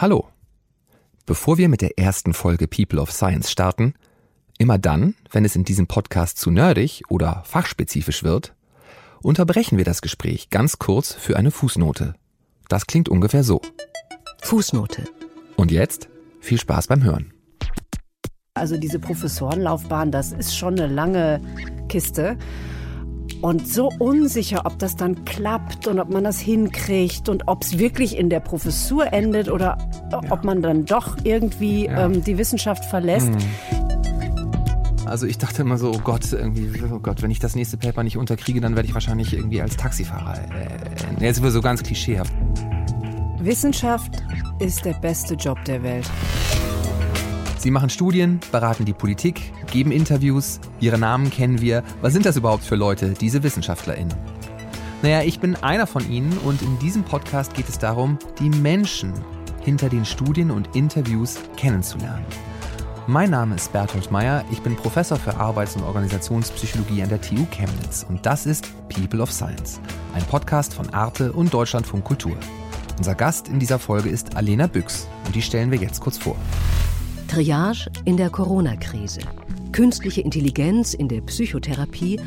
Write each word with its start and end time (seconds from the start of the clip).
Hallo. 0.00 0.28
Bevor 1.26 1.58
wir 1.58 1.68
mit 1.68 1.82
der 1.82 1.98
ersten 1.98 2.32
Folge 2.32 2.66
People 2.66 3.02
of 3.02 3.12
Science 3.12 3.50
starten, 3.50 3.92
immer 4.56 4.78
dann, 4.78 5.14
wenn 5.30 5.44
es 5.44 5.56
in 5.56 5.64
diesem 5.64 5.88
Podcast 5.88 6.38
zu 6.38 6.50
nerdig 6.50 7.02
oder 7.10 7.42
fachspezifisch 7.44 8.24
wird, 8.24 8.54
unterbrechen 9.20 9.76
wir 9.76 9.84
das 9.84 10.00
Gespräch 10.00 10.48
ganz 10.48 10.78
kurz 10.78 11.12
für 11.12 11.36
eine 11.36 11.50
Fußnote. 11.50 12.14
Das 12.70 12.86
klingt 12.86 13.10
ungefähr 13.10 13.44
so. 13.44 13.60
Fußnote. 14.40 15.04
Und 15.56 15.70
jetzt 15.70 16.08
viel 16.40 16.58
Spaß 16.58 16.86
beim 16.86 17.04
Hören. 17.04 17.34
Also 18.54 18.78
diese 18.78 19.00
Professorenlaufbahn, 19.00 20.10
das 20.10 20.32
ist 20.32 20.56
schon 20.56 20.80
eine 20.80 20.90
lange 20.90 21.42
Kiste 21.90 22.38
und 23.42 23.66
so 23.66 23.90
unsicher, 23.98 24.62
ob 24.64 24.78
das 24.78 24.96
dann 24.96 25.24
klappt 25.24 25.86
und 25.86 25.98
ob 25.98 26.10
man 26.10 26.24
das 26.24 26.40
hinkriegt 26.40 27.28
und 27.28 27.44
ob 27.46 27.62
es 27.62 27.78
wirklich 27.78 28.16
in 28.16 28.30
der 28.30 28.40
Professur 28.40 29.12
endet 29.12 29.48
oder 29.48 29.78
ja. 30.12 30.20
ob 30.30 30.44
man 30.44 30.62
dann 30.62 30.84
doch 30.84 31.16
irgendwie 31.24 31.86
ja. 31.86 32.06
ähm, 32.06 32.22
die 32.22 32.38
Wissenschaft 32.38 32.84
verlässt. 32.84 33.30
Mhm. 33.30 33.38
Also 35.06 35.26
ich 35.26 35.38
dachte 35.38 35.62
immer 35.62 35.76
so, 35.76 35.90
oh 35.90 36.00
Gott, 36.04 36.32
irgendwie, 36.32 36.70
oh 36.84 37.00
Gott, 37.00 37.20
wenn 37.20 37.32
ich 37.32 37.40
das 37.40 37.56
nächste 37.56 37.76
Paper 37.76 38.04
nicht 38.04 38.16
unterkriege, 38.16 38.60
dann 38.60 38.76
werde 38.76 38.86
ich 38.86 38.94
wahrscheinlich 38.94 39.32
irgendwie 39.32 39.60
als 39.60 39.76
Taxifahrer. 39.76 40.38
Äh, 40.38 41.24
jetzt 41.24 41.42
wird 41.42 41.52
so 41.52 41.60
ganz 41.60 41.82
klischeehaft. 41.82 42.32
Wissenschaft 43.40 44.22
ist 44.60 44.84
der 44.84 44.94
beste 44.94 45.34
Job 45.34 45.58
der 45.64 45.82
Welt. 45.82 46.08
Sie 47.60 47.70
machen 47.70 47.90
Studien, 47.90 48.40
beraten 48.52 48.86
die 48.86 48.94
Politik, 48.94 49.52
geben 49.70 49.92
Interviews, 49.92 50.60
ihre 50.80 50.96
Namen 50.96 51.28
kennen 51.28 51.60
wir. 51.60 51.84
Was 52.00 52.14
sind 52.14 52.24
das 52.24 52.38
überhaupt 52.38 52.64
für 52.64 52.74
Leute, 52.74 53.10
diese 53.10 53.42
WissenschaftlerInnen? 53.42 54.14
Naja, 55.02 55.20
ich 55.20 55.40
bin 55.40 55.56
einer 55.56 55.86
von 55.86 56.10
ihnen 56.10 56.32
und 56.38 56.62
in 56.62 56.78
diesem 56.78 57.02
Podcast 57.02 57.52
geht 57.52 57.68
es 57.68 57.78
darum, 57.78 58.18
die 58.38 58.48
Menschen 58.48 59.12
hinter 59.60 59.90
den 59.90 60.06
Studien 60.06 60.50
und 60.50 60.74
Interviews 60.74 61.38
kennenzulernen. 61.58 62.24
Mein 63.06 63.28
Name 63.28 63.56
ist 63.56 63.74
Bertolt 63.74 64.10
Meyer, 64.10 64.42
ich 64.50 64.62
bin 64.62 64.74
Professor 64.74 65.18
für 65.18 65.36
Arbeits- 65.36 65.76
und 65.76 65.82
Organisationspsychologie 65.82 67.02
an 67.02 67.10
der 67.10 67.20
TU 67.20 67.44
Chemnitz 67.50 68.06
und 68.08 68.24
das 68.24 68.46
ist 68.46 68.72
People 68.88 69.20
of 69.20 69.30
Science, 69.30 69.82
ein 70.14 70.24
Podcast 70.24 70.72
von 70.72 70.88
Arte 70.94 71.30
und 71.30 71.52
Deutschlandfunk 71.52 72.04
Kultur. 72.04 72.38
Unser 72.96 73.14
Gast 73.14 73.48
in 73.48 73.58
dieser 73.58 73.78
Folge 73.78 74.08
ist 74.08 74.34
Alena 74.34 74.66
Büchs 74.66 75.06
und 75.26 75.34
die 75.34 75.42
stellen 75.42 75.70
wir 75.70 75.78
jetzt 75.78 76.00
kurz 76.00 76.16
vor. 76.16 76.36
Triage 77.30 77.88
in 78.06 78.16
der 78.16 78.28
Corona-Krise, 78.28 79.20
künstliche 79.70 80.20
Intelligenz 80.20 80.94
in 80.94 81.06
der 81.06 81.20
Psychotherapie 81.20 82.18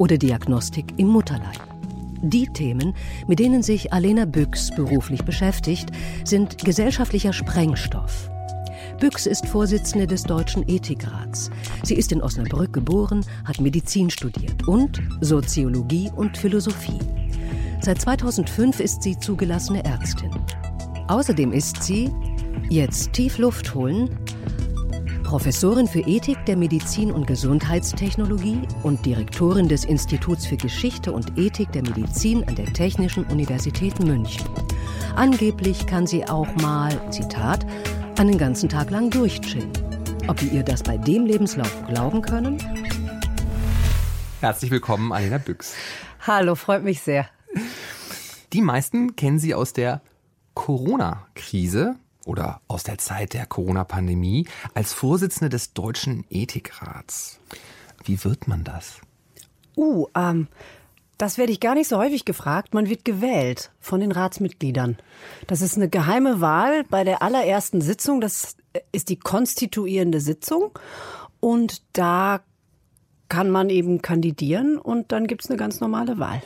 oder 0.00 0.18
Diagnostik 0.18 0.86
im 0.96 1.06
Mutterleib. 1.06 1.60
Die 2.22 2.48
Themen, 2.48 2.92
mit 3.28 3.38
denen 3.38 3.62
sich 3.62 3.92
Alena 3.92 4.24
Büchs 4.24 4.74
beruflich 4.74 5.22
beschäftigt, 5.22 5.90
sind 6.24 6.58
gesellschaftlicher 6.58 7.32
Sprengstoff. 7.32 8.28
Büchs 8.98 9.26
ist 9.26 9.46
Vorsitzende 9.46 10.08
des 10.08 10.24
Deutschen 10.24 10.68
Ethikrats. 10.68 11.50
Sie 11.84 11.94
ist 11.94 12.10
in 12.10 12.20
Osnabrück 12.20 12.72
geboren, 12.72 13.24
hat 13.44 13.60
Medizin 13.60 14.10
studiert 14.10 14.66
und 14.66 15.00
Soziologie 15.20 16.10
und 16.16 16.36
Philosophie. 16.36 16.98
Seit 17.80 18.00
2005 18.00 18.80
ist 18.80 19.04
sie 19.04 19.16
zugelassene 19.16 19.84
Ärztin. 19.84 20.32
Außerdem 21.06 21.52
ist 21.52 21.80
sie, 21.80 22.10
jetzt 22.68 23.12
tief 23.12 23.38
Luft 23.38 23.72
holen, 23.72 24.18
Professorin 25.28 25.86
für 25.86 26.00
Ethik 26.00 26.46
der 26.46 26.56
Medizin- 26.56 27.12
und 27.12 27.26
Gesundheitstechnologie 27.26 28.62
und 28.82 29.04
Direktorin 29.04 29.68
des 29.68 29.84
Instituts 29.84 30.46
für 30.46 30.56
Geschichte 30.56 31.12
und 31.12 31.36
Ethik 31.36 31.70
der 31.72 31.82
Medizin 31.82 32.48
an 32.48 32.54
der 32.54 32.72
Technischen 32.72 33.24
Universität 33.24 34.02
München. 34.02 34.48
Angeblich 35.16 35.86
kann 35.86 36.06
sie 36.06 36.26
auch 36.26 36.48
mal, 36.56 36.98
Zitat, 37.10 37.66
einen 38.18 38.38
ganzen 38.38 38.70
Tag 38.70 38.90
lang 38.90 39.10
durchchillen. 39.10 39.70
Ob 40.28 40.40
wir 40.40 40.50
ihr 40.50 40.62
das 40.62 40.82
bei 40.82 40.96
dem 40.96 41.26
Lebenslauf 41.26 41.86
glauben 41.88 42.22
können? 42.22 42.56
Herzlich 44.40 44.70
willkommen, 44.70 45.12
Alena 45.12 45.36
Büchs. 45.36 45.74
Hallo, 46.26 46.54
freut 46.54 46.84
mich 46.84 47.02
sehr. 47.02 47.26
Die 48.54 48.62
meisten 48.62 49.14
kennen 49.14 49.38
Sie 49.38 49.54
aus 49.54 49.74
der 49.74 50.00
Corona-Krise 50.54 51.96
oder 52.28 52.60
aus 52.68 52.82
der 52.84 52.98
Zeit 52.98 53.32
der 53.32 53.46
Corona-Pandemie 53.46 54.46
als 54.74 54.92
Vorsitzende 54.92 55.48
des 55.48 55.72
Deutschen 55.72 56.24
Ethikrats. 56.28 57.40
Wie 58.04 58.22
wird 58.22 58.46
man 58.46 58.64
das? 58.64 59.00
Uh, 59.76 60.06
ähm, 60.14 60.48
das 61.16 61.38
werde 61.38 61.52
ich 61.52 61.60
gar 61.60 61.74
nicht 61.74 61.88
so 61.88 61.96
häufig 61.96 62.24
gefragt. 62.24 62.74
Man 62.74 62.88
wird 62.88 63.04
gewählt 63.04 63.72
von 63.80 64.00
den 64.00 64.12
Ratsmitgliedern. 64.12 64.98
Das 65.46 65.62
ist 65.62 65.76
eine 65.76 65.88
geheime 65.88 66.40
Wahl 66.40 66.84
bei 66.84 67.02
der 67.02 67.22
allerersten 67.22 67.80
Sitzung. 67.80 68.20
Das 68.20 68.56
ist 68.92 69.08
die 69.08 69.18
konstituierende 69.18 70.20
Sitzung. 70.20 70.78
Und 71.40 71.82
da 71.94 72.40
kann 73.28 73.50
man 73.50 73.70
eben 73.70 74.02
kandidieren 74.02 74.78
und 74.78 75.12
dann 75.12 75.26
gibt 75.26 75.44
es 75.44 75.50
eine 75.50 75.58
ganz 75.58 75.80
normale 75.80 76.18
Wahl. 76.18 76.42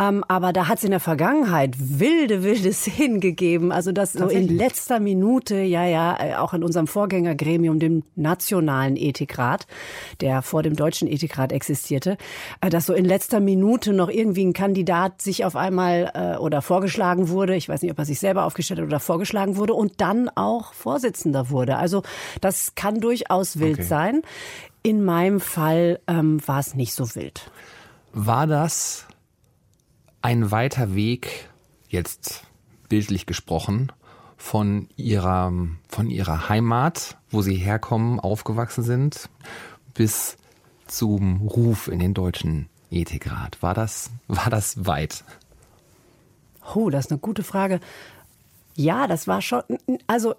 Ähm, 0.00 0.24
aber 0.26 0.52
da 0.52 0.66
hat 0.66 0.78
es 0.78 0.84
in 0.84 0.90
der 0.90 1.00
Vergangenheit 1.00 1.76
wilde, 1.78 2.42
wilde 2.42 2.72
Szenen 2.72 3.20
gegeben. 3.20 3.70
Also 3.70 3.92
das 3.92 4.12
so 4.12 4.26
in 4.26 4.48
letzter 4.48 4.98
Minute, 4.98 5.56
ja, 5.56 5.84
ja, 5.84 6.16
äh, 6.18 6.34
auch 6.34 6.52
in 6.52 6.64
unserem 6.64 6.86
Vorgängergremium, 6.86 7.78
dem 7.78 8.02
Nationalen 8.16 8.96
Ethikrat, 8.96 9.66
der 10.20 10.42
vor 10.42 10.62
dem 10.62 10.74
Deutschen 10.74 11.06
Ethikrat 11.06 11.52
existierte, 11.52 12.16
äh, 12.60 12.70
dass 12.70 12.86
so 12.86 12.94
in 12.94 13.04
letzter 13.04 13.38
Minute 13.40 13.92
noch 13.92 14.08
irgendwie 14.08 14.44
ein 14.44 14.52
Kandidat 14.52 15.22
sich 15.22 15.44
auf 15.44 15.54
einmal 15.54 16.10
äh, 16.14 16.38
oder 16.38 16.60
vorgeschlagen 16.60 17.28
wurde. 17.28 17.54
Ich 17.54 17.68
weiß 17.68 17.82
nicht, 17.82 17.92
ob 17.92 17.98
er 17.98 18.04
sich 18.04 18.18
selber 18.18 18.44
aufgestellt 18.44 18.80
hat 18.80 18.86
oder 18.86 19.00
vorgeschlagen 19.00 19.56
wurde 19.56 19.74
und 19.74 20.00
dann 20.00 20.28
auch 20.34 20.72
Vorsitzender 20.72 21.50
wurde. 21.50 21.76
Also 21.76 22.02
das 22.40 22.74
kann 22.74 23.00
durchaus 23.00 23.60
wild 23.60 23.74
okay. 23.74 23.82
sein. 23.82 24.22
In 24.82 25.04
meinem 25.04 25.40
Fall 25.40 26.00
ähm, 26.08 26.46
war 26.46 26.58
es 26.58 26.74
nicht 26.74 26.94
so 26.94 27.14
wild. 27.14 27.50
War 28.12 28.46
das 28.46 29.06
ein 30.24 30.50
weiter 30.50 30.94
Weg, 30.94 31.50
jetzt 31.86 32.44
bildlich 32.88 33.26
gesprochen, 33.26 33.92
von 34.38 34.88
ihrer, 34.96 35.52
von 35.86 36.08
ihrer 36.08 36.48
Heimat, 36.48 37.18
wo 37.30 37.42
sie 37.42 37.56
herkommen, 37.56 38.18
aufgewachsen 38.20 38.82
sind, 38.82 39.28
bis 39.92 40.38
zum 40.86 41.42
Ruf 41.42 41.88
in 41.88 41.98
den 41.98 42.14
deutschen 42.14 42.70
Ethikrat. 42.90 43.62
War 43.62 43.74
das, 43.74 44.10
war 44.26 44.48
das 44.48 44.86
weit? 44.86 45.24
Oh, 46.74 46.88
das 46.88 47.04
ist 47.04 47.10
eine 47.10 47.20
gute 47.20 47.42
Frage. 47.42 47.80
Ja, 48.76 49.06
das 49.06 49.28
war 49.28 49.42
schon, 49.42 49.62
also, 50.06 50.36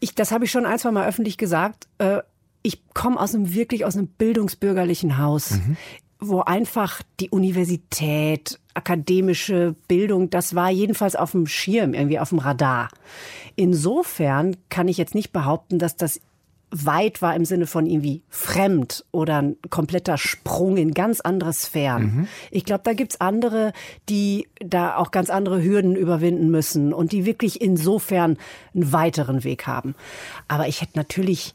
ich, 0.00 0.14
das 0.14 0.32
habe 0.32 0.46
ich 0.46 0.50
schon 0.50 0.64
ein, 0.64 0.78
zwei 0.78 0.90
Mal 0.90 1.06
öffentlich 1.06 1.36
gesagt. 1.36 1.86
Äh, 1.98 2.22
ich 2.62 2.82
komme 2.94 3.20
aus 3.20 3.34
einem 3.34 3.52
wirklich 3.52 3.84
aus 3.84 3.94
einem 3.94 4.06
bildungsbürgerlichen 4.06 5.18
Haus. 5.18 5.50
Mhm 5.50 5.76
wo 6.20 6.40
einfach 6.40 7.02
die 7.20 7.30
Universität, 7.30 8.58
akademische 8.74 9.74
Bildung, 9.86 10.30
das 10.30 10.54
war 10.54 10.70
jedenfalls 10.70 11.16
auf 11.16 11.32
dem 11.32 11.46
Schirm, 11.46 11.94
irgendwie 11.94 12.18
auf 12.18 12.30
dem 12.30 12.38
Radar. 12.38 12.88
Insofern 13.56 14.56
kann 14.68 14.88
ich 14.88 14.98
jetzt 14.98 15.14
nicht 15.14 15.32
behaupten, 15.32 15.78
dass 15.78 15.96
das 15.96 16.20
weit 16.70 17.22
war 17.22 17.34
im 17.34 17.44
Sinne 17.44 17.66
von 17.66 17.86
irgendwie 17.86 18.22
fremd 18.28 19.04
oder 19.10 19.40
ein 19.40 19.56
kompletter 19.70 20.18
Sprung 20.18 20.76
in 20.76 20.92
ganz 20.92 21.20
andere 21.20 21.52
Sphären. 21.52 22.02
Mhm. 22.02 22.28
Ich 22.50 22.64
glaube, 22.64 22.82
da 22.84 22.92
gibt's 22.92 23.20
andere, 23.20 23.72
die 24.08 24.48
da 24.60 24.96
auch 24.96 25.10
ganz 25.10 25.30
andere 25.30 25.62
Hürden 25.62 25.96
überwinden 25.96 26.50
müssen 26.50 26.92
und 26.92 27.12
die 27.12 27.24
wirklich 27.24 27.60
insofern 27.60 28.36
einen 28.74 28.92
weiteren 28.92 29.44
Weg 29.44 29.66
haben. 29.66 29.94
Aber 30.46 30.68
ich 30.68 30.82
hätte 30.82 30.98
natürlich 30.98 31.54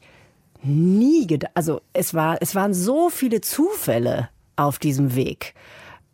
nie 0.62 1.26
gedacht, 1.26 1.52
also 1.54 1.80
es 1.92 2.14
war, 2.14 2.38
es 2.40 2.54
waren 2.54 2.74
so 2.74 3.10
viele 3.10 3.40
Zufälle, 3.40 4.30
auf 4.56 4.78
diesem 4.78 5.14
Weg. 5.14 5.54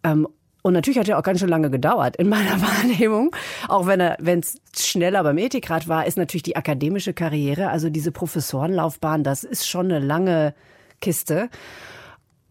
Ähm, 0.02 0.26
und 0.62 0.74
natürlich 0.74 0.98
hat 0.98 1.08
er 1.08 1.18
auch 1.18 1.22
ganz 1.22 1.40
schön 1.40 1.48
lange 1.48 1.70
gedauert 1.70 2.16
in 2.16 2.28
meiner 2.28 2.60
Wahrnehmung. 2.60 3.34
Auch 3.68 3.86
wenn 3.86 4.00
er, 4.00 4.16
wenn 4.20 4.40
es 4.40 4.60
schneller 4.76 5.22
beim 5.22 5.38
Ethikrat 5.38 5.88
war, 5.88 6.06
ist 6.06 6.18
natürlich 6.18 6.42
die 6.42 6.56
akademische 6.56 7.12
Karriere, 7.12 7.70
also 7.70 7.90
diese 7.90 8.12
Professorenlaufbahn, 8.12 9.24
das 9.24 9.44
ist 9.44 9.68
schon 9.68 9.86
eine 9.86 9.98
lange 9.98 10.54
Kiste. 11.00 11.48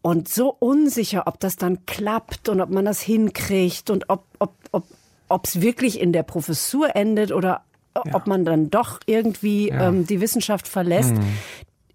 Und 0.02 0.30
so 0.30 0.56
unsicher, 0.58 1.28
ob 1.28 1.40
das 1.40 1.58
dann 1.58 1.86
klappt 1.86 2.48
und 2.50 2.62
ob 2.62 2.70
man 2.70 2.86
das 2.86 3.02
hinkriegt 3.02 3.90
und 3.90 4.10
ob 4.10 4.24
ob 4.40 4.54
ob 4.72 4.86
ob 5.28 5.46
es 5.46 5.62
wirklich 5.62 6.00
in 6.00 6.14
der 6.14 6.24
Professur 6.24 6.96
endet 6.96 7.32
oder 7.32 7.62
ja. 7.96 8.16
ob 8.16 8.26
man 8.26 8.46
dann 8.46 8.70
doch 8.70 9.00
irgendwie 9.06 9.70
ja. 9.70 9.90
ähm, 9.90 10.08
die 10.08 10.22
Wissenschaft 10.22 10.68
verlässt. 10.68 11.14
Mhm. 11.14 11.38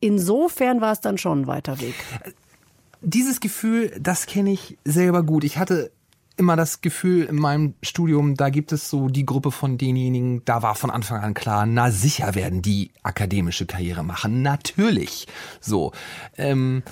Insofern 0.00 0.82
war 0.82 0.92
es 0.92 1.00
dann 1.00 1.16
schon 1.16 1.42
ein 1.42 1.46
weiter 1.46 1.80
Weg 1.80 1.94
dieses 3.04 3.40
Gefühl, 3.40 3.94
das 4.00 4.26
kenne 4.26 4.52
ich 4.52 4.78
selber 4.84 5.22
gut. 5.22 5.44
Ich 5.44 5.58
hatte 5.58 5.92
immer 6.36 6.56
das 6.56 6.80
Gefühl 6.80 7.26
in 7.26 7.36
meinem 7.36 7.74
Studium, 7.82 8.34
da 8.34 8.48
gibt 8.48 8.72
es 8.72 8.90
so 8.90 9.08
die 9.08 9.24
Gruppe 9.24 9.50
von 9.50 9.78
denjenigen, 9.78 10.44
da 10.44 10.62
war 10.62 10.74
von 10.74 10.90
Anfang 10.90 11.22
an 11.22 11.34
klar, 11.34 11.64
na 11.66 11.90
sicher 11.90 12.34
werden 12.34 12.60
die 12.60 12.90
akademische 13.02 13.66
Karriere 13.66 14.02
machen. 14.02 14.42
Natürlich. 14.42 15.28
So. 15.60 15.92
Ähm, 16.36 16.82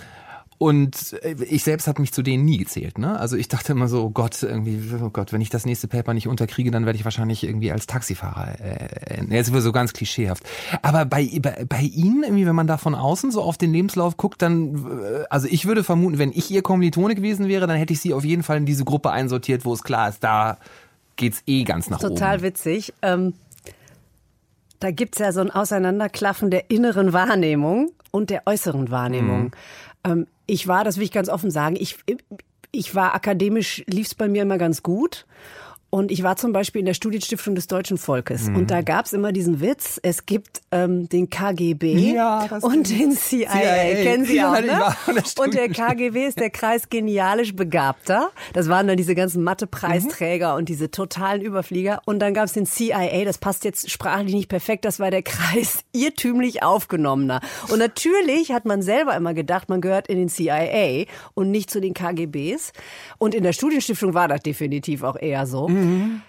Und 0.62 1.16
äh, 1.24 1.34
ich 1.50 1.64
selbst 1.64 1.88
habe 1.88 2.00
mich 2.00 2.12
zu 2.12 2.22
denen 2.22 2.44
nie 2.44 2.56
gezählt. 2.56 2.96
Ne? 2.96 3.18
Also 3.18 3.36
ich 3.36 3.48
dachte 3.48 3.72
immer 3.72 3.88
so, 3.88 4.04
oh 4.04 4.10
Gott, 4.10 4.40
irgendwie, 4.44 4.80
oh 5.02 5.10
Gott, 5.10 5.32
wenn 5.32 5.40
ich 5.40 5.50
das 5.50 5.66
nächste 5.66 5.88
Paper 5.88 6.14
nicht 6.14 6.28
unterkriege, 6.28 6.70
dann 6.70 6.86
werde 6.86 6.96
ich 6.96 7.04
wahrscheinlich 7.04 7.42
irgendwie 7.42 7.72
als 7.72 7.88
Taxifahrer. 7.88 8.60
Äh, 8.60 9.24
jetzt 9.28 9.52
wird 9.52 9.60
so 9.64 9.72
ganz 9.72 9.92
klischeehaft. 9.92 10.44
Aber 10.80 11.04
bei, 11.04 11.28
bei, 11.42 11.64
bei 11.68 11.80
Ihnen, 11.80 12.22
irgendwie, 12.22 12.46
wenn 12.46 12.54
man 12.54 12.68
da 12.68 12.76
von 12.76 12.94
außen 12.94 13.32
so 13.32 13.42
auf 13.42 13.58
den 13.58 13.72
Lebenslauf 13.72 14.16
guckt, 14.16 14.40
dann, 14.40 14.86
äh, 15.02 15.24
also 15.30 15.48
ich 15.50 15.66
würde 15.66 15.82
vermuten, 15.82 16.18
wenn 16.18 16.30
ich 16.30 16.48
Ihr 16.52 16.62
Kommilitone 16.62 17.16
gewesen 17.16 17.48
wäre, 17.48 17.66
dann 17.66 17.76
hätte 17.76 17.92
ich 17.92 17.98
Sie 17.98 18.14
auf 18.14 18.24
jeden 18.24 18.44
Fall 18.44 18.58
in 18.58 18.66
diese 18.66 18.84
Gruppe 18.84 19.10
einsortiert, 19.10 19.64
wo 19.64 19.74
es 19.74 19.82
klar 19.82 20.10
ist, 20.10 20.22
da 20.22 20.58
geht's 21.16 21.42
eh 21.48 21.64
ganz 21.64 21.90
nach 21.90 21.98
Total 21.98 22.10
oben. 22.12 22.20
Total 22.20 22.42
witzig. 22.42 22.94
Ähm, 23.02 23.34
da 24.78 24.92
gibt's 24.92 25.18
ja 25.18 25.32
so 25.32 25.40
ein 25.40 25.50
Auseinanderklaffen 25.50 26.52
der 26.52 26.70
inneren 26.70 27.12
Wahrnehmung 27.12 27.90
und 28.12 28.30
der 28.30 28.42
äußeren 28.46 28.92
Wahrnehmung. 28.92 29.50
Mhm. 30.06 30.26
Ich 30.46 30.66
war, 30.68 30.84
das 30.84 30.96
will 30.96 31.04
ich 31.04 31.12
ganz 31.12 31.28
offen 31.28 31.50
sagen, 31.50 31.76
ich, 31.78 31.98
ich 32.72 32.94
war 32.94 33.14
akademisch, 33.14 33.84
lief's 33.86 34.14
bei 34.14 34.28
mir 34.28 34.42
immer 34.42 34.58
ganz 34.58 34.82
gut. 34.82 35.26
Und 35.94 36.10
ich 36.10 36.22
war 36.22 36.36
zum 36.36 36.54
Beispiel 36.54 36.78
in 36.78 36.86
der 36.86 36.94
Studienstiftung 36.94 37.54
des 37.54 37.66
deutschen 37.66 37.98
Volkes. 37.98 38.48
Mhm. 38.48 38.56
Und 38.56 38.70
da 38.70 38.80
gab's 38.80 39.12
immer 39.12 39.30
diesen 39.30 39.60
Witz, 39.60 40.00
es 40.02 40.24
gibt 40.24 40.62
ähm, 40.70 41.06
den 41.10 41.28
KGB 41.28 42.14
ja, 42.14 42.48
und 42.62 42.88
den 42.88 43.12
CIA. 43.12 43.50
CIA. 43.50 44.02
Kennen 44.02 44.24
Sie 44.24 44.42
auch, 44.42 44.58
ne? 44.62 44.94
Und 45.36 45.52
der 45.52 45.68
KGB 45.68 46.26
ist 46.26 46.40
der 46.40 46.48
Kreis 46.48 46.88
Genialisch 46.88 47.54
Begabter. 47.54 48.30
Das 48.54 48.70
waren 48.70 48.86
dann 48.86 48.96
diese 48.96 49.14
ganzen 49.14 49.44
Mathe-Preisträger 49.44 50.52
mhm. 50.52 50.60
und 50.60 50.70
diese 50.70 50.90
totalen 50.90 51.42
Überflieger. 51.42 52.00
Und 52.06 52.20
dann 52.20 52.32
gab's 52.32 52.54
den 52.54 52.64
CIA, 52.64 53.26
das 53.26 53.36
passt 53.36 53.62
jetzt 53.66 53.90
sprachlich 53.90 54.32
nicht 54.32 54.48
perfekt, 54.48 54.86
das 54.86 54.98
war 54.98 55.10
der 55.10 55.22
Kreis 55.22 55.84
irrtümlich 55.92 56.62
Aufgenommener. 56.62 57.42
Und 57.68 57.80
natürlich 57.80 58.50
hat 58.52 58.64
man 58.64 58.80
selber 58.80 59.14
immer 59.14 59.34
gedacht, 59.34 59.68
man 59.68 59.82
gehört 59.82 60.08
in 60.08 60.16
den 60.16 60.30
CIA 60.30 61.04
und 61.34 61.50
nicht 61.50 61.68
zu 61.70 61.82
den 61.82 61.92
KGBs. 61.92 62.72
Und 63.18 63.34
in 63.34 63.42
der 63.42 63.52
Studienstiftung 63.52 64.14
war 64.14 64.28
das 64.28 64.40
definitiv 64.40 65.02
auch 65.02 65.16
eher 65.20 65.46
so. 65.46 65.68
Mhm. 65.68 65.81
Mhm. 65.84 66.22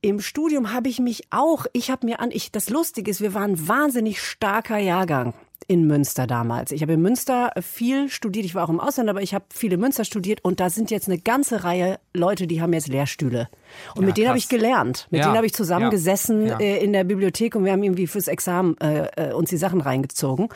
Im 0.00 0.20
Studium 0.20 0.72
habe 0.72 0.90
ich 0.90 0.98
mich 0.98 1.22
auch, 1.30 1.64
ich 1.72 1.90
habe 1.90 2.04
mir 2.04 2.20
an, 2.20 2.30
ich, 2.30 2.52
das 2.52 2.68
Lustige 2.68 3.10
ist, 3.10 3.22
wir 3.22 3.32
waren 3.32 3.52
ein 3.52 3.68
wahnsinnig 3.68 4.20
starker 4.20 4.76
Jahrgang 4.76 5.32
in 5.66 5.86
Münster 5.86 6.26
damals. 6.26 6.72
Ich 6.72 6.82
habe 6.82 6.92
in 6.92 7.02
Münster 7.02 7.52
viel 7.60 8.08
studiert. 8.08 8.44
Ich 8.44 8.54
war 8.54 8.64
auch 8.64 8.70
im 8.70 8.80
Ausland, 8.80 9.08
aber 9.08 9.22
ich 9.22 9.34
habe 9.34 9.46
viele 9.52 9.76
Münster 9.76 10.04
studiert 10.04 10.44
und 10.44 10.60
da 10.60 10.70
sind 10.70 10.90
jetzt 10.90 11.08
eine 11.08 11.18
ganze 11.18 11.64
Reihe 11.64 11.98
Leute, 12.12 12.46
die 12.46 12.60
haben 12.60 12.72
jetzt 12.72 12.88
Lehrstühle. 12.88 13.48
Und 13.94 14.02
ja, 14.02 14.06
mit 14.06 14.16
denen 14.16 14.28
habe 14.28 14.38
ich 14.38 14.48
gelernt. 14.48 15.06
Mit 15.10 15.20
ja, 15.20 15.26
denen 15.26 15.36
habe 15.36 15.46
ich 15.46 15.54
zusammengesessen 15.54 16.46
ja, 16.46 16.58
äh, 16.58 16.84
in 16.84 16.92
der 16.92 17.04
Bibliothek 17.04 17.56
und 17.56 17.64
wir 17.64 17.72
haben 17.72 17.82
irgendwie 17.82 18.06
fürs 18.06 18.28
Examen 18.28 18.76
äh, 18.78 19.30
äh, 19.30 19.32
uns 19.32 19.50
die 19.50 19.56
Sachen 19.56 19.80
reingezogen. 19.80 20.48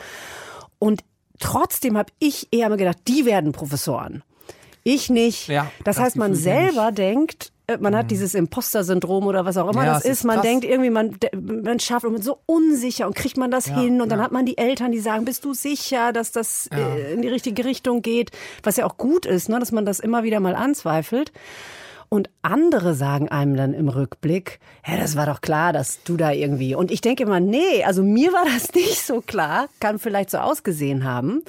Und 0.77 1.03
trotzdem 1.39 1.97
habe 1.97 2.11
ich 2.19 2.47
eher 2.51 2.69
mal 2.69 2.77
gedacht, 2.77 2.99
die 3.07 3.25
werden 3.25 3.51
Professoren. 3.51 4.23
Ich 4.83 5.09
nicht. 5.09 5.47
Ja, 5.47 5.71
das, 5.83 5.95
das 5.95 6.05
heißt, 6.05 6.15
man 6.17 6.35
selber 6.35 6.91
denkt, 6.91 7.47
äh, 7.47 7.58
man 7.79 7.95
hat 7.95 8.05
mhm. 8.05 8.09
dieses 8.09 8.33
Imposter-Syndrom 8.33 9.27
oder 9.27 9.45
was 9.45 9.57
auch 9.57 9.71
immer 9.71 9.85
ja, 9.85 9.93
das 9.93 10.05
ist. 10.05 10.23
Man 10.23 10.37
krass. 10.37 10.45
denkt 10.45 10.65
irgendwie, 10.65 10.89
man, 10.89 11.17
man 11.41 11.79
schafft 11.79 12.05
und 12.05 12.13
man 12.13 12.21
ist 12.21 12.25
so 12.25 12.39
unsicher 12.45 13.07
und 13.07 13.15
kriegt 13.15 13.37
man 13.37 13.51
das 13.51 13.67
ja, 13.67 13.79
hin 13.79 14.01
und 14.01 14.09
dann 14.09 14.21
hat 14.21 14.31
man 14.31 14.45
die 14.45 14.57
Eltern, 14.57 14.91
die 14.91 14.99
sagen, 14.99 15.25
bist 15.25 15.45
du 15.45 15.53
sicher, 15.53 16.13
dass 16.13 16.31
das 16.31 16.67
äh, 16.73 17.13
in 17.13 17.21
die 17.21 17.27
richtige 17.27 17.65
Richtung 17.65 18.01
geht, 18.01 18.31
was 18.63 18.77
ja 18.77 18.85
auch 18.85 18.97
gut 18.97 19.25
ist, 19.25 19.49
ne, 19.49 19.59
dass 19.59 19.71
man 19.71 19.85
das 19.85 19.99
immer 19.99 20.23
wieder 20.23 20.39
mal 20.39 20.55
anzweifelt. 20.55 21.31
Und 22.11 22.31
andere 22.41 22.95
sagen 22.95 23.29
einem 23.29 23.55
dann 23.55 23.73
im 23.73 23.87
Rückblick, 23.87 24.59
ja, 24.85 24.97
das 24.97 25.15
war 25.15 25.27
doch 25.27 25.41
klar, 25.41 25.73
dass 25.73 26.01
du 26.03 26.17
da 26.17 26.31
irgendwie. 26.31 26.73
Und 26.73 26.89
ich 26.89 27.01
denke 27.01 27.21
immer, 27.21 27.39
nee, 27.39 27.83
also 27.85 28.01
mir 28.01 28.33
war 28.33 28.45
das 28.45 28.73
nicht 28.73 29.01
so 29.01 29.21
klar, 29.21 29.69
kann 29.79 29.99
vielleicht 29.99 30.31
so 30.31 30.39
ausgesehen 30.39 31.03
haben. 31.03 31.43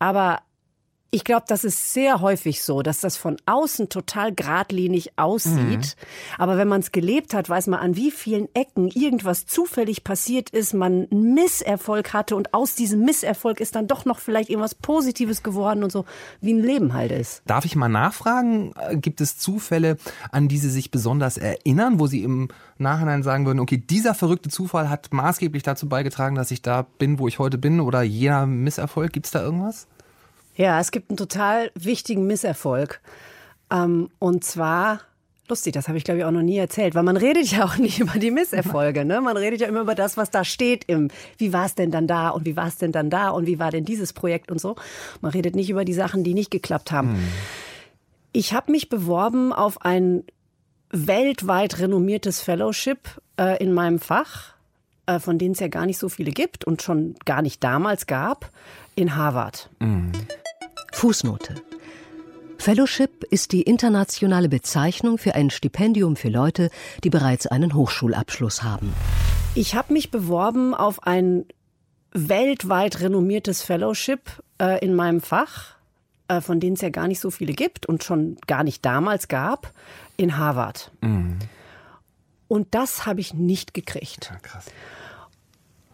Aber 0.00 0.40
ich 1.14 1.22
glaube, 1.22 1.44
das 1.46 1.62
ist 1.62 1.92
sehr 1.92 2.20
häufig 2.20 2.64
so, 2.64 2.82
dass 2.82 2.98
das 2.98 3.16
von 3.16 3.36
außen 3.46 3.88
total 3.88 4.34
geradlinig 4.34 5.12
aussieht. 5.16 5.54
Mhm. 5.96 6.38
Aber 6.38 6.56
wenn 6.58 6.66
man 6.66 6.80
es 6.80 6.90
gelebt 6.90 7.34
hat, 7.34 7.48
weiß 7.48 7.68
man, 7.68 7.78
an 7.78 7.94
wie 7.94 8.10
vielen 8.10 8.52
Ecken 8.52 8.88
irgendwas 8.88 9.46
zufällig 9.46 10.02
passiert 10.02 10.50
ist, 10.50 10.74
man 10.74 11.06
einen 11.12 11.34
Misserfolg 11.34 12.12
hatte 12.12 12.34
und 12.34 12.52
aus 12.52 12.74
diesem 12.74 13.04
Misserfolg 13.04 13.60
ist 13.60 13.76
dann 13.76 13.86
doch 13.86 14.04
noch 14.06 14.18
vielleicht 14.18 14.50
irgendwas 14.50 14.74
Positives 14.74 15.44
geworden 15.44 15.84
und 15.84 15.92
so, 15.92 16.04
wie 16.40 16.52
ein 16.52 16.60
Leben 16.60 16.94
halt 16.94 17.12
ist. 17.12 17.42
Darf 17.46 17.64
ich 17.64 17.76
mal 17.76 17.88
nachfragen, 17.88 18.72
äh, 18.76 18.96
gibt 18.96 19.20
es 19.20 19.38
Zufälle, 19.38 19.98
an 20.32 20.48
die 20.48 20.58
Sie 20.58 20.70
sich 20.70 20.90
besonders 20.90 21.36
erinnern, 21.36 22.00
wo 22.00 22.08
Sie 22.08 22.24
im 22.24 22.48
Nachhinein 22.78 23.22
sagen 23.22 23.46
würden, 23.46 23.60
okay, 23.60 23.76
dieser 23.76 24.14
verrückte 24.14 24.48
Zufall 24.48 24.90
hat 24.90 25.12
maßgeblich 25.12 25.62
dazu 25.62 25.88
beigetragen, 25.88 26.34
dass 26.34 26.50
ich 26.50 26.60
da 26.60 26.82
bin, 26.82 27.20
wo 27.20 27.28
ich 27.28 27.38
heute 27.38 27.56
bin 27.56 27.78
oder 27.78 28.02
jener 28.02 28.46
Misserfolg? 28.46 29.12
Gibt 29.12 29.26
es 29.26 29.32
da 29.32 29.40
irgendwas? 29.40 29.86
Ja, 30.56 30.80
es 30.80 30.90
gibt 30.90 31.10
einen 31.10 31.16
total 31.16 31.70
wichtigen 31.74 32.26
Misserfolg. 32.26 33.00
Ähm, 33.70 34.10
und 34.18 34.44
zwar 34.44 35.00
Lustig, 35.46 35.74
das 35.74 35.88
habe 35.88 35.98
ich 35.98 36.04
glaube 36.04 36.20
ich 36.20 36.24
auch 36.24 36.30
noch 36.30 36.42
nie 36.42 36.56
erzählt, 36.56 36.94
weil 36.94 37.02
man 37.02 37.18
redet 37.18 37.50
ja 37.50 37.64
auch 37.64 37.76
nicht 37.78 38.00
über 38.00 38.18
die 38.18 38.30
Misserfolge, 38.30 39.04
ne? 39.04 39.20
Man 39.20 39.36
redet 39.36 39.60
ja 39.60 39.68
immer 39.68 39.82
über 39.82 39.94
das, 39.94 40.16
was 40.16 40.30
da 40.30 40.42
steht 40.42 40.84
im 40.84 41.08
wie 41.36 41.52
war 41.52 41.66
es 41.66 41.74
denn 41.74 41.90
dann 41.90 42.06
da 42.06 42.30
und 42.30 42.46
wie 42.46 42.56
war 42.56 42.66
es 42.66 42.78
denn 42.78 42.92
dann 42.92 43.10
da 43.10 43.28
und 43.28 43.46
wie 43.46 43.58
war 43.58 43.70
denn 43.70 43.84
dieses 43.84 44.14
Projekt 44.14 44.50
und 44.50 44.58
so. 44.58 44.76
Man 45.20 45.32
redet 45.32 45.54
nicht 45.54 45.68
über 45.68 45.84
die 45.84 45.92
Sachen, 45.92 46.24
die 46.24 46.32
nicht 46.32 46.50
geklappt 46.50 46.92
haben. 46.92 47.16
Hm. 47.16 47.28
Ich 48.32 48.54
habe 48.54 48.72
mich 48.72 48.88
beworben 48.88 49.52
auf 49.52 49.82
ein 49.82 50.24
weltweit 50.90 51.78
renommiertes 51.78 52.40
Fellowship 52.40 53.00
äh, 53.38 53.62
in 53.62 53.74
meinem 53.74 53.98
Fach, 53.98 54.54
äh, 55.06 55.18
von 55.18 55.38
denen 55.38 55.52
es 55.52 55.60
ja 55.60 55.68
gar 55.68 55.84
nicht 55.84 55.98
so 55.98 56.08
viele 56.08 56.30
gibt 56.30 56.64
und 56.64 56.80
schon 56.80 57.16
gar 57.26 57.42
nicht 57.42 57.62
damals 57.62 58.06
gab, 58.06 58.50
in 58.94 59.14
Harvard. 59.14 59.68
Mhm. 59.78 60.12
Fußnote. 61.04 61.56
Fellowship 62.56 63.24
ist 63.24 63.52
die 63.52 63.60
internationale 63.60 64.48
Bezeichnung 64.48 65.18
für 65.18 65.34
ein 65.34 65.50
Stipendium 65.50 66.16
für 66.16 66.30
Leute, 66.30 66.70
die 67.04 67.10
bereits 67.10 67.46
einen 67.46 67.74
Hochschulabschluss 67.74 68.62
haben. 68.62 68.94
Ich 69.54 69.74
habe 69.74 69.92
mich 69.92 70.10
beworben 70.10 70.72
auf 70.72 71.02
ein 71.02 71.44
weltweit 72.12 73.00
renommiertes 73.00 73.60
Fellowship 73.60 74.42
äh, 74.58 74.82
in 74.82 74.94
meinem 74.94 75.20
Fach, 75.20 75.74
äh, 76.28 76.40
von 76.40 76.58
denen 76.58 76.72
es 76.72 76.80
ja 76.80 76.88
gar 76.88 77.06
nicht 77.06 77.20
so 77.20 77.30
viele 77.30 77.52
gibt 77.52 77.84
und 77.84 78.02
schon 78.02 78.38
gar 78.46 78.64
nicht 78.64 78.82
damals 78.82 79.28
gab, 79.28 79.74
in 80.16 80.38
Harvard. 80.38 80.90
Mhm. 81.02 81.38
Und 82.48 82.74
das 82.74 83.04
habe 83.04 83.20
ich 83.20 83.34
nicht 83.34 83.74
gekriegt. 83.74 84.30
Ja, 84.32 84.38
krass. 84.38 84.64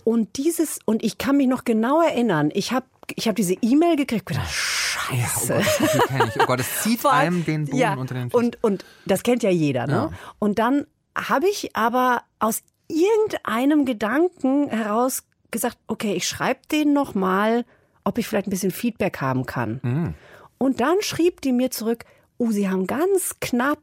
Und 0.04 0.36
dieses, 0.36 0.78
und 0.84 1.02
ich 1.02 1.18
kann 1.18 1.36
mich 1.36 1.48
noch 1.48 1.64
genau 1.64 2.00
erinnern, 2.02 2.50
ich 2.52 2.72
habe 2.72 2.86
ich 3.16 3.26
hab 3.26 3.36
diese 3.36 3.54
E-Mail 3.54 3.96
gekriegt, 3.96 4.26
gedacht, 4.26 4.48
Scheiße. 4.50 5.54
Ja, 5.54 5.60
oh 5.60 6.18
Gott, 6.18 6.20
das, 6.20 6.36
oh 6.38 6.46
Gott, 6.46 6.60
das 6.60 6.82
zieht 6.82 7.04
einem 7.06 7.44
den 7.44 7.66
Boden 7.66 7.76
ja, 7.76 7.94
unter 7.94 8.14
den 8.14 8.30
Füßen. 8.30 8.46
Und, 8.46 8.62
und 8.62 8.84
das 9.04 9.22
kennt 9.22 9.42
ja 9.42 9.50
jeder. 9.50 9.86
Ne? 9.86 10.10
Ja. 10.10 10.12
Und 10.38 10.58
dann 10.58 10.86
habe 11.16 11.48
ich 11.48 11.74
aber 11.74 12.22
aus 12.38 12.62
irgendeinem 12.88 13.84
Gedanken 13.84 14.68
heraus 14.68 15.24
gesagt, 15.50 15.78
okay, 15.86 16.14
ich 16.14 16.26
schreibe 16.26 16.60
denen 16.70 16.92
noch 16.92 17.14
mal, 17.14 17.64
ob 18.04 18.18
ich 18.18 18.26
vielleicht 18.26 18.46
ein 18.46 18.50
bisschen 18.50 18.70
Feedback 18.70 19.20
haben 19.20 19.46
kann. 19.46 19.80
Mhm. 19.82 20.14
Und 20.58 20.80
dann 20.80 20.96
schrieb 21.00 21.40
die 21.40 21.52
mir 21.52 21.70
zurück, 21.70 22.04
oh, 22.38 22.50
sie 22.50 22.68
haben 22.68 22.86
ganz 22.86 23.36
knapp 23.40 23.80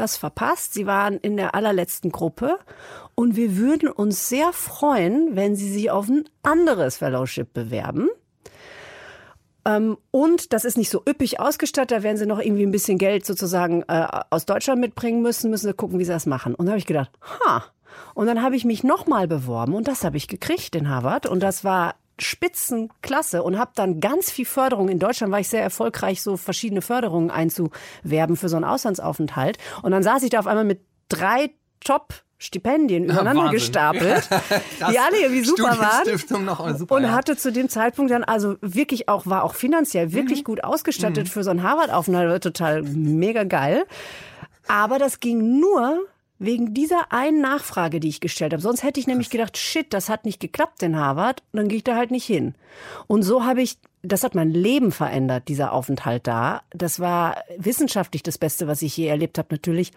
das 0.00 0.16
verpasst. 0.16 0.74
Sie 0.74 0.86
waren 0.86 1.18
in 1.18 1.36
der 1.36 1.54
allerletzten 1.54 2.10
Gruppe 2.10 2.58
und 3.14 3.36
wir 3.36 3.56
würden 3.56 3.88
uns 3.88 4.28
sehr 4.28 4.52
freuen, 4.52 5.36
wenn 5.36 5.54
Sie 5.56 5.70
sich 5.70 5.90
auf 5.90 6.08
ein 6.08 6.24
anderes 6.42 6.96
Fellowship 6.98 7.52
bewerben. 7.52 8.08
Ähm, 9.64 9.98
und 10.10 10.52
das 10.52 10.64
ist 10.64 10.78
nicht 10.78 10.90
so 10.90 11.02
üppig 11.08 11.40
ausgestattet, 11.40 11.98
da 11.98 12.02
werden 12.02 12.16
sie 12.16 12.26
noch 12.26 12.38
irgendwie 12.38 12.64
ein 12.64 12.70
bisschen 12.70 12.98
Geld 12.98 13.26
sozusagen 13.26 13.82
äh, 13.88 14.06
aus 14.30 14.46
Deutschland 14.46 14.80
mitbringen 14.80 15.22
müssen, 15.22 15.50
müssen 15.50 15.68
sie 15.68 15.74
gucken, 15.74 15.98
wie 15.98 16.04
sie 16.04 16.12
das 16.12 16.26
machen. 16.26 16.54
Und 16.54 16.66
da 16.66 16.72
habe 16.72 16.78
ich 16.78 16.86
gedacht, 16.86 17.10
ha. 17.22 17.64
Und 18.14 18.26
dann 18.26 18.42
habe 18.42 18.56
ich 18.56 18.64
mich 18.64 18.84
nochmal 18.84 19.26
beworben 19.26 19.74
und 19.74 19.88
das 19.88 20.04
habe 20.04 20.16
ich 20.16 20.28
gekriegt 20.28 20.74
in 20.76 20.88
Harvard. 20.88 21.26
Und 21.26 21.42
das 21.42 21.64
war 21.64 21.96
Spitzenklasse 22.20 23.42
und 23.42 23.58
habe 23.58 23.72
dann 23.74 24.00
ganz 24.00 24.30
viel 24.30 24.44
Förderung. 24.44 24.88
In 24.88 24.98
Deutschland 24.98 25.32
war 25.32 25.40
ich 25.40 25.48
sehr 25.48 25.62
erfolgreich, 25.62 26.22
so 26.22 26.36
verschiedene 26.36 26.82
Förderungen 26.82 27.30
einzuwerben 27.30 28.36
für 28.36 28.48
so 28.48 28.56
einen 28.56 28.64
Auslandsaufenthalt. 28.64 29.58
Und 29.82 29.92
dann 29.92 30.02
saß 30.02 30.22
ich 30.22 30.30
da 30.30 30.40
auf 30.40 30.46
einmal 30.46 30.64
mit 30.64 30.80
drei 31.08 31.50
Top 31.82 32.14
Stipendien 32.42 33.04
übereinander 33.04 33.44
ja, 33.44 33.50
gestapelt, 33.50 34.28
die 34.90 34.98
alle 34.98 35.20
irgendwie 35.20 35.44
super 35.44 35.78
waren. 35.78 36.44
Noch 36.46 36.76
super, 36.76 36.94
und 36.94 37.12
hatte 37.12 37.36
zu 37.36 37.52
dem 37.52 37.68
Zeitpunkt 37.68 38.10
dann 38.10 38.24
also 38.24 38.56
wirklich 38.62 39.10
auch, 39.10 39.26
war 39.26 39.44
auch 39.44 39.54
finanziell 39.54 40.12
wirklich 40.12 40.40
mhm. 40.40 40.44
gut 40.44 40.64
ausgestattet 40.64 41.26
mhm. 41.26 41.30
für 41.30 41.44
so 41.44 41.50
einen 41.50 41.62
Harvard-Aufenthalt, 41.62 42.42
total 42.42 42.82
mega 42.82 43.44
geil. 43.44 43.84
Aber 44.68 44.98
das 44.98 45.20
ging 45.20 45.60
nur 45.60 46.00
wegen 46.40 46.72
dieser 46.72 47.12
einen 47.12 47.42
Nachfrage, 47.42 48.00
die 48.00 48.08
ich 48.08 48.20
gestellt 48.20 48.54
habe. 48.54 48.62
Sonst 48.62 48.82
hätte 48.82 48.98
ich 48.98 49.06
nämlich 49.06 49.28
gedacht, 49.28 49.58
shit, 49.58 49.92
das 49.92 50.08
hat 50.08 50.24
nicht 50.24 50.40
geklappt 50.40 50.82
in 50.82 50.96
Harvard 50.96 51.42
dann 51.52 51.68
gehe 51.68 51.78
ich 51.78 51.84
da 51.84 51.96
halt 51.96 52.10
nicht 52.10 52.24
hin. 52.24 52.54
Und 53.06 53.22
so 53.22 53.44
habe 53.44 53.60
ich, 53.60 53.78
das 54.02 54.24
hat 54.24 54.34
mein 54.34 54.50
Leben 54.50 54.90
verändert, 54.90 55.48
dieser 55.48 55.72
Aufenthalt 55.72 56.26
da. 56.26 56.62
Das 56.70 56.98
war 56.98 57.36
wissenschaftlich 57.58 58.22
das 58.22 58.38
Beste, 58.38 58.66
was 58.66 58.80
ich 58.80 58.96
je 58.96 59.06
erlebt 59.06 59.36
habe, 59.36 59.48
natürlich. 59.50 59.92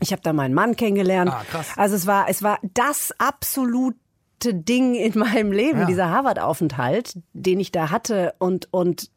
Ich 0.00 0.12
habe 0.12 0.22
da 0.22 0.32
meinen 0.32 0.54
Mann 0.54 0.74
kennengelernt. 0.74 1.30
Ah, 1.30 1.44
krass. 1.50 1.68
Also 1.76 1.96
es 1.96 2.06
war, 2.06 2.30
es 2.30 2.42
war 2.42 2.58
das 2.62 3.12
absolute 3.18 3.94
Ding 4.42 4.94
in 4.94 5.18
meinem 5.18 5.52
Leben, 5.52 5.80
ja. 5.80 5.84
dieser 5.84 6.08
Harvard-Aufenthalt, 6.08 7.18
den 7.34 7.60
ich 7.60 7.72
da 7.72 7.90
hatte 7.90 8.34
und, 8.38 8.68
und 8.72 9.10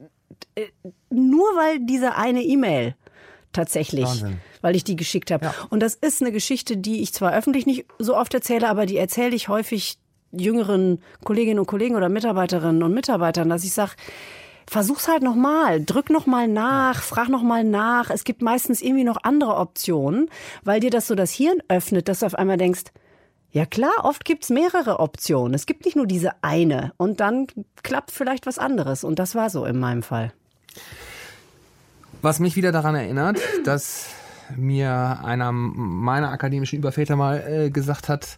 äh, 0.55 0.67
nur 1.09 1.45
weil 1.55 1.79
diese 1.79 2.15
eine 2.15 2.43
E-Mail 2.43 2.95
tatsächlich, 3.53 4.05
Wahnsinn. 4.05 4.39
weil 4.61 4.75
ich 4.75 4.83
die 4.83 4.95
geschickt 4.95 5.31
habe. 5.31 5.45
Ja. 5.45 5.53
Und 5.69 5.81
das 5.81 5.95
ist 5.95 6.21
eine 6.21 6.31
Geschichte, 6.31 6.77
die 6.77 7.01
ich 7.01 7.13
zwar 7.13 7.33
öffentlich 7.33 7.65
nicht 7.65 7.85
so 7.99 8.15
oft 8.15 8.33
erzähle, 8.33 8.69
aber 8.69 8.85
die 8.85 8.97
erzähle 8.97 9.35
ich 9.35 9.47
häufig 9.47 9.97
jüngeren 10.31 11.01
Kolleginnen 11.23 11.59
und 11.59 11.67
Kollegen 11.67 11.95
oder 11.95 12.09
Mitarbeiterinnen 12.09 12.83
und 12.83 12.93
Mitarbeitern, 12.93 13.49
dass 13.49 13.63
ich 13.63 13.73
sage, 13.73 13.91
versuch's 14.67 15.07
halt 15.07 15.23
nochmal, 15.23 15.83
drück 15.83 16.09
nochmal 16.09 16.47
nach, 16.47 17.01
frag 17.01 17.29
nochmal 17.29 17.63
nach. 17.63 18.09
Es 18.09 18.23
gibt 18.23 18.41
meistens 18.41 18.81
irgendwie 18.81 19.03
noch 19.03 19.17
andere 19.23 19.57
Optionen, 19.57 20.29
weil 20.63 20.79
dir 20.79 20.89
das 20.89 21.07
so 21.07 21.15
das 21.15 21.31
Hirn 21.31 21.61
öffnet, 21.67 22.07
dass 22.07 22.19
du 22.19 22.25
auf 22.25 22.35
einmal 22.35 22.57
denkst, 22.57 22.83
ja 23.51 23.65
klar, 23.65 23.91
oft 24.03 24.23
gibt's 24.23 24.49
mehrere 24.49 24.99
Optionen. 24.99 25.53
Es 25.53 25.65
gibt 25.65 25.83
nicht 25.83 25.97
nur 25.97 26.07
diese 26.07 26.31
eine 26.41 26.93
und 26.95 27.19
dann 27.19 27.47
klappt 27.83 28.11
vielleicht 28.11 28.45
was 28.45 28.57
anderes. 28.57 29.03
Und 29.03 29.19
das 29.19 29.35
war 29.35 29.49
so 29.49 29.65
in 29.65 29.77
meinem 29.77 30.03
Fall. 30.03 30.31
Was 32.21 32.39
mich 32.39 32.55
wieder 32.55 32.71
daran 32.71 32.95
erinnert, 32.95 33.39
dass 33.63 34.07
mir 34.55 35.19
einer 35.23 35.51
meiner 35.51 36.29
akademischen 36.29 36.77
Überväter 36.77 37.15
mal 37.15 37.43
äh, 37.47 37.69
gesagt 37.69 38.09
hat, 38.09 38.37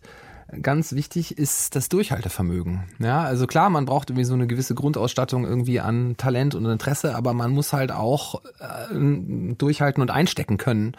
ganz 0.61 0.93
wichtig 0.93 1.37
ist 1.37 1.75
das 1.75 1.89
Durchhaltevermögen. 1.89 2.83
Ja, 2.99 3.23
also 3.23 3.47
klar, 3.47 3.69
man 3.69 3.85
braucht 3.85 4.09
irgendwie 4.09 4.25
so 4.25 4.33
eine 4.33 4.47
gewisse 4.47 4.75
Grundausstattung 4.75 5.45
irgendwie 5.45 5.79
an 5.79 6.15
Talent 6.17 6.55
und 6.55 6.65
Interesse, 6.65 7.15
aber 7.15 7.33
man 7.33 7.51
muss 7.51 7.73
halt 7.73 7.91
auch 7.91 8.41
äh, 8.59 9.55
durchhalten 9.57 10.01
und 10.01 10.11
einstecken 10.11 10.57
können, 10.57 10.95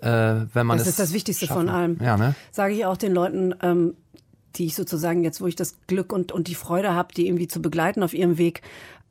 äh, 0.00 0.08
wenn 0.52 0.66
man 0.66 0.78
Das 0.78 0.86
ist 0.86 0.98
das 0.98 1.12
Wichtigste 1.12 1.46
schaffen. 1.46 1.66
von 1.66 1.68
allem. 1.68 1.98
Ja, 2.00 2.16
ne? 2.16 2.34
Sage 2.50 2.74
ich 2.74 2.86
auch 2.86 2.96
den 2.96 3.12
Leuten, 3.12 3.54
ähm, 3.62 3.94
die 4.56 4.66
ich 4.66 4.74
sozusagen 4.74 5.22
jetzt, 5.22 5.40
wo 5.40 5.46
ich 5.46 5.56
das 5.56 5.76
Glück 5.86 6.12
und, 6.12 6.32
und 6.32 6.48
die 6.48 6.54
Freude 6.54 6.94
habe, 6.94 7.14
die 7.14 7.26
irgendwie 7.28 7.48
zu 7.48 7.60
begleiten 7.60 8.02
auf 8.02 8.14
ihrem 8.14 8.38
Weg, 8.38 8.62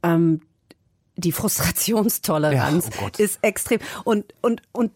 ähm, 0.03 0.41
die 1.17 1.31
Frustrationstoleranz 1.31 2.89
Ja, 2.95 3.01
oh 3.05 3.09
ist 3.17 3.39
extrem. 3.41 3.79
Und, 4.03 4.25
und, 4.41 4.61
und 4.71 4.91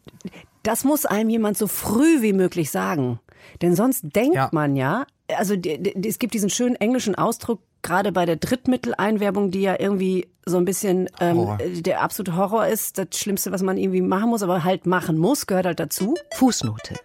das 0.63 0.83
muss 0.83 1.05
einem 1.05 1.29
jemand 1.29 1.57
so 1.57 1.67
früh 1.67 2.21
wie 2.21 2.33
möglich 2.33 2.71
sagen. 2.71 3.19
Denn 3.61 3.75
sonst 3.75 4.03
denkt 4.15 4.35
Ja. 4.35 4.49
man 4.51 4.75
ja, 4.75 5.05
also 5.37 5.55
die, 5.55 5.81
die, 5.81 6.07
es 6.09 6.19
gibt 6.19 6.33
diesen 6.33 6.49
schönen 6.49 6.75
englischen 6.75 7.15
Ausdruck, 7.15 7.61
gerade 7.81 8.11
bei 8.11 8.25
der 8.25 8.35
Drittmitteleinwerbung, 8.35 9.51
die 9.51 9.61
ja 9.61 9.79
irgendwie 9.79 10.27
so 10.45 10.57
ein 10.57 10.65
bisschen 10.65 11.09
ähm, 11.19 11.57
der 11.81 12.01
absolute 12.01 12.35
Horror 12.35 12.67
ist, 12.67 12.97
das 12.97 13.07
Schlimmste, 13.13 13.51
was 13.51 13.61
man 13.61 13.77
irgendwie 13.77 14.01
machen 14.01 14.29
muss, 14.29 14.43
aber 14.43 14.63
halt 14.63 14.85
machen 14.85 15.17
muss, 15.17 15.47
gehört 15.47 15.65
halt 15.65 15.79
dazu. 15.79 16.15
Fußnote. 16.33 16.95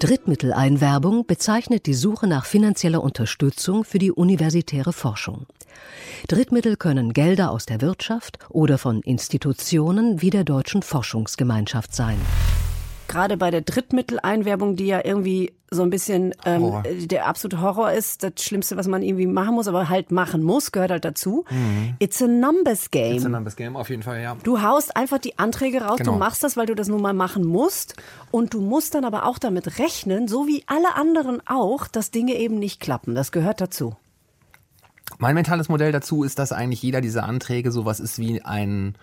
Drittmitteleinwerbung 0.00 1.26
bezeichnet 1.26 1.84
die 1.84 1.92
Suche 1.92 2.26
nach 2.26 2.46
finanzieller 2.46 3.02
Unterstützung 3.02 3.84
für 3.84 3.98
die 3.98 4.10
universitäre 4.10 4.94
Forschung. 4.94 5.44
Drittmittel 6.26 6.76
können 6.76 7.12
Gelder 7.12 7.50
aus 7.50 7.66
der 7.66 7.82
Wirtschaft 7.82 8.38
oder 8.48 8.78
von 8.78 9.02
Institutionen 9.02 10.22
wie 10.22 10.30
der 10.30 10.44
Deutschen 10.44 10.80
Forschungsgemeinschaft 10.82 11.94
sein. 11.94 12.16
Gerade 13.10 13.36
bei 13.36 13.50
der 13.50 13.60
Drittmitteleinwerbung, 13.62 14.76
die 14.76 14.86
ja 14.86 15.04
irgendwie 15.04 15.52
so 15.72 15.82
ein 15.82 15.90
bisschen 15.90 16.32
ähm, 16.44 16.72
der 17.08 17.26
absolute 17.26 17.60
Horror 17.60 17.92
ist, 17.92 18.22
das 18.22 18.32
Schlimmste, 18.40 18.76
was 18.76 18.86
man 18.88 19.02
irgendwie 19.02 19.26
machen 19.26 19.54
muss, 19.54 19.68
aber 19.68 19.88
halt 19.88 20.10
machen 20.10 20.42
muss, 20.42 20.72
gehört 20.72 20.90
halt 20.90 21.04
dazu. 21.04 21.44
It's 21.98 22.22
a 22.22 22.26
numbers 22.26 22.90
game. 22.90 23.10
Mhm. 23.10 23.16
It's 23.16 23.26
a 23.26 23.28
numbers 23.28 23.56
game, 23.56 23.76
auf 23.76 23.90
jeden 23.90 24.02
Fall, 24.02 24.20
ja. 24.22 24.36
Du 24.42 24.62
haust 24.62 24.96
einfach 24.96 25.18
die 25.18 25.38
Anträge 25.38 25.82
raus, 25.82 25.98
Genau. 25.98 26.12
du 26.12 26.18
machst 26.18 26.42
das, 26.42 26.56
weil 26.56 26.66
du 26.66 26.74
das 26.74 26.88
nun 26.88 27.02
mal 27.02 27.12
machen 27.12 27.44
musst. 27.44 27.96
Und 28.30 28.54
du 28.54 28.60
musst 28.60 28.94
dann 28.94 29.04
aber 29.04 29.26
auch 29.26 29.38
damit 29.38 29.78
rechnen, 29.78 30.26
so 30.28 30.46
wie 30.46 30.62
alle 30.66 30.94
anderen 30.94 31.40
auch, 31.46 31.88
dass 31.88 32.10
Dinge 32.10 32.34
eben 32.34 32.58
nicht 32.58 32.80
klappen. 32.80 33.14
Das 33.14 33.32
gehört 33.32 33.60
dazu. 33.60 33.96
Mein 35.18 35.34
mentales 35.34 35.68
Modell 35.68 35.92
dazu 35.92 36.22
ist, 36.24 36.38
dass 36.38 36.52
eigentlich 36.52 36.82
jeder 36.82 37.00
dieser 37.00 37.24
Anträge 37.24 37.72
sowas 37.72 38.00
ist 38.00 38.18
wie 38.18 38.40
ein 38.42 38.94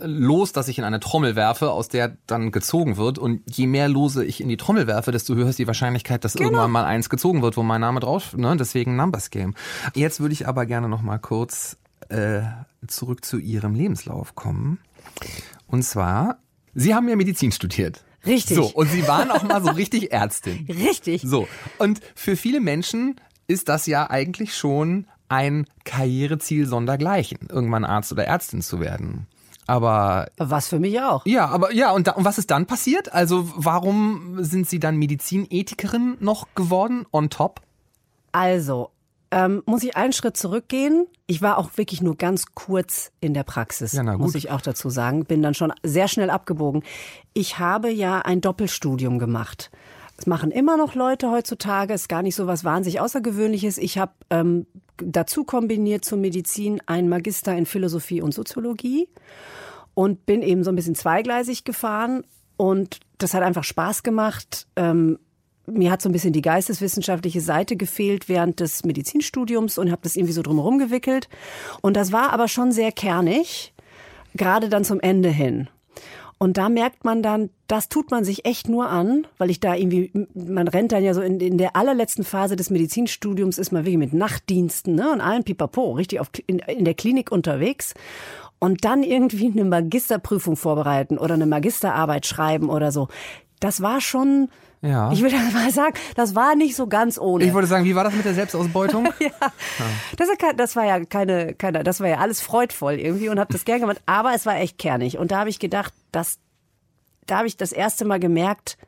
Los, 0.00 0.52
das 0.52 0.68
ich 0.68 0.78
in 0.78 0.84
eine 0.84 1.00
Trommel 1.00 1.36
werfe, 1.36 1.70
aus 1.70 1.88
der 1.88 2.16
dann 2.26 2.52
gezogen 2.52 2.96
wird. 2.96 3.18
Und 3.18 3.42
je 3.50 3.66
mehr 3.66 3.88
Lose 3.88 4.24
ich 4.24 4.40
in 4.40 4.48
die 4.48 4.56
Trommel 4.56 4.86
werfe, 4.86 5.12
desto 5.12 5.34
höher 5.34 5.48
ist 5.48 5.58
die 5.58 5.66
Wahrscheinlichkeit, 5.66 6.24
dass 6.24 6.34
irgendwann 6.34 6.70
mal 6.70 6.84
eins 6.84 7.08
gezogen 7.08 7.42
wird, 7.42 7.56
wo 7.56 7.62
mein 7.62 7.80
Name 7.80 8.00
drauf, 8.00 8.36
ne? 8.36 8.56
Deswegen 8.56 8.96
Numbers 8.96 9.30
Game. 9.30 9.54
Jetzt 9.94 10.20
würde 10.20 10.32
ich 10.32 10.46
aber 10.46 10.66
gerne 10.66 10.88
noch 10.88 11.02
mal 11.02 11.18
kurz 11.18 11.76
äh, 12.08 12.42
zurück 12.86 13.24
zu 13.24 13.38
Ihrem 13.38 13.74
Lebenslauf 13.74 14.34
kommen. 14.34 14.78
Und 15.66 15.82
zwar, 15.82 16.38
Sie 16.74 16.94
haben 16.94 17.08
ja 17.08 17.16
Medizin 17.16 17.52
studiert. 17.52 18.04
Richtig. 18.24 18.56
So, 18.56 18.66
und 18.66 18.90
Sie 18.90 19.06
waren 19.06 19.30
auch 19.30 19.42
mal 19.44 19.62
so 19.62 19.70
richtig 19.70 20.12
Ärztin. 20.12 20.66
Richtig. 20.68 21.22
So, 21.24 21.48
und 21.78 22.00
für 22.14 22.36
viele 22.36 22.60
Menschen 22.60 23.20
ist 23.46 23.68
das 23.68 23.86
ja 23.86 24.10
eigentlich 24.10 24.56
schon 24.56 25.06
ein 25.28 25.66
Karriereziel 25.84 26.66
sondergleichen, 26.66 27.38
irgendwann 27.48 27.84
Arzt 27.84 28.12
oder 28.12 28.24
Ärztin 28.24 28.62
zu 28.62 28.80
werden. 28.80 29.26
Aber 29.66 30.28
Was 30.38 30.68
für 30.68 30.78
mich 30.78 31.00
auch. 31.00 31.24
ja, 31.26 31.46
aber 31.48 31.72
ja, 31.72 31.90
und, 31.92 32.06
da, 32.06 32.12
und 32.12 32.24
was 32.24 32.38
ist 32.38 32.50
dann 32.50 32.66
passiert? 32.66 33.12
Also 33.12 33.48
warum 33.56 34.42
sind 34.44 34.68
Sie 34.68 34.78
dann 34.78 34.96
Medizinethikerin 34.96 36.16
noch 36.20 36.46
geworden 36.54 37.04
on 37.12 37.30
top? 37.30 37.60
Also, 38.32 38.90
ähm, 39.30 39.62
muss 39.66 39.82
ich 39.82 39.96
einen 39.96 40.12
Schritt 40.12 40.36
zurückgehen. 40.36 41.06
Ich 41.26 41.42
war 41.42 41.58
auch 41.58 41.70
wirklich 41.76 42.00
nur 42.00 42.16
ganz 42.16 42.44
kurz 42.54 43.10
in 43.20 43.34
der 43.34 43.42
Praxis, 43.42 43.92
Ja, 43.92 44.02
na 44.04 44.12
gut. 44.12 44.20
muss 44.20 44.34
ich 44.36 44.50
auch 44.50 44.60
dazu 44.60 44.88
sagen. 44.88 45.24
Bin 45.24 45.42
dann 45.42 45.54
schon 45.54 45.72
sehr 45.82 46.06
schnell 46.06 46.30
abgebogen. 46.30 46.84
Ich 47.32 47.58
habe 47.58 47.90
ja 47.90 48.20
ein 48.20 48.40
Doppelstudium 48.40 49.18
gemacht. 49.18 49.70
Das 50.16 50.26
machen 50.26 50.50
immer 50.50 50.76
noch 50.76 50.94
Leute 50.94 51.30
heutzutage. 51.30 51.94
Ist 51.94 52.08
gar 52.08 52.22
nicht 52.22 52.34
so 52.34 52.46
was 52.46 52.64
wahnsinnig 52.64 53.00
Außergewöhnliches. 53.00 53.78
Ich 53.78 53.98
habe 53.98 54.12
ähm, 54.30 54.66
dazu 54.96 55.44
kombiniert 55.44 56.04
zur 56.04 56.18
Medizin 56.18 56.80
einen 56.86 57.08
Magister 57.08 57.56
in 57.56 57.66
Philosophie 57.66 58.22
und 58.22 58.32
Soziologie 58.32 59.08
und 59.94 60.26
bin 60.26 60.42
eben 60.42 60.64
so 60.64 60.70
ein 60.70 60.76
bisschen 60.76 60.94
zweigleisig 60.94 61.64
gefahren. 61.64 62.24
Und 62.56 63.00
das 63.18 63.34
hat 63.34 63.42
einfach 63.42 63.64
Spaß 63.64 64.02
gemacht. 64.02 64.66
Ähm, 64.76 65.18
mir 65.66 65.90
hat 65.90 66.00
so 66.00 66.08
ein 66.08 66.12
bisschen 66.12 66.32
die 66.32 66.42
geisteswissenschaftliche 66.42 67.40
Seite 67.40 67.76
gefehlt 67.76 68.28
während 68.28 68.60
des 68.60 68.84
Medizinstudiums 68.84 69.78
und 69.78 69.90
habe 69.90 70.02
das 70.02 70.16
irgendwie 70.16 70.32
so 70.32 70.42
drumherum 70.42 70.78
gewickelt. 70.78 71.28
Und 71.82 71.96
das 71.96 72.12
war 72.12 72.32
aber 72.32 72.48
schon 72.48 72.72
sehr 72.72 72.92
kernig, 72.92 73.74
gerade 74.34 74.68
dann 74.68 74.84
zum 74.84 75.00
Ende 75.00 75.28
hin. 75.28 75.68
Und 76.38 76.58
da 76.58 76.68
merkt 76.68 77.04
man 77.04 77.22
dann, 77.22 77.48
das 77.66 77.88
tut 77.88 78.10
man 78.10 78.22
sich 78.24 78.44
echt 78.44 78.68
nur 78.68 78.88
an, 78.90 79.26
weil 79.38 79.48
ich 79.50 79.58
da 79.58 79.74
irgendwie, 79.74 80.10
man 80.34 80.68
rennt 80.68 80.92
dann 80.92 81.02
ja 81.02 81.14
so 81.14 81.22
in, 81.22 81.40
in 81.40 81.56
der 81.56 81.76
allerletzten 81.76 82.24
Phase 82.24 82.56
des 82.56 82.68
Medizinstudiums, 82.68 83.56
ist 83.56 83.72
man 83.72 83.84
wirklich 83.84 83.96
mit 83.96 84.12
Nachtdiensten 84.12 84.94
ne, 84.94 85.10
und 85.10 85.22
allem 85.22 85.44
Pipapo, 85.44 85.92
richtig 85.92 86.20
auf, 86.20 86.28
in, 86.46 86.58
in 86.58 86.84
der 86.84 86.92
Klinik 86.94 87.32
unterwegs. 87.32 87.94
Und 88.58 88.84
dann 88.84 89.02
irgendwie 89.02 89.50
eine 89.50 89.64
Magisterprüfung 89.64 90.56
vorbereiten 90.56 91.16
oder 91.18 91.34
eine 91.34 91.46
Magisterarbeit 91.46 92.26
schreiben 92.26 92.68
oder 92.68 92.92
so. 92.92 93.08
Das 93.60 93.80
war 93.80 94.02
schon, 94.02 94.48
Ja. 94.82 95.10
ich 95.12 95.22
will 95.22 95.30
das 95.30 95.40
mal 95.54 95.70
sagen, 95.70 95.94
das 96.16 96.34
war 96.34 96.54
nicht 96.54 96.76
so 96.76 96.86
ganz 96.86 97.18
ohne. 97.18 97.44
Ich 97.44 97.54
wollte 97.54 97.68
sagen, 97.68 97.86
wie 97.86 97.94
war 97.94 98.04
das 98.04 98.14
mit 98.14 98.26
der 98.26 98.34
Selbstausbeutung? 98.34 99.08
Das, 100.18 100.28
ist 100.28 100.38
kein- 100.38 100.56
das 100.56 100.76
war 100.76 100.84
ja 100.84 101.04
keine, 101.04 101.54
keine, 101.54 101.82
das 101.84 102.00
war 102.00 102.08
ja 102.08 102.18
alles 102.18 102.40
freudvoll 102.40 102.94
irgendwie 102.94 103.28
und 103.28 103.38
habe 103.38 103.52
das 103.52 103.64
gern 103.64 103.80
gemacht, 103.80 104.00
aber 104.06 104.34
es 104.34 104.46
war 104.46 104.56
echt 104.56 104.78
kernig. 104.78 105.18
Und 105.18 105.30
da 105.30 105.38
habe 105.40 105.50
ich 105.50 105.58
gedacht, 105.58 105.92
dass, 106.16 106.38
da 107.26 107.38
habe 107.38 107.46
ich 107.46 107.56
das 107.56 107.72
erste 107.72 108.04
Mal 108.04 108.18
gemerkt, 108.18 108.78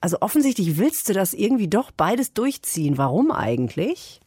also 0.00 0.18
offensichtlich 0.20 0.76
willst 0.76 1.08
du 1.08 1.12
das 1.12 1.32
irgendwie 1.32 1.68
doch 1.68 1.90
beides 1.90 2.32
durchziehen. 2.32 2.98
Warum 2.98 3.30
eigentlich? 3.30 4.20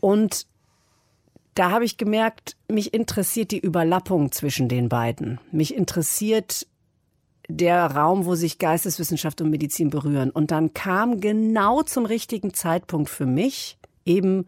Und 0.00 0.46
da 1.54 1.70
habe 1.70 1.84
ich 1.84 1.96
gemerkt, 1.96 2.56
mich 2.68 2.94
interessiert 2.94 3.50
die 3.50 3.58
Überlappung 3.58 4.32
zwischen 4.32 4.68
den 4.68 4.88
beiden. 4.88 5.40
Mich 5.50 5.74
interessiert 5.74 6.66
der 7.48 7.86
Raum, 7.86 8.26
wo 8.26 8.34
sich 8.34 8.58
Geisteswissenschaft 8.58 9.40
und 9.40 9.50
Medizin 9.50 9.90
berühren. 9.90 10.30
Und 10.30 10.50
dann 10.50 10.74
kam 10.74 11.20
genau 11.20 11.82
zum 11.82 12.04
richtigen 12.06 12.54
Zeitpunkt 12.54 13.08
für 13.08 13.26
mich 13.26 13.78
eben 14.04 14.46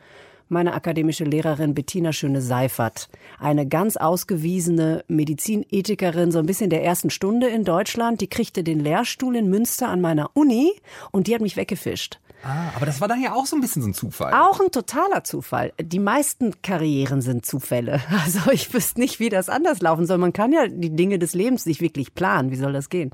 meine 0.50 0.74
akademische 0.74 1.24
Lehrerin 1.24 1.74
Bettina 1.74 2.12
Schöne-Seifert. 2.12 3.08
Eine 3.38 3.66
ganz 3.66 3.96
ausgewiesene 3.96 5.04
Medizinethikerin, 5.08 6.32
so 6.32 6.38
ein 6.38 6.46
bisschen 6.46 6.70
der 6.70 6.84
ersten 6.84 7.10
Stunde 7.10 7.48
in 7.48 7.64
Deutschland. 7.64 8.20
Die 8.20 8.28
kriegte 8.28 8.62
den 8.62 8.80
Lehrstuhl 8.80 9.36
in 9.36 9.48
Münster 9.48 9.88
an 9.88 10.00
meiner 10.00 10.30
Uni 10.34 10.72
und 11.10 11.26
die 11.26 11.34
hat 11.34 11.40
mich 11.40 11.56
weggefischt. 11.56 12.18
ah, 12.42 12.72
aber 12.74 12.86
das 12.86 13.00
war 13.00 13.08
dann 13.08 13.22
ja 13.22 13.34
auch 13.34 13.46
so 13.46 13.56
ein 13.56 13.60
bisschen 13.60 13.82
so 13.82 13.88
ein 13.88 13.94
Zufall. 13.94 14.32
Auch 14.34 14.60
ein 14.60 14.70
totaler 14.70 15.24
Zufall. 15.24 15.72
Die 15.80 15.98
meisten 15.98 16.60
Karrieren 16.62 17.20
sind 17.22 17.46
Zufälle. 17.46 18.00
Also 18.24 18.50
ich 18.50 18.72
wüsste 18.74 19.00
nicht, 19.00 19.20
wie 19.20 19.28
das 19.28 19.48
anders 19.48 19.80
laufen 19.80 20.06
soll. 20.06 20.18
Man 20.18 20.32
kann 20.32 20.52
ja 20.52 20.66
die 20.68 20.94
Dinge 20.94 21.18
des 21.18 21.34
Lebens 21.34 21.66
nicht 21.66 21.80
wirklich 21.80 22.14
planen. 22.14 22.50
Wie 22.50 22.56
soll 22.56 22.72
das 22.72 22.88
gehen? 22.88 23.12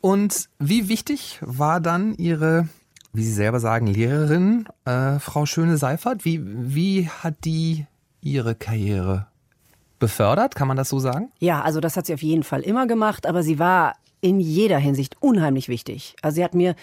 Und 0.00 0.48
wie 0.58 0.88
wichtig 0.88 1.38
war 1.40 1.80
dann 1.80 2.14
Ihre, 2.14 2.68
wie 3.18 3.24
Sie 3.24 3.32
selber 3.32 3.58
sagen, 3.58 3.88
Lehrerin, 3.88 4.68
äh, 4.84 5.18
Frau 5.18 5.44
Schöne-Seifert? 5.44 6.24
Wie, 6.24 6.40
wie 6.44 7.08
hat 7.08 7.44
die 7.44 7.86
Ihre 8.22 8.54
Karriere 8.54 9.26
befördert? 9.98 10.54
Kann 10.54 10.68
man 10.68 10.76
das 10.76 10.88
so 10.88 11.00
sagen? 11.00 11.32
Ja, 11.40 11.62
also 11.62 11.80
das 11.80 11.96
hat 11.96 12.06
sie 12.06 12.14
auf 12.14 12.22
jeden 12.22 12.44
Fall 12.44 12.60
immer 12.60 12.86
gemacht, 12.86 13.26
aber 13.26 13.42
sie 13.42 13.58
war 13.58 13.96
in 14.20 14.38
jeder 14.38 14.78
Hinsicht 14.78 15.16
unheimlich 15.20 15.68
wichtig. 15.68 16.14
Also 16.22 16.36
sie 16.36 16.44
hat 16.44 16.54
mir 16.54 16.76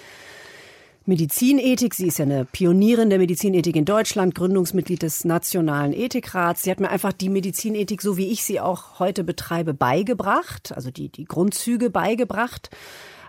Medizinethik. 1.05 1.93
Sie 1.93 2.07
ist 2.07 2.19
ja 2.19 2.25
eine 2.25 2.43
Pionierin 2.43 3.09
der 3.09 3.19
Medizinethik 3.19 3.77
in 3.77 3.85
Deutschland, 3.85 4.35
Gründungsmitglied 4.35 5.03
des 5.03 5.23
Nationalen 5.23 5.93
Ethikrats. 5.93 6.63
Sie 6.63 6.71
hat 6.71 6.81
mir 6.81 6.89
einfach 6.89 7.13
die 7.13 7.29
Medizinethik, 7.29 8.01
so 8.01 8.17
wie 8.17 8.31
ich 8.31 8.43
sie 8.43 8.59
auch 8.59 8.99
heute 8.99 9.23
betreibe, 9.23 9.73
beigebracht, 9.73 10.73
also 10.75 10.91
die, 10.91 11.07
die 11.07 11.25
Grundzüge 11.25 11.89
beigebracht. 11.89 12.71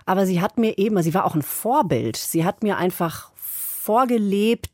Aber 0.07 0.25
sie 0.25 0.41
hat 0.41 0.57
mir 0.57 0.77
eben, 0.77 1.03
sie 1.03 1.13
war 1.13 1.25
auch 1.25 1.35
ein 1.35 1.41
Vorbild. 1.41 2.15
Sie 2.15 2.45
hat 2.45 2.63
mir 2.63 2.77
einfach 2.77 3.31
vorgelebt, 3.35 4.71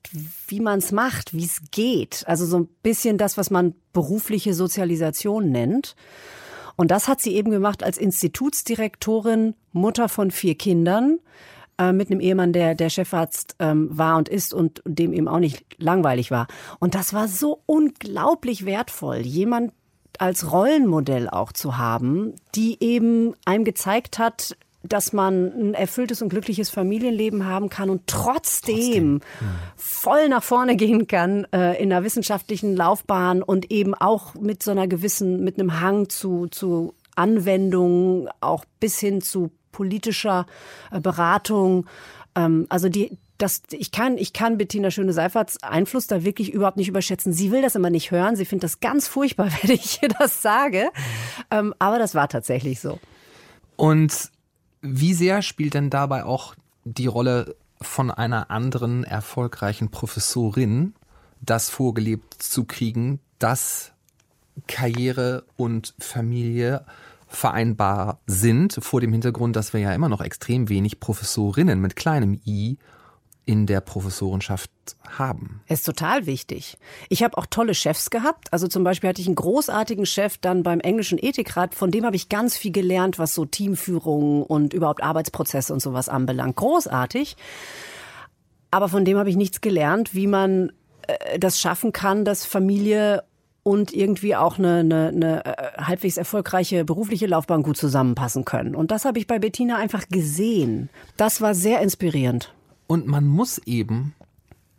wie 0.47 0.59
man 0.59 0.77
es 0.77 0.91
macht, 0.91 1.33
wie 1.33 1.43
es 1.43 1.61
geht. 1.71 2.23
Also 2.27 2.45
so 2.45 2.59
ein 2.59 2.67
bisschen 2.83 3.17
das, 3.17 3.35
was 3.35 3.49
man 3.49 3.73
berufliche 3.93 4.53
Sozialisation 4.53 5.49
nennt. 5.49 5.95
Und 6.75 6.91
das 6.91 7.07
hat 7.07 7.19
sie 7.19 7.33
eben 7.33 7.49
gemacht 7.49 7.83
als 7.83 7.97
Institutsdirektorin, 7.97 9.55
Mutter 9.71 10.07
von 10.07 10.29
vier 10.29 10.55
Kindern 10.55 11.17
äh, 11.79 11.93
mit 11.93 12.11
einem 12.11 12.19
Ehemann, 12.19 12.53
der 12.53 12.75
der 12.75 12.91
Chefarzt 12.91 13.55
ähm, 13.57 13.89
war 13.91 14.17
und 14.17 14.29
ist 14.29 14.53
und 14.53 14.83
dem 14.85 15.13
eben 15.13 15.27
auch 15.27 15.39
nicht 15.39 15.65
langweilig 15.77 16.29
war. 16.29 16.45
Und 16.79 16.93
das 16.93 17.13
war 17.13 17.27
so 17.27 17.61
unglaublich 17.65 18.65
wertvoll, 18.65 19.17
jemand 19.17 19.73
als 20.19 20.51
Rollenmodell 20.51 21.27
auch 21.27 21.51
zu 21.51 21.77
haben, 21.77 22.35
die 22.53 22.77
eben 22.83 23.33
einem 23.45 23.63
gezeigt 23.63 24.19
hat, 24.19 24.55
dass 24.83 25.13
man 25.13 25.47
ein 25.47 25.73
erfülltes 25.73 26.21
und 26.21 26.29
glückliches 26.29 26.69
Familienleben 26.69 27.45
haben 27.45 27.69
kann 27.69 27.89
und 27.89 28.07
trotzdem, 28.07 28.75
trotzdem. 28.75 29.21
Ja. 29.39 29.47
voll 29.77 30.29
nach 30.29 30.43
vorne 30.43 30.75
gehen 30.75 31.07
kann 31.07 31.47
äh, 31.53 31.81
in 31.81 31.91
einer 31.91 32.03
wissenschaftlichen 32.03 32.75
Laufbahn 32.75 33.41
und 33.41 33.71
eben 33.71 33.95
auch 33.95 34.35
mit 34.35 34.61
so 34.61 34.71
einer 34.71 34.87
gewissen, 34.87 35.43
mit 35.43 35.57
einem 35.57 35.79
Hang 35.79 36.09
zu, 36.09 36.47
zu 36.47 36.93
Anwendung, 37.15 38.27
auch 38.41 38.65
bis 38.79 38.99
hin 38.99 39.21
zu 39.21 39.51
politischer 39.71 40.45
äh, 40.91 40.99
Beratung. 40.99 41.85
Ähm, 42.35 42.65
also 42.69 42.89
die, 42.89 43.17
das, 43.37 43.63
ich 43.71 43.91
kann, 43.91 44.17
ich 44.17 44.33
kann 44.33 44.57
Bettina 44.57 44.91
Schöne-Seiferts 44.91 45.63
Einfluss 45.63 46.07
da 46.07 46.23
wirklich 46.23 46.51
überhaupt 46.51 46.77
nicht 46.77 46.89
überschätzen. 46.89 47.33
Sie 47.33 47.51
will 47.51 47.61
das 47.61 47.75
immer 47.75 47.89
nicht 47.89 48.11
hören. 48.11 48.35
Sie 48.35 48.45
findet 48.45 48.65
das 48.65 48.79
ganz 48.79 49.07
furchtbar, 49.07 49.49
wenn 49.61 49.71
ich 49.71 50.01
ihr 50.01 50.09
das 50.09 50.41
sage. 50.41 50.89
Ähm, 51.51 51.73
aber 51.79 51.99
das 51.99 52.15
war 52.15 52.27
tatsächlich 52.27 52.81
so. 52.81 52.99
Und 53.75 54.31
wie 54.83 55.13
sehr 55.13 55.41
spielt 55.41 55.73
denn 55.73 55.89
dabei 55.89 56.25
auch 56.25 56.55
die 56.83 57.07
Rolle 57.07 57.55
von 57.81 58.11
einer 58.11 58.51
anderen 58.51 59.03
erfolgreichen 59.03 59.89
Professorin, 59.89 60.93
das 61.41 61.69
vorgelebt 61.69 62.35
zu 62.35 62.65
kriegen, 62.65 63.19
dass 63.39 63.93
Karriere 64.67 65.45
und 65.55 65.95
Familie 65.99 66.85
vereinbar 67.27 68.19
sind, 68.27 68.77
vor 68.81 69.01
dem 69.01 69.11
Hintergrund, 69.11 69.55
dass 69.55 69.73
wir 69.73 69.79
ja 69.79 69.93
immer 69.93 70.09
noch 70.09 70.21
extrem 70.21 70.69
wenig 70.69 70.99
Professorinnen 70.99 71.79
mit 71.79 71.95
kleinem 71.95 72.39
i 72.45 72.77
in 73.45 73.65
der 73.65 73.81
Professorenschaft 73.81 74.71
haben. 75.17 75.61
Ist 75.67 75.85
total 75.85 76.25
wichtig. 76.25 76.77
Ich 77.09 77.23
habe 77.23 77.37
auch 77.37 77.45
tolle 77.45 77.73
Chefs 77.73 78.09
gehabt. 78.09 78.51
Also 78.51 78.67
zum 78.67 78.83
Beispiel 78.83 79.09
hatte 79.09 79.21
ich 79.21 79.27
einen 79.27 79.35
großartigen 79.35 80.05
Chef 80.05 80.37
dann 80.37 80.63
beim 80.63 80.79
englischen 80.79 81.17
Ethikrat, 81.21 81.75
von 81.75 81.91
dem 81.91 82.05
habe 82.05 82.15
ich 82.15 82.29
ganz 82.29 82.55
viel 82.55 82.71
gelernt, 82.71 83.19
was 83.19 83.33
so 83.33 83.45
Teamführung 83.45 84.43
und 84.43 84.73
überhaupt 84.73 85.03
Arbeitsprozesse 85.03 85.73
und 85.73 85.81
sowas 85.81 86.09
anbelangt. 86.09 86.55
Großartig. 86.55 87.35
Aber 88.71 88.89
von 88.89 89.05
dem 89.05 89.17
habe 89.17 89.29
ich 89.29 89.35
nichts 89.35 89.61
gelernt, 89.61 90.15
wie 90.15 90.27
man 90.27 90.71
äh, 91.07 91.37
das 91.37 91.59
schaffen 91.59 91.91
kann, 91.91 92.25
dass 92.25 92.45
Familie 92.45 93.23
und 93.61 93.93
irgendwie 93.93 94.35
auch 94.35 94.57
eine, 94.57 94.79
eine, 94.79 95.07
eine 95.09 95.45
äh, 95.45 95.81
halbwegs 95.81 96.17
erfolgreiche 96.17 96.83
berufliche 96.83 97.27
Laufbahn 97.27 97.63
gut 97.63 97.77
zusammenpassen 97.77 98.45
können. 98.45 98.75
Und 98.75 98.91
das 98.91 99.05
habe 99.05 99.19
ich 99.19 99.27
bei 99.27 99.39
Bettina 99.39 99.77
einfach 99.77 100.07
gesehen. 100.09 100.89
Das 101.17 101.39
war 101.39 101.55
sehr 101.55 101.81
inspirierend. 101.81 102.53
Und 102.87 103.07
man 103.07 103.25
muss 103.25 103.59
eben 103.59 104.15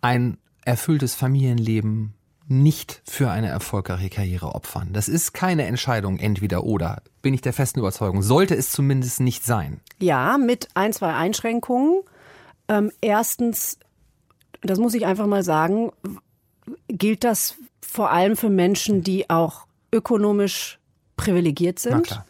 ein 0.00 0.38
erfülltes 0.64 1.14
Familienleben 1.14 2.14
nicht 2.46 3.02
für 3.06 3.30
eine 3.30 3.48
erfolgreiche 3.48 4.10
Karriere 4.10 4.54
opfern. 4.54 4.92
Das 4.92 5.08
ist 5.08 5.32
keine 5.32 5.64
Entscheidung 5.64 6.18
entweder 6.18 6.64
oder, 6.64 7.02
bin 7.22 7.32
ich 7.32 7.40
der 7.40 7.54
festen 7.54 7.78
Überzeugung. 7.78 8.22
Sollte 8.22 8.54
es 8.54 8.70
zumindest 8.70 9.20
nicht 9.20 9.44
sein. 9.44 9.80
Ja, 9.98 10.36
mit 10.36 10.68
ein, 10.74 10.92
zwei 10.92 11.14
Einschränkungen. 11.14 12.02
Ähm, 12.68 12.92
erstens, 13.00 13.78
das 14.62 14.78
muss 14.78 14.94
ich 14.94 15.06
einfach 15.06 15.26
mal 15.26 15.42
sagen, 15.42 15.90
gilt 16.88 17.24
das 17.24 17.56
vor 17.80 18.10
allem 18.10 18.36
für 18.36 18.50
Menschen, 18.50 19.02
die 19.02 19.30
auch 19.30 19.66
ökonomisch 19.92 20.78
privilegiert 21.16 21.78
sind. 21.78 22.22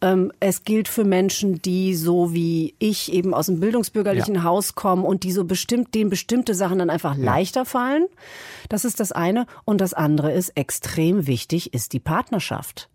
Ähm, 0.00 0.32
es 0.38 0.62
gilt 0.62 0.86
für 0.88 1.04
Menschen, 1.04 1.60
die 1.60 1.94
so 1.94 2.32
wie 2.32 2.74
ich 2.78 3.12
eben 3.12 3.34
aus 3.34 3.46
dem 3.46 3.58
bildungsbürgerlichen 3.58 4.36
ja. 4.36 4.42
Haus 4.44 4.74
kommen 4.74 5.04
und 5.04 5.24
die 5.24 5.32
so 5.32 5.44
bestimmt, 5.44 5.94
denen 5.94 6.10
bestimmte 6.10 6.54
Sachen 6.54 6.78
dann 6.78 6.90
einfach 6.90 7.16
ja. 7.16 7.24
leichter 7.24 7.64
fallen. 7.64 8.06
Das 8.68 8.84
ist 8.84 9.00
das 9.00 9.10
eine. 9.10 9.46
Und 9.64 9.80
das 9.80 9.94
andere 9.94 10.32
ist 10.32 10.50
extrem 10.50 11.26
wichtig, 11.26 11.74
ist 11.74 11.92
die 11.92 12.00
Partnerschaft. 12.00 12.88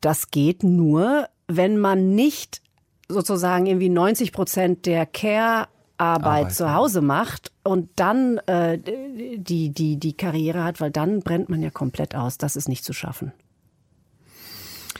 Das 0.00 0.30
geht 0.30 0.62
nur, 0.64 1.28
wenn 1.46 1.78
man 1.78 2.14
nicht 2.14 2.62
sozusagen 3.08 3.66
irgendwie 3.66 3.88
90 3.88 4.32
Prozent 4.32 4.86
der 4.86 5.06
Care 5.06 5.68
Arbeit, 5.98 6.26
Arbeit 6.26 6.54
zu 6.54 6.72
Hause 6.72 7.00
macht 7.00 7.50
und 7.64 7.90
dann 7.96 8.38
äh, 8.46 8.78
die, 8.78 9.70
die, 9.70 9.96
die 9.96 10.16
Karriere 10.16 10.62
hat, 10.62 10.80
weil 10.80 10.92
dann 10.92 11.20
brennt 11.20 11.48
man 11.48 11.60
ja 11.60 11.70
komplett 11.70 12.14
aus. 12.14 12.38
Das 12.38 12.54
ist 12.54 12.68
nicht 12.68 12.84
zu 12.84 12.92
schaffen. 12.92 13.32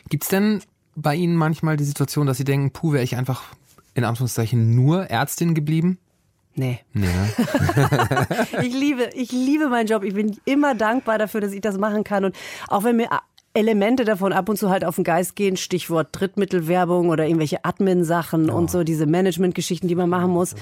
Gibt's 0.08 0.28
denn 0.28 0.60
bei 1.00 1.14
Ihnen 1.14 1.36
manchmal 1.36 1.76
die 1.76 1.84
Situation, 1.84 2.26
dass 2.26 2.38
Sie 2.38 2.44
denken, 2.44 2.72
puh, 2.72 2.92
wäre 2.92 3.04
ich 3.04 3.16
einfach 3.16 3.44
in 3.94 4.04
Anführungszeichen 4.04 4.74
nur 4.74 5.04
Ärztin 5.04 5.54
geblieben? 5.54 5.98
Nee. 6.54 6.80
nee 6.92 7.06
ne? 7.06 8.26
ich 8.62 8.74
liebe, 8.74 9.10
ich 9.14 9.30
liebe 9.30 9.68
meinen 9.68 9.86
Job. 9.86 10.02
Ich 10.02 10.14
bin 10.14 10.36
immer 10.44 10.74
dankbar 10.74 11.18
dafür, 11.18 11.40
dass 11.40 11.52
ich 11.52 11.60
das 11.60 11.78
machen 11.78 12.02
kann. 12.02 12.24
Und 12.24 12.36
auch 12.66 12.82
wenn 12.82 12.96
mir 12.96 13.08
Elemente 13.54 14.04
davon 14.04 14.32
ab 14.32 14.48
und 14.48 14.56
zu 14.56 14.70
halt 14.70 14.84
auf 14.84 14.96
den 14.96 15.04
Geist 15.04 15.36
gehen, 15.36 15.56
Stichwort 15.56 16.08
Drittmittelwerbung 16.12 17.10
oder 17.10 17.26
irgendwelche 17.26 17.64
Admin-Sachen 17.64 18.50
oh. 18.50 18.56
und 18.56 18.70
so 18.70 18.82
diese 18.82 19.06
Management-Geschichten, 19.06 19.86
die 19.86 19.94
man 19.94 20.08
machen 20.08 20.30
muss. 20.30 20.56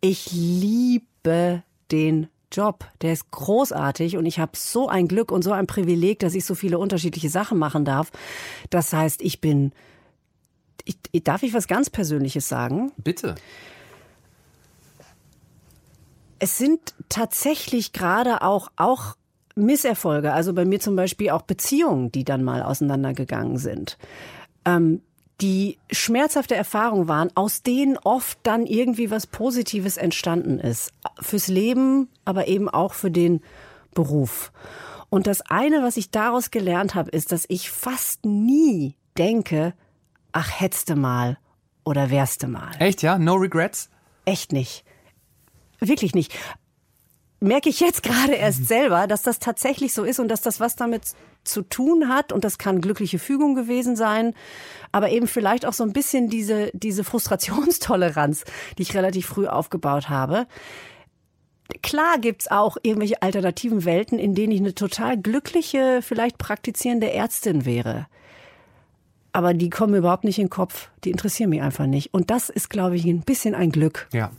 Ich 0.00 0.30
liebe 0.32 1.62
den 1.90 2.28
Job. 2.54 2.84
Der 3.02 3.12
ist 3.12 3.30
großartig 3.30 4.16
und 4.16 4.26
ich 4.26 4.38
habe 4.38 4.52
so 4.54 4.88
ein 4.88 5.08
Glück 5.08 5.32
und 5.32 5.42
so 5.42 5.52
ein 5.52 5.66
Privileg, 5.66 6.18
dass 6.20 6.34
ich 6.34 6.44
so 6.44 6.54
viele 6.54 6.78
unterschiedliche 6.78 7.28
Sachen 7.28 7.58
machen 7.58 7.84
darf. 7.84 8.10
Das 8.70 8.92
heißt, 8.92 9.22
ich 9.22 9.40
bin. 9.40 9.72
Ich, 10.84 11.24
darf 11.24 11.42
ich 11.42 11.54
was 11.54 11.66
ganz 11.66 11.88
Persönliches 11.88 12.48
sagen? 12.48 12.92
Bitte. 12.98 13.36
Es 16.38 16.58
sind 16.58 16.94
tatsächlich 17.08 17.92
gerade 17.92 18.42
auch, 18.42 18.68
auch 18.76 19.16
Misserfolge, 19.54 20.32
also 20.32 20.52
bei 20.52 20.64
mir 20.64 20.80
zum 20.80 20.96
Beispiel 20.96 21.30
auch 21.30 21.42
Beziehungen, 21.42 22.12
die 22.12 22.24
dann 22.24 22.44
mal 22.44 22.62
auseinandergegangen 22.62 23.56
sind, 23.56 23.96
ähm, 24.66 25.00
die 25.40 25.78
schmerzhafte 25.90 26.54
Erfahrungen 26.54 27.08
waren, 27.08 27.30
aus 27.34 27.62
denen 27.62 27.98
oft 27.98 28.38
dann 28.42 28.66
irgendwie 28.66 29.10
was 29.10 29.26
Positives 29.26 29.96
entstanden 29.96 30.60
ist. 30.60 30.92
Fürs 31.20 31.48
Leben, 31.48 32.08
aber 32.24 32.48
eben 32.48 32.68
auch 32.68 32.94
für 32.94 33.10
den 33.10 33.40
Beruf. 33.94 34.52
Und 35.10 35.26
das 35.26 35.42
eine, 35.42 35.82
was 35.82 35.96
ich 35.96 36.10
daraus 36.10 36.50
gelernt 36.50 36.94
habe, 36.94 37.10
ist, 37.10 37.32
dass 37.32 37.44
ich 37.48 37.70
fast 37.70 38.24
nie 38.24 38.96
denke, 39.18 39.74
ach, 40.32 40.60
hättest 40.60 40.94
mal 40.94 41.38
oder 41.84 42.10
wärst 42.10 42.46
mal. 42.46 42.70
Echt, 42.78 43.02
ja? 43.02 43.18
No 43.18 43.34
regrets? 43.34 43.90
Echt 44.24 44.52
nicht. 44.52 44.84
Wirklich 45.80 46.14
nicht 46.14 46.32
merke 47.44 47.68
ich 47.68 47.80
jetzt 47.80 48.02
gerade 48.02 48.34
erst 48.34 48.60
mhm. 48.60 48.66
selber, 48.66 49.06
dass 49.06 49.22
das 49.22 49.38
tatsächlich 49.38 49.92
so 49.92 50.04
ist 50.04 50.18
und 50.18 50.28
dass 50.28 50.42
das 50.42 50.60
was 50.60 50.76
damit 50.76 51.02
zu 51.44 51.62
tun 51.62 52.08
hat 52.08 52.32
und 52.32 52.42
das 52.42 52.58
kann 52.58 52.80
glückliche 52.80 53.18
Fügung 53.18 53.54
gewesen 53.54 53.96
sein, 53.96 54.34
aber 54.92 55.10
eben 55.10 55.26
vielleicht 55.26 55.66
auch 55.66 55.74
so 55.74 55.84
ein 55.84 55.92
bisschen 55.92 56.28
diese, 56.28 56.70
diese 56.72 57.04
Frustrationstoleranz, 57.04 58.44
die 58.78 58.82
ich 58.82 58.94
relativ 58.94 59.26
früh 59.26 59.46
aufgebaut 59.46 60.08
habe. 60.08 60.46
Klar 61.82 62.18
gibt's 62.18 62.50
auch 62.50 62.76
irgendwelche 62.82 63.22
alternativen 63.22 63.84
Welten, 63.84 64.18
in 64.18 64.34
denen 64.34 64.52
ich 64.52 64.60
eine 64.60 64.74
total 64.74 65.18
glückliche, 65.18 66.00
vielleicht 66.02 66.38
praktizierende 66.38 67.10
Ärztin 67.12 67.64
wäre. 67.64 68.06
Aber 69.32 69.52
die 69.52 69.70
kommen 69.70 69.94
überhaupt 69.94 70.24
nicht 70.24 70.38
in 70.38 70.44
den 70.44 70.50
Kopf. 70.50 70.90
Die 71.02 71.10
interessieren 71.10 71.50
mich 71.50 71.60
einfach 71.60 71.86
nicht. 71.86 72.14
Und 72.14 72.30
das 72.30 72.50
ist, 72.50 72.70
glaube 72.70 72.96
ich, 72.96 73.04
ein 73.04 73.22
bisschen 73.22 73.54
ein 73.54 73.72
Glück. 73.72 74.08
Ja. 74.12 74.30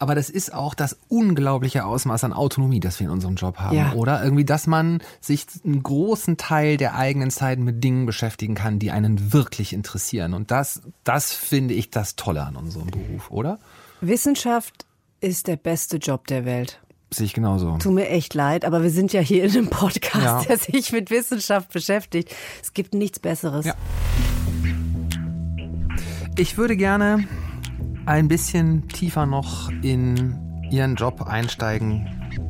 Aber 0.00 0.14
das 0.14 0.30
ist 0.30 0.54
auch 0.54 0.72
das 0.72 0.98
unglaubliche 1.08 1.84
Ausmaß 1.84 2.24
an 2.24 2.32
Autonomie, 2.32 2.80
das 2.80 2.98
wir 2.98 3.06
in 3.06 3.12
unserem 3.12 3.34
Job 3.34 3.58
haben, 3.58 3.76
ja. 3.76 3.92
oder? 3.92 4.24
Irgendwie, 4.24 4.46
dass 4.46 4.66
man 4.66 5.02
sich 5.20 5.46
einen 5.62 5.82
großen 5.82 6.38
Teil 6.38 6.78
der 6.78 6.94
eigenen 6.94 7.30
Zeit 7.30 7.58
mit 7.58 7.84
Dingen 7.84 8.06
beschäftigen 8.06 8.54
kann, 8.54 8.78
die 8.78 8.90
einen 8.90 9.34
wirklich 9.34 9.74
interessieren. 9.74 10.32
Und 10.32 10.50
das, 10.50 10.80
das 11.04 11.32
finde 11.32 11.74
ich 11.74 11.90
das 11.90 12.16
Tolle 12.16 12.44
an 12.44 12.56
unserem 12.56 12.86
Beruf, 12.86 13.30
oder? 13.30 13.58
Wissenschaft 14.00 14.86
ist 15.20 15.48
der 15.48 15.56
beste 15.56 15.98
Job 15.98 16.26
der 16.28 16.46
Welt. 16.46 16.80
Sehe 17.12 17.26
ich 17.26 17.34
genauso. 17.34 17.76
Tut 17.76 17.92
mir 17.92 18.08
echt 18.08 18.32
leid, 18.32 18.64
aber 18.64 18.82
wir 18.82 18.90
sind 18.90 19.12
ja 19.12 19.20
hier 19.20 19.44
in 19.44 19.50
einem 19.50 19.68
Podcast, 19.68 20.24
ja. 20.24 20.42
der 20.44 20.56
sich 20.56 20.92
mit 20.92 21.10
Wissenschaft 21.10 21.74
beschäftigt. 21.74 22.34
Es 22.62 22.72
gibt 22.72 22.94
nichts 22.94 23.18
Besseres. 23.18 23.66
Ja. 23.66 23.74
Ich 26.38 26.56
würde 26.56 26.78
gerne 26.78 27.28
ein 28.10 28.26
bisschen 28.26 28.88
tiefer 28.88 29.24
noch 29.24 29.70
in 29.82 30.36
Ihren 30.68 30.96
Job 30.96 31.22
einsteigen, 31.22 32.08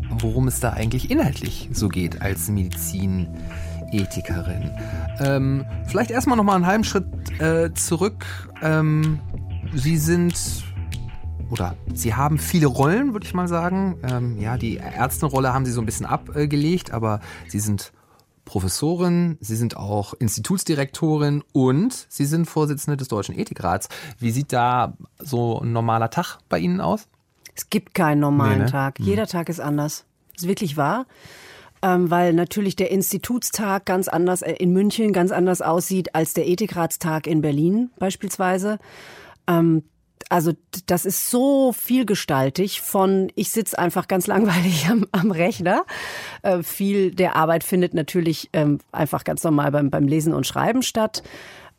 worum 0.09 0.49
es 0.49 0.59
da 0.59 0.70
eigentlich 0.70 1.11
inhaltlich 1.11 1.68
so 1.73 1.88
geht 1.88 2.23
als 2.23 2.49
Medizinethikerin. 2.49 4.70
Ähm, 5.18 5.66
vielleicht 5.87 6.11
erstmal 6.11 6.38
noch 6.38 6.44
mal 6.44 6.55
einen 6.55 6.66
halben 6.66 6.85
Schritt 6.85 7.05
äh, 7.40 7.75
zurück. 7.75 8.25
Ähm, 8.62 9.20
Sie 9.75 9.99
sind 9.99 10.64
oder 11.51 11.77
Sie 11.92 12.14
haben 12.14 12.38
viele 12.38 12.66
Rollen, 12.66 13.12
würde 13.12 13.27
ich 13.27 13.35
mal 13.35 13.46
sagen. 13.46 13.99
Ähm, 14.11 14.40
ja, 14.40 14.57
die 14.57 14.79
Ärztenrolle 14.79 15.53
haben 15.53 15.66
Sie 15.66 15.73
so 15.73 15.83
ein 15.83 15.87
bisschen 15.87 16.07
abgelegt, 16.07 16.90
aber 16.90 17.20
Sie 17.49 17.61
sind 17.61 17.92
Professorin, 18.51 19.39
Sie 19.41 19.55
sind 19.55 19.77
auch 19.77 20.13
Institutsdirektorin 20.15 21.45
und 21.53 22.07
Sie 22.09 22.25
sind 22.25 22.47
Vorsitzende 22.47 22.97
des 22.97 23.07
Deutschen 23.07 23.39
Ethikrats. 23.39 23.89
Wie 24.19 24.33
sieht 24.33 24.53
da 24.53 24.97
so 25.21 25.61
ein 25.61 25.71
normaler 25.71 26.11
Tag 26.11 26.39
bei 26.49 26.59
Ihnen 26.59 26.81
aus? 26.81 27.07
Es 27.55 27.71
gibt 27.71 27.95
keinen 27.95 28.19
normalen 28.19 28.59
nee, 28.59 28.65
ne? 28.65 28.71
Tag. 28.71 28.99
Hm. 28.99 29.07
Jeder 29.07 29.29
Tag 29.29 29.51
ist 29.51 29.61
anders. 29.61 30.05
Das 30.33 30.43
ist 30.43 30.49
wirklich 30.49 30.77
wahr. 30.77 31.07
Ähm, 31.81 32.11
weil 32.11 32.33
natürlich 32.33 32.75
der 32.75 32.91
Institutstag 32.91 33.87
ganz 33.87 34.09
anders 34.09 34.43
äh, 34.43 34.55
in 34.55 34.73
München 34.73 35.13
ganz 35.13 35.31
anders 35.31 35.63
aussieht 35.63 36.17
als 36.17 36.35
der 36.35 36.49
Ethikratstag 36.49 37.29
in 37.29 37.43
Berlin 37.43 37.91
beispielsweise. 38.01 38.81
Ähm, 39.47 39.85
also 40.28 40.52
das 40.87 41.04
ist 41.04 41.30
so 41.30 41.72
vielgestaltig 41.72 42.80
von, 42.80 43.30
ich 43.35 43.50
sitze 43.50 43.78
einfach 43.78 44.09
ganz 44.09 44.26
langweilig 44.28 44.88
am, 44.88 45.06
am 45.12 45.30
Rechner. 45.30 45.85
Äh, 46.42 46.62
viel 46.62 47.12
der 47.12 47.37
Arbeit 47.37 47.64
findet 47.64 47.94
natürlich 47.94 48.50
ähm, 48.52 48.78
einfach 48.92 49.24
ganz 49.24 49.42
normal 49.42 49.72
beim, 49.72 49.90
beim 49.90 50.06
Lesen 50.06 50.33
und 50.33 50.46
Schreiben 50.46 50.83
statt. 50.83 51.22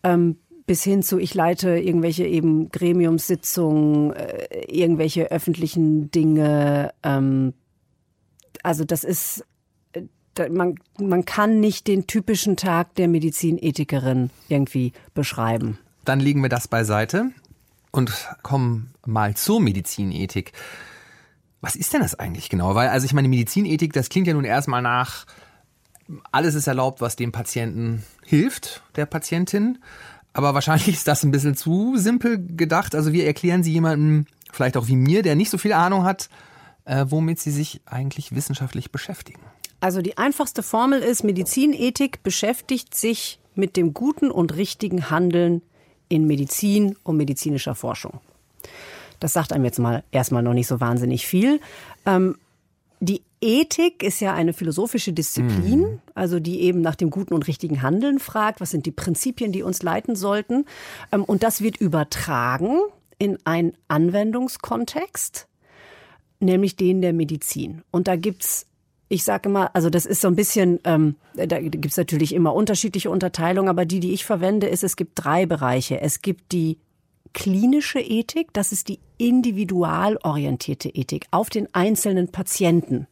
Ähm, 0.03 0.37
bis 0.65 0.83
hin 0.83 1.03
zu, 1.03 1.17
ich 1.17 1.33
leite 1.33 1.77
irgendwelche 1.77 2.25
eben 2.25 2.69
Gremiumssitzungen, 2.69 4.13
äh, 4.13 4.65
irgendwelche 4.67 5.31
öffentlichen 5.31 6.11
Dinge. 6.11 6.93
Ähm, 7.03 7.53
also 8.63 8.85
das 8.85 9.03
ist, 9.03 9.45
äh, 9.93 10.49
man, 10.49 10.75
man 10.99 11.25
kann 11.25 11.59
nicht 11.59 11.87
den 11.87 12.07
typischen 12.07 12.55
Tag 12.57 12.95
der 12.95 13.07
Medizinethikerin 13.07 14.29
irgendwie 14.47 14.93
beschreiben. 15.13 15.77
Dann 16.05 16.19
legen 16.19 16.41
wir 16.41 16.49
das 16.49 16.67
beiseite 16.67 17.31
und 17.91 18.11
kommen 18.41 18.93
mal 19.05 19.35
zur 19.35 19.61
Medizinethik. 19.61 20.53
Was 21.61 21.75
ist 21.75 21.93
denn 21.93 22.01
das 22.01 22.15
eigentlich 22.15 22.49
genau? 22.49 22.73
Weil, 22.75 22.89
also 22.89 23.05
ich 23.05 23.13
meine, 23.13 23.27
Medizinethik, 23.27 23.93
das 23.93 24.09
klingt 24.09 24.27
ja 24.27 24.33
nun 24.33 24.45
erstmal 24.45 24.81
nach, 24.81 25.25
alles 26.31 26.55
ist 26.55 26.67
erlaubt, 26.67 27.01
was 27.01 27.15
dem 27.15 27.31
Patienten 27.31 28.03
hilft, 28.25 28.81
der 28.95 29.05
Patientin. 29.05 29.77
Aber 30.33 30.53
wahrscheinlich 30.53 30.87
ist 30.87 31.07
das 31.07 31.23
ein 31.23 31.31
bisschen 31.31 31.55
zu 31.55 31.97
simpel 31.97 32.43
gedacht. 32.55 32.95
Also 32.95 33.13
wir 33.13 33.25
erklären 33.25 33.63
Sie 33.63 33.73
jemandem, 33.73 34.25
vielleicht 34.51 34.77
auch 34.77 34.87
wie 34.87 34.95
mir, 34.95 35.21
der 35.21 35.35
nicht 35.35 35.49
so 35.49 35.57
viel 35.57 35.73
Ahnung 35.73 36.03
hat, 36.03 36.29
äh, 36.85 37.05
womit 37.09 37.39
Sie 37.39 37.51
sich 37.51 37.81
eigentlich 37.85 38.33
wissenschaftlich 38.33 38.91
beschäftigen. 38.91 39.41
Also 39.81 40.01
die 40.01 40.17
einfachste 40.17 40.63
Formel 40.63 41.01
ist, 41.01 41.23
Medizinethik 41.23 42.23
beschäftigt 42.23 42.95
sich 42.95 43.39
mit 43.55 43.75
dem 43.77 43.93
guten 43.93 44.31
und 44.31 44.55
richtigen 44.55 45.09
Handeln 45.09 45.61
in 46.11 46.27
Medizin 46.27 46.97
und 47.03 47.15
medizinischer 47.15 47.73
Forschung. 47.73 48.19
Das 49.21 49.31
sagt 49.31 49.53
einem 49.53 49.63
jetzt 49.63 49.79
mal 49.79 50.03
erstmal 50.11 50.43
noch 50.43 50.53
nicht 50.53 50.67
so 50.67 50.81
wahnsinnig 50.81 51.25
viel. 51.25 51.61
Ähm, 52.05 52.35
die 52.99 53.21
Ethik 53.39 54.03
ist 54.03 54.19
ja 54.19 54.33
eine 54.33 54.51
philosophische 54.51 55.13
Disziplin, 55.13 55.79
mhm. 55.79 55.99
also 56.13 56.39
die 56.41 56.61
eben 56.61 56.81
nach 56.81 56.95
dem 56.95 57.09
guten 57.09 57.33
und 57.33 57.47
richtigen 57.47 57.81
Handeln 57.81 58.19
fragt, 58.19 58.59
was 58.59 58.71
sind 58.71 58.85
die 58.85 58.91
Prinzipien, 58.91 59.53
die 59.53 59.63
uns 59.63 59.83
leiten 59.83 60.17
sollten. 60.17 60.65
Ähm, 61.13 61.23
und 61.23 61.43
das 61.43 61.61
wird 61.61 61.77
übertragen 61.77 62.79
in 63.17 63.37
einen 63.45 63.73
Anwendungskontext, 63.87 65.47
nämlich 66.41 66.75
den 66.75 67.01
der 67.01 67.13
Medizin. 67.13 67.83
Und 67.89 68.09
da 68.09 68.17
gibt's 68.17 68.65
ich 69.11 69.25
sage 69.25 69.49
immer, 69.49 69.75
also 69.75 69.89
das 69.89 70.05
ist 70.05 70.21
so 70.21 70.29
ein 70.29 70.37
bisschen, 70.37 70.79
ähm, 70.85 71.17
da 71.35 71.59
gibt's 71.59 71.97
natürlich 71.97 72.33
immer 72.33 72.53
unterschiedliche 72.53 73.09
Unterteilungen, 73.09 73.69
aber 73.69 73.85
die, 73.85 73.99
die 73.99 74.13
ich 74.13 74.23
verwende, 74.23 74.67
ist, 74.67 74.85
es 74.85 74.95
gibt 74.95 75.11
drei 75.15 75.45
Bereiche. 75.45 75.99
Es 75.99 76.21
gibt 76.21 76.53
die 76.53 76.77
klinische 77.33 77.99
Ethik, 77.99 78.53
das 78.53 78.71
ist 78.71 78.87
die 78.87 78.99
individualorientierte 79.17 80.89
Ethik 80.89 81.25
auf 81.31 81.49
den 81.49 81.67
einzelnen 81.73 82.29
Patienten. 82.29 83.07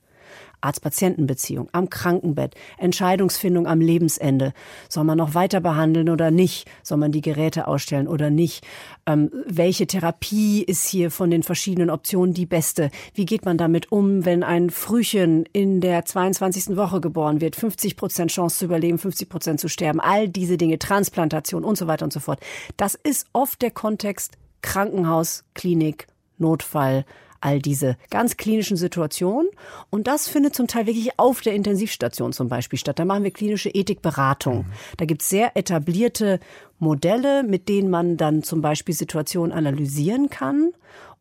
Arzt-Patienten-Beziehung, 0.61 1.69
am 1.71 1.89
Krankenbett, 1.89 2.55
Entscheidungsfindung 2.77 3.67
am 3.67 3.81
Lebensende. 3.81 4.53
Soll 4.87 5.03
man 5.03 5.17
noch 5.17 5.33
weiter 5.33 5.61
behandeln 5.61 6.09
oder 6.09 6.31
nicht? 6.31 6.69
Soll 6.83 6.97
man 6.97 7.11
die 7.11 7.21
Geräte 7.21 7.67
ausstellen 7.67 8.07
oder 8.07 8.29
nicht? 8.29 8.65
Ähm, 9.05 9.31
welche 9.45 9.87
Therapie 9.87 10.63
ist 10.63 10.87
hier 10.87 11.11
von 11.11 11.31
den 11.31 11.43
verschiedenen 11.43 11.89
Optionen 11.89 12.33
die 12.33 12.45
beste? 12.45 12.91
Wie 13.13 13.25
geht 13.25 13.45
man 13.45 13.57
damit 13.57 13.91
um, 13.91 14.25
wenn 14.25 14.43
ein 14.43 14.69
Frühchen 14.69 15.45
in 15.53 15.81
der 15.81 16.05
22. 16.05 16.75
Woche 16.75 17.01
geboren 17.01 17.41
wird? 17.41 17.55
50 17.55 17.95
Prozent 17.95 18.31
Chance 18.31 18.59
zu 18.59 18.65
überleben, 18.65 18.97
50 18.97 19.29
Prozent 19.29 19.59
zu 19.59 19.67
sterben. 19.67 19.99
All 19.99 20.27
diese 20.27 20.57
Dinge, 20.57 20.79
Transplantation 20.79 21.63
und 21.63 21.77
so 21.77 21.87
weiter 21.87 22.05
und 22.05 22.13
so 22.13 22.19
fort. 22.19 22.39
Das 22.77 22.95
ist 22.95 23.27
oft 23.33 23.61
der 23.61 23.71
Kontext 23.71 24.37
Krankenhaus, 24.61 25.43
Klinik, 25.53 26.07
Notfall, 26.37 27.05
all 27.41 27.59
diese 27.59 27.97
ganz 28.09 28.37
klinischen 28.37 28.77
Situationen. 28.77 29.49
Und 29.89 30.07
das 30.07 30.27
findet 30.27 30.55
zum 30.55 30.67
Teil 30.67 30.85
wirklich 30.85 31.17
auf 31.17 31.41
der 31.41 31.53
Intensivstation 31.53 32.33
zum 32.33 32.49
Beispiel 32.49 32.79
statt. 32.79 32.99
Da 32.99 33.05
machen 33.05 33.23
wir 33.23 33.31
klinische 33.31 33.69
Ethikberatung. 33.69 34.59
Mhm. 34.59 34.71
Da 34.97 35.05
gibt 35.05 35.21
es 35.21 35.29
sehr 35.29 35.55
etablierte 35.55 36.39
Modelle, 36.79 37.43
mit 37.43 37.69
denen 37.69 37.89
man 37.89 38.17
dann 38.17 38.43
zum 38.43 38.61
Beispiel 38.61 38.95
Situationen 38.95 39.51
analysieren 39.51 40.29
kann 40.29 40.71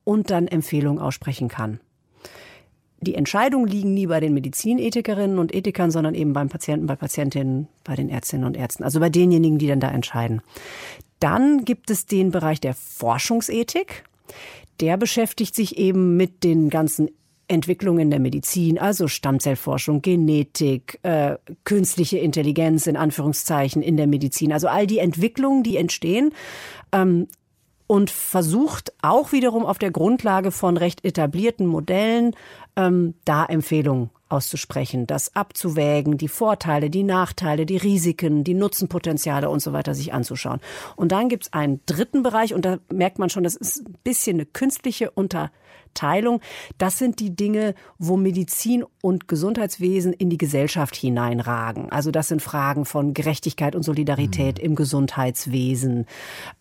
und 0.04 0.30
dann 0.30 0.48
Empfehlungen 0.48 1.00
aussprechen 1.00 1.48
kann. 1.48 1.80
Die 3.00 3.14
Entscheidungen 3.14 3.68
liegen 3.68 3.94
nie 3.94 4.08
bei 4.08 4.18
den 4.18 4.34
Medizinethikerinnen 4.34 5.38
und 5.38 5.54
Ethikern, 5.54 5.92
sondern 5.92 6.14
eben 6.14 6.32
beim 6.32 6.48
Patienten, 6.48 6.86
bei 6.86 6.96
Patientinnen, 6.96 7.68
bei 7.84 7.94
den 7.94 8.08
Ärztinnen 8.08 8.44
und 8.44 8.56
Ärzten, 8.56 8.82
also 8.82 8.98
bei 8.98 9.08
denjenigen, 9.08 9.58
die 9.58 9.68
dann 9.68 9.78
da 9.78 9.90
entscheiden. 9.90 10.42
Dann 11.20 11.64
gibt 11.64 11.90
es 11.90 12.06
den 12.06 12.32
Bereich 12.32 12.60
der 12.60 12.74
Forschungsethik 12.74 14.04
der 14.80 14.96
beschäftigt 14.96 15.54
sich 15.54 15.78
eben 15.78 16.16
mit 16.16 16.44
den 16.44 16.70
ganzen 16.70 17.10
Entwicklungen 17.48 18.10
der 18.10 18.20
Medizin, 18.20 18.78
also 18.78 19.08
Stammzellforschung, 19.08 20.02
Genetik, 20.02 20.98
äh, 21.02 21.36
künstliche 21.64 22.18
Intelligenz 22.18 22.86
in 22.86 22.96
Anführungszeichen 22.96 23.80
in 23.80 23.96
der 23.96 24.06
Medizin, 24.06 24.52
also 24.52 24.68
all 24.68 24.86
die 24.86 24.98
Entwicklungen, 24.98 25.62
die 25.62 25.78
entstehen. 25.78 26.32
Ähm, 26.92 27.26
und 27.86 28.10
versucht 28.10 28.92
auch 29.00 29.32
wiederum 29.32 29.64
auf 29.64 29.78
der 29.78 29.90
Grundlage 29.90 30.50
von 30.50 30.76
recht 30.76 31.06
etablierten 31.06 31.66
Modellen 31.66 32.36
ähm, 32.76 33.14
da 33.24 33.46
Empfehlungen 33.46 34.10
auszusprechen, 34.28 35.06
das 35.06 35.34
abzuwägen, 35.34 36.18
die 36.18 36.28
Vorteile, 36.28 36.90
die 36.90 37.02
Nachteile, 37.02 37.66
die 37.66 37.76
Risiken, 37.76 38.44
die 38.44 38.54
Nutzenpotenziale 38.54 39.48
und 39.48 39.60
so 39.60 39.72
weiter 39.72 39.94
sich 39.94 40.12
anzuschauen. 40.12 40.60
Und 40.96 41.12
dann 41.12 41.28
gibt's 41.28 41.52
einen 41.52 41.80
dritten 41.86 42.22
Bereich 42.22 42.54
und 42.54 42.64
da 42.64 42.78
merkt 42.92 43.18
man 43.18 43.30
schon, 43.30 43.44
das 43.44 43.56
ist 43.56 43.86
ein 43.86 43.96
bisschen 44.04 44.36
eine 44.36 44.46
künstliche 44.46 45.10
Unter 45.10 45.50
Teilung. 45.98 46.40
Das 46.78 46.96
sind 46.96 47.18
die 47.18 47.34
Dinge, 47.34 47.74
wo 47.98 48.16
Medizin 48.16 48.84
und 49.02 49.26
Gesundheitswesen 49.26 50.12
in 50.12 50.30
die 50.30 50.38
Gesellschaft 50.38 50.94
hineinragen. 50.94 51.90
Also 51.90 52.12
das 52.12 52.28
sind 52.28 52.40
Fragen 52.40 52.84
von 52.84 53.14
Gerechtigkeit 53.14 53.74
und 53.74 53.82
Solidarität 53.82 54.58
mhm. 54.58 54.64
im 54.64 54.74
Gesundheitswesen. 54.76 56.06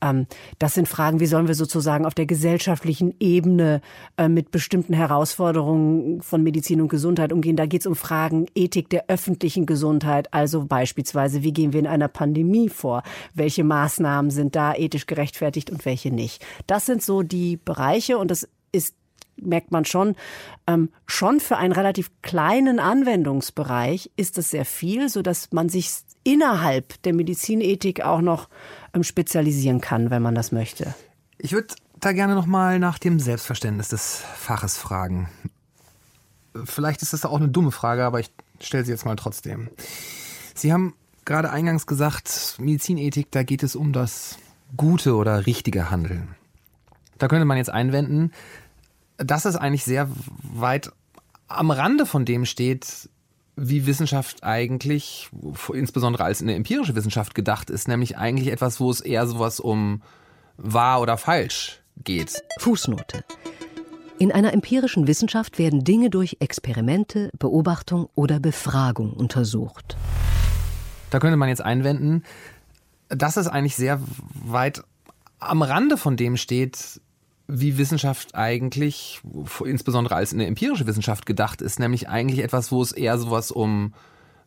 Ähm, 0.01 0.25
das 0.57 0.73
sind 0.73 0.87
Fragen, 0.87 1.19
wie 1.19 1.27
sollen 1.27 1.47
wir 1.47 1.53
sozusagen 1.53 2.05
auf 2.05 2.15
der 2.15 2.25
gesellschaftlichen 2.25 3.13
Ebene 3.19 3.81
äh, 4.17 4.27
mit 4.27 4.49
bestimmten 4.49 4.93
Herausforderungen 4.93 6.21
von 6.23 6.41
Medizin 6.41 6.81
und 6.81 6.87
Gesundheit 6.87 7.31
umgehen. 7.31 7.55
Da 7.55 7.67
geht 7.67 7.81
es 7.81 7.87
um 7.87 7.95
Fragen 7.95 8.47
Ethik 8.55 8.89
der 8.89 9.05
öffentlichen 9.07 9.67
Gesundheit. 9.67 10.33
Also 10.33 10.65
beispielsweise, 10.65 11.43
wie 11.43 11.53
gehen 11.53 11.73
wir 11.73 11.79
in 11.79 11.87
einer 11.87 12.07
Pandemie 12.07 12.69
vor? 12.69 13.03
Welche 13.35 13.63
Maßnahmen 13.63 14.31
sind 14.31 14.55
da 14.55 14.73
ethisch 14.73 15.05
gerechtfertigt 15.05 15.69
und 15.69 15.85
welche 15.85 16.09
nicht? 16.09 16.43
Das 16.65 16.87
sind 16.87 17.03
so 17.03 17.21
die 17.21 17.57
Bereiche 17.57 18.17
und 18.17 18.31
das 18.31 18.43
ist 18.43 18.56
merkt 19.41 19.71
man 19.71 19.85
schon, 19.85 20.15
ähm, 20.67 20.89
schon 21.05 21.39
für 21.39 21.57
einen 21.57 21.73
relativ 21.73 22.11
kleinen 22.21 22.79
Anwendungsbereich 22.79 24.11
ist 24.15 24.37
es 24.37 24.51
sehr 24.51 24.65
viel, 24.65 25.09
so 25.09 25.21
dass 25.21 25.51
man 25.51 25.69
sich 25.69 25.91
innerhalb 26.23 27.01
der 27.03 27.13
Medizinethik 27.13 28.01
auch 28.01 28.21
noch 28.21 28.49
ähm, 28.93 29.03
spezialisieren 29.03 29.81
kann, 29.81 30.09
wenn 30.09 30.21
man 30.21 30.35
das 30.35 30.51
möchte. 30.51 30.93
Ich 31.37 31.53
würde 31.53 31.75
da 31.99 32.11
gerne 32.11 32.35
noch 32.35 32.45
mal 32.45 32.79
nach 32.79 32.99
dem 32.99 33.19
Selbstverständnis 33.19 33.89
des 33.89 34.21
Faches 34.35 34.77
fragen. 34.77 35.29
Vielleicht 36.65 37.01
ist 37.01 37.13
das 37.13 37.25
auch 37.25 37.37
eine 37.37 37.49
dumme 37.49 37.71
Frage, 37.71 38.03
aber 38.03 38.19
ich 38.19 38.31
stelle 38.59 38.83
sie 38.83 38.91
jetzt 38.91 39.05
mal 39.05 39.15
trotzdem. 39.15 39.69
Sie 40.55 40.73
haben 40.73 40.95
gerade 41.25 41.51
eingangs 41.51 41.85
gesagt, 41.85 42.55
Medizinethik, 42.59 43.27
da 43.31 43.43
geht 43.43 43.63
es 43.63 43.75
um 43.75 43.93
das 43.93 44.37
gute 44.75 45.15
oder 45.15 45.45
richtige 45.45 45.91
Handeln. 45.91 46.35
Da 47.17 47.27
könnte 47.27 47.45
man 47.45 47.57
jetzt 47.57 47.69
einwenden, 47.69 48.31
dass 49.17 49.45
es 49.45 49.55
eigentlich 49.55 49.83
sehr 49.83 50.09
weit 50.41 50.91
am 51.47 51.71
Rande 51.71 52.05
von 52.05 52.25
dem 52.25 52.45
steht, 52.45 53.09
wie 53.55 53.87
Wissenschaft 53.87 54.43
eigentlich, 54.43 55.29
insbesondere 55.73 56.23
als 56.23 56.41
eine 56.41 56.53
empirische 56.53 56.95
Wissenschaft 56.95 57.33
gedacht 57.33 57.69
ist, 57.69 57.87
nämlich 57.87 58.17
eigentlich 58.17 58.51
etwas, 58.51 58.79
wo 58.79 58.91
es 58.91 59.01
eher 59.01 59.25
sowas 59.25 59.59
um 59.59 60.03
wahr 60.57 61.01
oder 61.01 61.17
falsch 61.17 61.81
geht. 62.03 62.43
Fußnote. 62.59 63.23
In 64.19 64.31
einer 64.31 64.53
empirischen 64.53 65.07
Wissenschaft 65.07 65.59
werden 65.59 65.83
Dinge 65.83 66.09
durch 66.09 66.37
Experimente, 66.39 67.31
Beobachtung 67.37 68.09
oder 68.15 68.39
Befragung 68.39 69.13
untersucht. 69.13 69.95
Da 71.09 71.19
könnte 71.19 71.37
man 71.37 71.49
jetzt 71.49 71.61
einwenden, 71.61 72.23
dass 73.09 73.37
es 73.37 73.47
eigentlich 73.47 73.75
sehr 73.75 73.99
weit 74.33 74.83
am 75.39 75.61
Rande 75.61 75.97
von 75.97 76.17
dem 76.17 76.35
steht, 76.37 76.99
wie 77.47 77.77
Wissenschaft 77.77 78.35
eigentlich, 78.35 79.21
insbesondere 79.63 80.15
als 80.15 80.33
eine 80.33 80.45
empirische 80.45 80.85
Wissenschaft 80.85 81.25
gedacht 81.25 81.61
ist, 81.61 81.79
nämlich 81.79 82.09
eigentlich 82.09 82.43
etwas, 82.43 82.71
wo 82.71 82.81
es 82.81 82.91
eher 82.91 83.17
sowas 83.17 83.51
um 83.51 83.93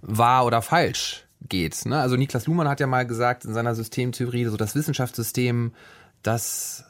wahr 0.02 0.44
oder 0.44 0.62
falsch 0.62 1.24
geht. 1.48 1.86
Ne? 1.86 1.98
Also 1.98 2.16
Niklas 2.16 2.46
Luhmann 2.46 2.68
hat 2.68 2.80
ja 2.80 2.86
mal 2.86 3.06
gesagt 3.06 3.44
in 3.44 3.54
seiner 3.54 3.74
Systemtheorie, 3.74 4.44
so 4.46 4.56
das 4.56 4.74
Wissenschaftssystem, 4.74 5.72
das 6.22 6.84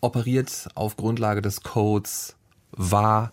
operiert 0.00 0.68
auf 0.74 0.96
Grundlage 0.96 1.42
des 1.42 1.62
Codes 1.62 2.36
wahr 2.70 3.32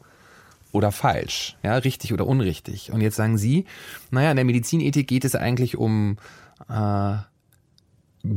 oder 0.72 0.92
falsch, 0.92 1.56
ja, 1.62 1.76
richtig 1.76 2.14
oder 2.14 2.26
unrichtig. 2.26 2.92
Und 2.92 3.02
jetzt 3.02 3.16
sagen 3.16 3.38
Sie, 3.38 3.66
naja, 4.10 4.32
in 4.32 4.38
der 4.38 4.46
Medizinethik 4.46 5.08
geht 5.08 5.24
es 5.24 5.36
eigentlich 5.36 5.78
um 5.78 6.18
äh, 6.68 7.18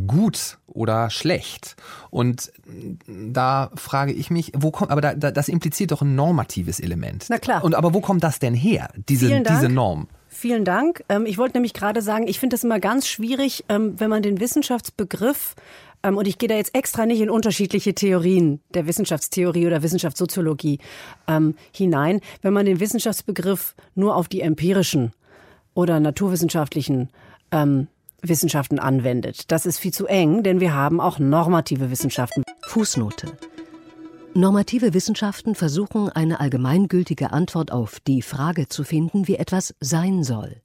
gut 0.06 0.58
oder 0.66 1.10
schlecht. 1.10 1.76
Und 2.10 2.52
da 3.06 3.70
frage 3.76 4.12
ich 4.12 4.30
mich, 4.30 4.52
wo 4.56 4.70
kommt, 4.70 4.90
aber 4.90 5.00
da, 5.00 5.14
da, 5.14 5.30
das 5.30 5.48
impliziert 5.48 5.92
doch 5.92 6.02
ein 6.02 6.14
normatives 6.14 6.80
Element. 6.80 7.26
Na 7.28 7.38
klar. 7.38 7.62
Und 7.62 7.74
aber 7.74 7.94
wo 7.94 8.00
kommt 8.00 8.24
das 8.24 8.38
denn 8.38 8.54
her, 8.54 8.90
diese, 9.08 9.42
diese 9.42 9.68
Norm? 9.68 10.08
Vielen 10.28 10.64
Dank. 10.64 11.02
Ähm, 11.08 11.24
ich 11.24 11.38
wollte 11.38 11.56
nämlich 11.56 11.72
gerade 11.72 12.02
sagen, 12.02 12.26
ich 12.26 12.40
finde 12.40 12.56
es 12.56 12.64
immer 12.64 12.78
ganz 12.78 13.08
schwierig, 13.08 13.64
ähm, 13.68 13.98
wenn 13.98 14.10
man 14.10 14.22
den 14.22 14.38
Wissenschaftsbegriff 14.38 15.54
ähm, 16.02 16.16
und 16.18 16.28
ich 16.28 16.36
gehe 16.38 16.48
da 16.48 16.56
jetzt 16.56 16.74
extra 16.74 17.06
nicht 17.06 17.20
in 17.20 17.30
unterschiedliche 17.30 17.94
Theorien 17.94 18.60
der 18.74 18.86
Wissenschaftstheorie 18.86 19.66
oder 19.66 19.82
Wissenschaftssoziologie 19.82 20.78
ähm, 21.26 21.54
hinein, 21.72 22.20
wenn 22.42 22.52
man 22.52 22.66
den 22.66 22.80
Wissenschaftsbegriff 22.80 23.74
nur 23.94 24.14
auf 24.14 24.28
die 24.28 24.42
empirischen 24.42 25.12
oder 25.74 26.00
naturwissenschaftlichen 26.00 27.08
ähm, 27.50 27.88
Wissenschaften 28.28 28.78
anwendet. 28.78 29.50
Das 29.50 29.66
ist 29.66 29.78
viel 29.78 29.92
zu 29.92 30.06
eng, 30.06 30.42
denn 30.42 30.60
wir 30.60 30.74
haben 30.74 31.00
auch 31.00 31.18
normative 31.18 31.90
Wissenschaften. 31.90 32.42
Fußnote. 32.66 33.36
Normative 34.34 34.92
Wissenschaften 34.92 35.54
versuchen 35.54 36.10
eine 36.10 36.40
allgemeingültige 36.40 37.32
Antwort 37.32 37.72
auf 37.72 38.00
die 38.00 38.20
Frage 38.20 38.68
zu 38.68 38.84
finden, 38.84 39.28
wie 39.28 39.36
etwas 39.36 39.74
sein 39.80 40.24
soll. 40.24 40.60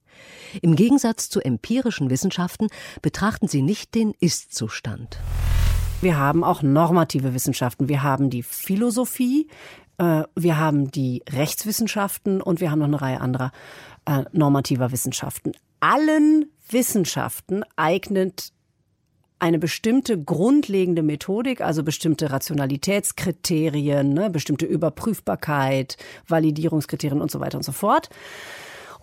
Im 0.62 0.76
Gegensatz 0.76 1.30
zu 1.30 1.40
empirischen 1.40 2.10
Wissenschaften 2.10 2.68
betrachten 3.02 3.48
sie 3.48 3.62
nicht 3.62 3.96
den 3.96 4.14
Ist-Zustand. 4.20 5.20
Wir 6.02 6.18
haben 6.18 6.44
auch 6.44 6.64
normative 6.64 7.34
Wissenschaften. 7.34 7.88
Wir 7.88 8.04
haben 8.04 8.30
die 8.30 8.44
Philosophie, 8.44 9.48
äh, 10.00 10.24
wir 10.36 10.58
haben 10.58 10.92
die 10.92 11.24
Rechtswissenschaften 11.30 12.42
und 12.42 12.60
wir 12.60 12.72
haben 12.72 12.80
noch 12.80 12.88
eine 12.88 13.02
Reihe 13.02 13.22
anderer 13.22 13.52
äh, 14.06 14.24
normativer 14.32 14.92
Wissenschaften. 14.92 15.54
Allen 15.80 16.46
Wissenschaften 16.74 17.64
eignet 17.76 18.52
eine 19.40 19.58
bestimmte 19.58 20.20
grundlegende 20.24 21.02
Methodik, 21.02 21.62
also 21.62 21.84
bestimmte 21.84 22.30
Rationalitätskriterien, 22.30 24.14
ne, 24.14 24.30
bestimmte 24.30 24.68
Überprüfbarkeit, 24.68 25.98
Validierungskriterien 26.28 27.22
und 27.22 27.32
so 27.32 27.40
weiter 27.40 27.58
und 27.58 27.64
so 27.64 27.72
fort. 27.72 28.10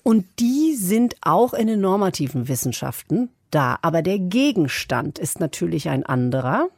Und 0.04 0.26
die 0.38 0.74
sind 0.76 1.16
auch 1.22 1.54
in 1.54 1.66
den 1.66 1.80
normativen 1.80 2.46
Wissenschaften 2.46 3.30
da. 3.50 3.78
Aber 3.82 4.00
der 4.02 4.20
Gegenstand 4.20 5.18
ist 5.18 5.40
natürlich 5.40 5.88
ein 5.88 6.06
anderer. 6.06 6.68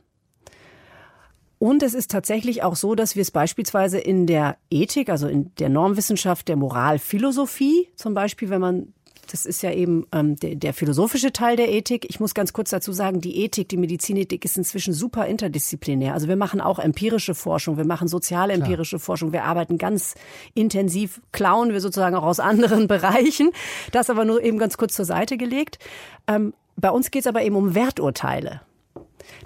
Und 1.58 1.82
es 1.82 1.92
ist 1.92 2.10
tatsächlich 2.10 2.62
auch 2.62 2.74
so, 2.74 2.94
dass 2.94 3.16
wir 3.16 3.20
es 3.22 3.30
beispielsweise 3.30 3.98
in 3.98 4.26
der 4.26 4.56
Ethik, 4.70 5.10
also 5.10 5.28
in 5.28 5.54
der 5.56 5.68
Normwissenschaft 5.68 6.48
der 6.48 6.56
Moralphilosophie, 6.56 7.88
zum 7.94 8.14
Beispiel, 8.14 8.48
wenn 8.48 8.62
man 8.62 8.94
das 9.30 9.46
ist 9.46 9.62
ja 9.62 9.72
eben 9.72 10.06
ähm, 10.12 10.36
der, 10.36 10.56
der 10.56 10.74
philosophische 10.74 11.32
Teil 11.32 11.56
der 11.56 11.70
Ethik. 11.70 12.06
Ich 12.08 12.18
muss 12.18 12.34
ganz 12.34 12.52
kurz 12.52 12.70
dazu 12.70 12.92
sagen, 12.92 13.20
die 13.20 13.44
Ethik, 13.44 13.68
die 13.68 13.76
Medizinethik 13.76 14.44
ist 14.44 14.56
inzwischen 14.56 14.92
super 14.92 15.26
interdisziplinär. 15.26 16.14
Also 16.14 16.26
wir 16.26 16.36
machen 16.36 16.60
auch 16.60 16.80
empirische 16.80 17.34
Forschung, 17.34 17.76
wir 17.76 17.84
machen 17.84 18.08
soziale 18.08 18.52
empirische 18.54 18.96
Klar. 18.96 19.04
Forschung, 19.04 19.32
wir 19.32 19.44
arbeiten 19.44 19.78
ganz 19.78 20.14
intensiv, 20.54 21.20
klauen 21.30 21.72
wir 21.72 21.80
sozusagen 21.80 22.16
auch 22.16 22.24
aus 22.24 22.40
anderen 22.40 22.88
Bereichen. 22.88 23.50
Das 23.92 24.10
aber 24.10 24.24
nur 24.24 24.42
eben 24.42 24.58
ganz 24.58 24.76
kurz 24.76 24.94
zur 24.94 25.04
Seite 25.04 25.36
gelegt. 25.36 25.78
Ähm, 26.26 26.52
bei 26.76 26.90
uns 26.90 27.10
geht 27.10 27.22
es 27.22 27.26
aber 27.26 27.42
eben 27.42 27.56
um 27.56 27.74
Werturteile. 27.74 28.62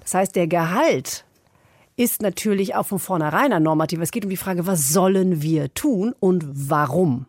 Das 0.01 0.15
heißt, 0.15 0.35
der 0.35 0.47
Gehalt 0.47 1.27
ist 1.97 2.23
natürlich 2.23 2.75
auch 2.75 2.87
von 2.87 2.99
vornherein 2.99 3.53
ein 3.53 3.63
normativ. 3.63 4.01
Es 4.01 4.11
geht 4.11 4.25
um 4.25 4.31
die 4.31 4.37
Frage, 4.37 4.67
was 4.67 4.93
sollen 4.93 5.43
wir 5.43 5.73
tun 5.75 6.15
und 6.19 6.45
warum? 6.49 7.27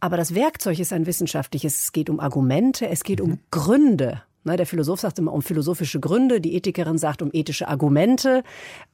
Aber 0.00 0.16
das 0.16 0.34
Werkzeug 0.34 0.78
ist 0.78 0.92
ein 0.92 1.06
wissenschaftliches. 1.06 1.80
Es 1.80 1.92
geht 1.92 2.10
um 2.10 2.20
Argumente, 2.20 2.88
es 2.88 3.02
geht 3.02 3.20
mhm. 3.20 3.32
um 3.32 3.38
Gründe. 3.50 4.22
Ne, 4.46 4.56
der 4.56 4.66
Philosoph 4.66 5.00
sagt 5.00 5.18
immer 5.18 5.32
um 5.32 5.42
philosophische 5.42 5.98
Gründe, 5.98 6.40
die 6.40 6.54
Ethikerin 6.54 6.98
sagt 6.98 7.20
um 7.20 7.30
ethische 7.32 7.66
Argumente. 7.66 8.44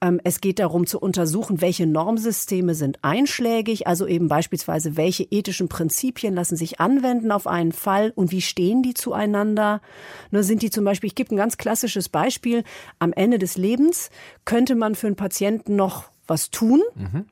Ähm, 0.01 0.19
es 0.25 0.41
geht 0.41 0.59
darum 0.59 0.87
zu 0.87 0.99
untersuchen, 0.99 1.61
welche 1.61 1.87
Normsysteme 1.87 2.75
sind 2.75 2.99
einschlägig, 3.03 3.87
also 3.87 4.07
eben 4.07 4.29
beispielsweise, 4.29 4.97
welche 4.97 5.25
ethischen 5.25 5.69
Prinzipien 5.69 6.35
lassen 6.35 6.57
sich 6.57 6.81
anwenden 6.81 7.31
auf 7.31 7.47
einen 7.47 7.73
Fall 7.73 8.15
und 8.17 8.31
wie 8.31 8.41
stehen 8.41 8.83
die 8.83 8.95
zueinander. 8.95 9.83
Ne, 10.31 10.43
sind 10.43 10.63
die 10.63 10.71
zum 10.71 10.87
Beispiel, 10.87 11.09
ich 11.09 11.15
gebe 11.15 11.35
ein 11.35 11.37
ganz 11.37 11.59
klassisches 11.59 12.09
Beispiel, 12.09 12.65
am 12.99 13.13
Ende 13.13 13.39
des 13.39 13.59
Lebens 13.59 14.09
könnte 14.47 14.75
man 14.75 14.95
für 14.95 15.09
einen 15.09 15.17
Patienten 15.17 15.77
noch 15.77 16.05
was 16.27 16.51
tun, 16.51 16.81
mhm. 16.95 17.27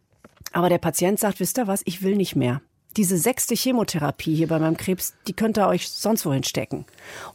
aber 0.53 0.69
der 0.69 0.77
Patient 0.77 1.19
sagt, 1.19 1.41
wisst 1.41 1.57
ihr 1.57 1.67
was, 1.67 1.81
ich 1.87 2.03
will 2.03 2.17
nicht 2.17 2.37
mehr 2.37 2.61
diese 2.97 3.19
sechste 3.19 3.55
Chemotherapie 3.55 4.35
hier 4.35 4.49
bei 4.49 4.59
meinem 4.59 4.77
Krebs, 4.77 5.15
die 5.27 5.33
könnt 5.33 5.59
ihr 5.59 5.69
euch 5.69 5.91
sonst 5.91 6.27
wohin 6.27 6.45
stecken. 6.45 6.87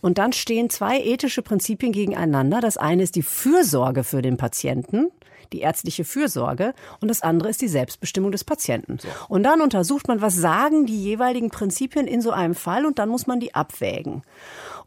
Und 0.02 0.18
dann 0.18 0.34
stehen 0.34 0.70
zwei 0.70 1.00
ethische 1.00 1.42
Prinzipien 1.42 1.92
gegeneinander. 1.92 2.60
Das 2.62 2.78
eine 2.78 3.04
ist 3.04 3.16
die 3.16 3.24
Fürsorge 3.24 4.04
für 4.04 4.22
den 4.22 4.38
Patienten, 4.38 5.12
die 5.54 5.62
ärztliche 5.62 6.04
Fürsorge, 6.04 6.74
und 7.02 7.08
das 7.08 7.22
andere 7.22 7.50
ist 7.50 7.62
die 7.62 7.68
Selbstbestimmung 7.68 8.32
des 8.32 8.44
Patienten. 8.44 8.98
So. 9.00 9.08
Und 9.30 9.44
dann 9.44 9.62
untersucht 9.62 10.08
man, 10.08 10.22
was 10.22 10.36
sagen 10.36 10.86
die 10.86 11.02
jeweiligen 11.02 11.50
Prinzipien 11.50 12.08
in 12.08 12.22
so 12.22 12.32
einem 12.32 12.56
Fall, 12.56 12.86
und 12.86 13.00
dann 13.00 13.10
muss 13.10 13.28
man 13.28 13.40
die 13.40 13.54
abwägen. 13.54 14.24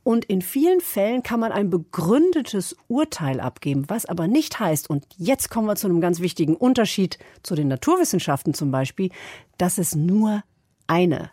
Und 0.04 0.24
in 0.24 0.42
vielen 0.42 0.80
Fällen 0.80 1.22
kann 1.22 1.40
man 1.40 1.52
ein 1.52 1.70
begründetes 1.70 2.76
Urteil 2.88 3.40
abgeben, 3.40 3.84
was 3.88 4.06
aber 4.06 4.26
nicht 4.26 4.58
heißt, 4.58 4.90
und 4.90 5.04
jetzt 5.16 5.50
kommen 5.50 5.66
wir 5.66 5.76
zu 5.76 5.86
einem 5.86 6.00
ganz 6.00 6.20
wichtigen 6.20 6.56
Unterschied 6.56 7.18
zu 7.42 7.54
den 7.54 7.68
Naturwissenschaften 7.68 8.54
zum 8.54 8.70
Beispiel, 8.70 9.10
dass 9.58 9.78
es 9.78 9.94
nur 9.94 10.42
eine, 10.88 11.30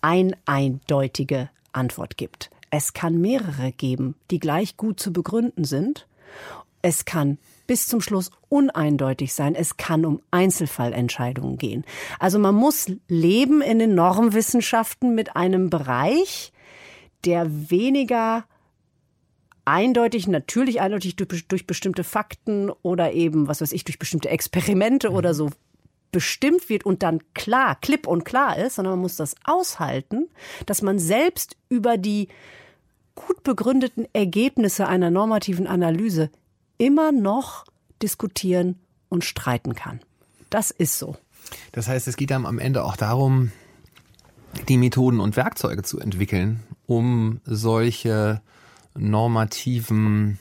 ein 0.00 0.34
eindeutige 0.44 1.48
Antwort 1.72 2.16
gibt. 2.16 2.50
Es 2.70 2.92
kann 2.92 3.20
mehrere 3.20 3.70
geben, 3.72 4.16
die 4.30 4.40
gleich 4.40 4.76
gut 4.76 4.98
zu 4.98 5.12
begründen 5.12 5.64
sind. 5.64 6.08
Es 6.82 7.04
kann 7.04 7.38
bis 7.66 7.86
zum 7.86 8.00
Schluss 8.00 8.30
uneindeutig 8.48 9.34
sein. 9.34 9.54
Es 9.54 9.76
kann 9.76 10.04
um 10.04 10.20
Einzelfallentscheidungen 10.30 11.58
gehen. 11.58 11.84
Also 12.18 12.38
man 12.38 12.54
muss 12.54 12.90
leben 13.08 13.60
in 13.60 13.78
den 13.78 13.94
Normwissenschaften 13.94 15.14
mit 15.14 15.36
einem 15.36 15.70
Bereich, 15.70 16.52
der 17.24 17.70
weniger 17.70 18.44
eindeutig, 19.64 20.28
natürlich 20.28 20.80
eindeutig 20.80 21.16
durch, 21.16 21.48
durch, 21.48 21.66
bestimmte 21.66 22.04
Fakten 22.04 22.70
oder 22.82 23.12
eben, 23.12 23.48
was 23.48 23.60
weiß 23.60 23.72
ich, 23.72 23.84
durch 23.84 23.98
bestimmte 23.98 24.28
Experimente 24.28 25.10
oder 25.10 25.34
so 25.34 25.50
bestimmt 26.16 26.70
wird 26.70 26.86
und 26.86 27.02
dann 27.02 27.20
klar, 27.34 27.76
klipp 27.78 28.06
und 28.06 28.24
klar 28.24 28.56
ist, 28.56 28.76
sondern 28.76 28.92
man 28.92 29.00
muss 29.00 29.16
das 29.16 29.34
aushalten, 29.44 30.28
dass 30.64 30.80
man 30.80 30.98
selbst 30.98 31.58
über 31.68 31.98
die 31.98 32.28
gut 33.14 33.42
begründeten 33.42 34.06
Ergebnisse 34.14 34.88
einer 34.88 35.10
normativen 35.10 35.66
Analyse 35.66 36.30
immer 36.78 37.12
noch 37.12 37.66
diskutieren 38.00 38.78
und 39.10 39.26
streiten 39.26 39.74
kann. 39.74 40.00
Das 40.48 40.70
ist 40.70 40.98
so. 40.98 41.18
Das 41.72 41.86
heißt, 41.86 42.08
es 42.08 42.16
geht 42.16 42.30
dann 42.30 42.46
am 42.46 42.58
Ende 42.58 42.82
auch 42.82 42.96
darum, 42.96 43.52
die 44.70 44.78
Methoden 44.78 45.20
und 45.20 45.36
Werkzeuge 45.36 45.82
zu 45.82 46.00
entwickeln, 46.00 46.62
um 46.86 47.42
solche 47.44 48.40
normativen 48.94 50.38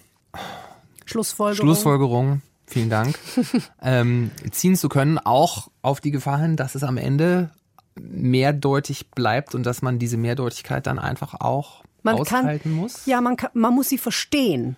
Schlussfolgerungen, 1.03 1.67
Schlussfolgerungen 1.67 2.41
vielen 2.67 2.89
Dank, 2.89 3.17
ähm, 3.81 4.31
ziehen 4.51 4.75
zu 4.75 4.89
können, 4.89 5.17
auch 5.17 5.69
auf 5.81 6.01
die 6.01 6.11
Gefahr 6.11 6.39
hin, 6.39 6.55
dass 6.55 6.75
es 6.75 6.83
am 6.83 6.97
Ende 6.97 7.51
mehrdeutig 7.99 9.11
bleibt 9.11 9.55
und 9.55 9.65
dass 9.65 9.81
man 9.81 9.99
diese 9.99 10.17
Mehrdeutigkeit 10.17 10.85
dann 10.85 10.99
einfach 10.99 11.35
auch 11.35 11.83
man 12.03 12.15
aushalten 12.15 12.63
kann, 12.63 12.71
muss? 12.73 13.05
Ja, 13.05 13.21
man, 13.21 13.35
kann, 13.37 13.51
man 13.53 13.73
muss 13.73 13.89
sie 13.89 13.97
verstehen. 13.97 14.75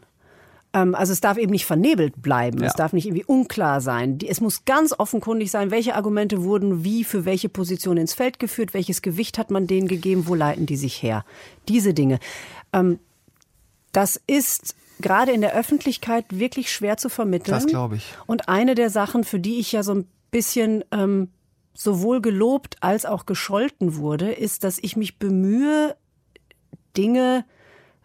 Ähm, 0.74 0.96
also 0.96 1.14
es 1.14 1.22
darf 1.22 1.38
eben 1.38 1.52
nicht 1.52 1.66
vernebelt 1.66 2.22
bleiben, 2.22 2.60
ja. 2.60 2.68
es 2.68 2.74
darf 2.74 2.94
nicht 2.94 3.06
irgendwie 3.06 3.26
unklar 3.26 3.82
sein. 3.82 4.20
Es 4.26 4.42
muss 4.42 4.66
ganz 4.66 4.94
offenkundig 4.98 5.52
sein, 5.52 5.72
welche 5.72 5.96
Argumente 5.96 6.44
wurden 6.44 6.84
wie 6.84 7.04
für 7.04 7.26
welche 7.26 7.50
Position 7.50 7.98
ins 7.98 8.14
Feld 8.14 8.40
geführt, 8.40 8.74
welches 8.74 9.02
Gewicht 9.02 9.38
hat 9.38 9.52
man 9.52 9.68
denen 9.68 9.88
gegeben, 9.88 10.28
wo 10.28 10.36
leiten 10.36 10.66
die 10.66 10.78
sich 10.78 11.02
her. 11.02 11.26
Diese 11.68 11.94
Dinge. 11.94 12.20
Ähm, 12.74 13.00
das 13.92 14.22
ist 14.28 14.76
gerade 15.00 15.32
in 15.32 15.42
der 15.42 15.54
Öffentlichkeit 15.54 16.26
wirklich 16.30 16.72
schwer 16.72 16.98
zu 16.98 17.10
vermitteln. 17.10 17.54
Das 17.54 17.68
glaube 17.68 17.98
ich. 17.98 18.14
Und 18.26 18.50
eine 18.50 18.76
der 18.76 18.90
Sachen, 18.90 19.24
für 19.24 19.40
die 19.40 19.60
ich 19.60 19.72
ja 19.72 19.84
so 19.84 19.94
ein 19.94 20.08
bisschen 20.32 20.84
ähm, 20.92 21.30
sowohl 21.74 22.22
gelobt 22.22 22.78
als 22.82 23.06
auch 23.06 23.26
gescholten 23.26 23.98
wurde, 23.98 24.32
ist, 24.32 24.64
dass 24.64 24.80
ich 24.80 24.98
mich 24.98 25.20
bemühe, 25.20 25.96
Dinge 26.96 27.46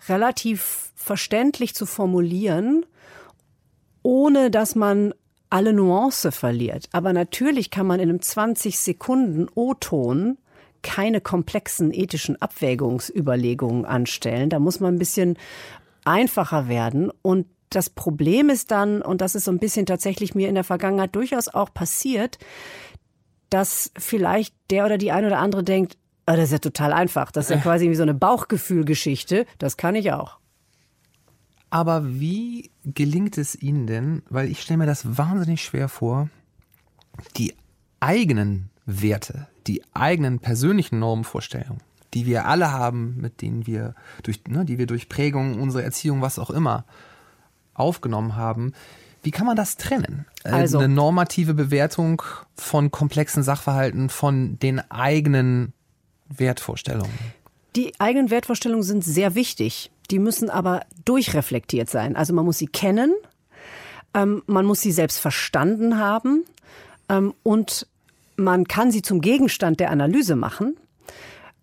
relativ 0.09 0.93
verständlich 0.95 1.75
zu 1.75 1.87
formulieren, 1.87 2.85
ohne 4.03 4.51
dass 4.51 4.75
man 4.75 5.15
alle 5.49 5.73
Nuance 5.73 6.33
verliert. 6.33 6.89
Aber 6.93 7.13
natürlich 7.13 7.71
kann 7.71 7.87
man 7.87 8.01
in 8.01 8.09
einem 8.09 8.23
20 8.23 8.79
Sekunden 8.79 9.49
O-Ton 9.55 10.39
keine 10.83 11.21
komplexen 11.21 11.93
ethischen 11.93 12.41
Abwägungsüberlegungen 12.41 13.85
anstellen. 13.85 14.51
Da 14.51 14.59
muss 14.59 14.81
man 14.81 14.95
ein 14.95 14.99
bisschen 14.99 15.37
einfacher 16.05 16.69
werden. 16.69 17.11
Und 17.23 17.47
das 17.71 17.91
Problem 17.91 18.51
ist 18.51 18.71
dann, 18.71 19.03
und 19.03 19.21
das 19.21 19.35
ist 19.35 19.45
so 19.45 19.51
ein 19.51 19.59
bisschen 19.59 19.87
tatsächlich 19.87 20.35
mir 20.35 20.49
in 20.49 20.55
der 20.55 20.65
Vergangenheit 20.65 21.15
durchaus 21.15 21.49
auch 21.49 21.73
passiert, 21.73 22.39
dass 23.51 23.91
vielleicht 23.99 24.55
der 24.71 24.85
oder 24.87 24.99
die 24.99 25.13
ein 25.13 25.25
oder 25.25 25.39
andere 25.39 25.63
denkt, 25.65 25.97
oh, 26.27 26.33
das 26.33 26.45
ist 26.45 26.53
ja 26.53 26.59
total 26.59 26.93
einfach. 26.93 27.31
Das 27.31 27.47
ist 27.47 27.51
ja 27.51 27.57
quasi 27.59 27.91
wie 27.91 27.95
so 27.95 28.03
eine 28.03 28.15
Bauchgefühlgeschichte. 28.15 29.47
Das 29.59 29.77
kann 29.77 29.95
ich 29.95 30.13
auch. 30.13 30.39
Aber 31.71 32.21
wie 32.21 32.71
gelingt 32.85 33.39
es 33.39 33.55
Ihnen 33.55 33.87
denn, 33.87 34.23
weil 34.29 34.51
ich 34.51 34.61
stelle 34.61 34.79
mir 34.79 34.87
das 34.87 35.17
wahnsinnig 35.17 35.63
schwer 35.63 35.89
vor, 35.89 36.29
die 37.37 37.55
eigenen 38.01 38.71
Werte, 38.85 39.49
die 39.67 39.83
eigenen 39.95 40.39
persönlichen 40.39 40.99
Normvorstellungen, 40.99 41.81
die 42.15 42.27
wir 42.27 42.47
alle 42.47 42.73
haben, 42.73 43.17
mit 43.21 43.43
denen 43.43 43.67
wir 43.67 43.95
durch, 44.23 44.43
ne, 44.49 44.65
die 44.65 44.79
wir 44.79 44.87
durch 44.87 45.09
Prägung, 45.09 45.61
unsere 45.61 45.83
Erziehung, 45.83 46.21
was 46.21 46.39
auch 46.39 46.51
immer 46.51 46.85
aufgenommen 47.75 48.37
haben, 48.37 48.73
wie 49.23 49.31
kann 49.31 49.47
man 49.47 49.57
das 49.57 49.77
trennen? 49.77 50.27
Äh, 50.45 50.51
also, 50.51 50.79
Eine 50.79 50.89
normative 50.89 51.55
Bewertung 51.55 52.23
von 52.55 52.91
komplexen 52.91 53.43
Sachverhalten, 53.43 54.09
von 54.09 54.59
den 54.59 54.81
eigenen 54.91 55.73
Wertvorstellungen. 56.29 57.13
Die 57.77 57.99
eigenen 57.99 58.31
Wertvorstellungen 58.31 58.83
sind 58.83 59.05
sehr 59.05 59.35
wichtig. 59.35 59.91
Die 60.11 60.19
müssen 60.19 60.51
aber 60.51 60.83
durchreflektiert 61.05 61.89
sein. 61.89 62.17
Also 62.17 62.35
man 62.35 62.45
muss 62.45 62.59
sie 62.59 62.67
kennen, 62.67 63.15
ähm, 64.15 64.43
man 64.47 64.67
muss 64.67 64.81
sie 64.81 64.93
selbst 64.93 65.19
verstanden 65.19 65.99
haben 65.99 66.45
ähm, 67.09 67.33
und 67.43 67.87
man 68.37 68.67
kann 68.67 68.91
sie 68.91 69.03
zum 69.03 69.21
Gegenstand 69.21 69.81
der 69.81 69.91
Analyse 69.91 70.37
machen. 70.37 70.77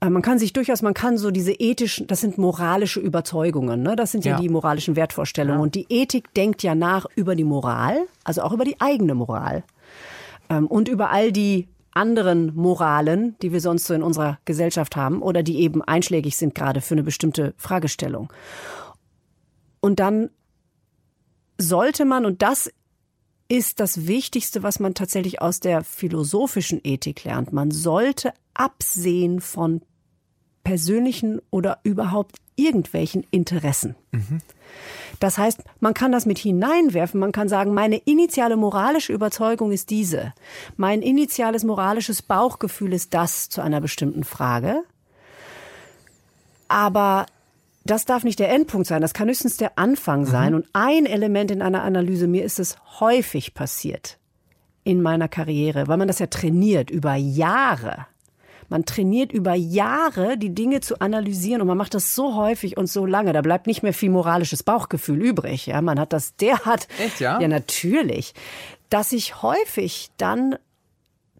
Man 0.02 0.22
kann 0.22 0.40
sich 0.40 0.54
durchaus, 0.54 0.82
man 0.82 0.94
kann 0.94 1.18
so 1.18 1.30
diese 1.30 1.52
ethischen, 1.52 2.08
das 2.08 2.22
sind 2.22 2.38
moralische 2.38 3.02
Überzeugungen, 3.02 3.84
ne? 3.84 3.98
das 3.98 4.14
sind 4.14 4.24
ja, 4.24 4.34
ja 4.34 4.40
die 4.40 4.48
moralischen 4.48 4.96
Wertvorstellungen. 4.96 5.60
Ja. 5.60 5.64
Und 5.64 5.76
die 5.76 5.88
Ethik 5.90 6.34
denkt 6.34 6.64
ja 6.64 6.74
nach 6.74 7.06
über 7.16 7.36
die 7.36 7.44
Moral, 7.44 8.08
also 8.24 8.42
auch 8.42 8.54
über 8.54 8.64
die 8.64 8.80
eigene 8.80 9.14
Moral. 9.14 9.64
Ähm, 10.50 10.68
und 10.68 10.88
über 10.88 11.10
all 11.10 11.34
die 11.34 11.68
anderen 11.92 12.56
Moralen, 12.56 13.36
die 13.42 13.52
wir 13.52 13.60
sonst 13.60 13.88
so 13.88 13.94
in 13.94 14.04
unserer 14.04 14.40
Gesellschaft 14.46 14.96
haben 14.96 15.22
oder 15.22 15.44
die 15.44 15.60
eben 15.60 15.82
einschlägig 15.82 16.38
sind 16.38 16.56
gerade 16.56 16.80
für 16.80 16.94
eine 16.94 17.04
bestimmte 17.04 17.54
Fragestellung. 17.58 18.32
Und 19.82 20.00
dann 20.00 20.30
sollte 21.58 22.06
man, 22.06 22.26
und 22.26 22.42
das 22.42 22.72
ist 23.50 23.80
das 23.80 24.08
Wichtigste, 24.08 24.64
was 24.64 24.80
man 24.80 24.94
tatsächlich 24.94 25.42
aus 25.42 25.60
der 25.60 25.84
philosophischen 25.84 26.80
Ethik 26.84 27.24
lernt, 27.24 27.52
man 27.52 27.72
sollte 27.72 28.32
absehen 28.54 29.42
von 29.42 29.82
persönlichen 30.64 31.42
oder 31.50 31.80
überhaupt 31.84 32.38
irgendwelchen 32.56 33.26
Interessen. 33.32 33.96
Mhm. 34.12 34.42
Das 35.20 35.38
heißt, 35.38 35.64
man 35.80 35.94
kann 35.94 36.12
das 36.12 36.26
mit 36.26 36.38
hineinwerfen, 36.38 37.20
man 37.20 37.32
kann 37.32 37.50
sagen, 37.50 37.74
meine 37.74 37.98
initiale 37.98 38.56
moralische 38.56 39.12
Überzeugung 39.12 39.72
ist 39.72 39.90
diese. 39.90 40.34
Mein 40.78 41.02
initiales 41.02 41.64
moralisches 41.64 42.22
Bauchgefühl 42.22 42.94
ist 42.94 43.14
das 43.14 43.50
zu 43.50 43.62
einer 43.62 43.82
bestimmten 43.82 44.24
Frage. 44.24 44.84
Aber 46.68 47.26
das 47.84 48.06
darf 48.06 48.24
nicht 48.24 48.40
der 48.40 48.52
Endpunkt 48.52 48.88
sein, 48.88 49.02
das 49.02 49.14
kann 49.14 49.28
höchstens 49.28 49.58
der 49.58 49.78
Anfang 49.78 50.26
sein. 50.26 50.52
Mhm. 50.52 50.56
Und 50.56 50.66
ein 50.74 51.06
Element 51.06 51.52
in 51.52 51.62
einer 51.62 51.84
Analyse, 51.84 52.28
mir 52.28 52.44
ist 52.44 52.60
es 52.60 52.78
häufig 53.00 53.54
passiert 53.54 54.20
in 54.84 55.02
meiner 55.02 55.28
Karriere, 55.28 55.88
weil 55.88 55.98
man 55.98 56.08
das 56.08 56.20
ja 56.20 56.28
trainiert 56.28 56.90
über 56.90 57.16
Jahre. 57.16 58.08
Man 58.70 58.86
trainiert 58.86 59.32
über 59.32 59.56
Jahre, 59.56 60.38
die 60.38 60.54
Dinge 60.54 60.80
zu 60.80 61.02
analysieren 61.02 61.62
und 61.62 61.68
man 61.68 61.78
macht 61.78 61.96
das 61.96 62.14
so 62.14 62.36
häufig 62.36 62.78
und 62.78 62.88
so 62.88 63.06
lange. 63.06 63.34
Da 63.34 63.42
bleibt 63.42 63.66
nicht 63.66 63.82
mehr 63.82 63.94
viel 63.94 64.12
moralisches 64.12 64.62
Bauchgefühl 64.62 65.22
übrig. 65.22 65.66
Ja, 65.66 65.82
man 65.82 66.00
hat 66.00 66.14
das 66.14 66.36
derart. 66.38 66.88
Echt, 67.00 67.20
ja? 67.20 67.40
Ja, 67.40 67.48
natürlich. 67.48 68.34
Dass 68.90 69.12
ich 69.12 69.42
häufig 69.42 70.12
dann 70.18 70.56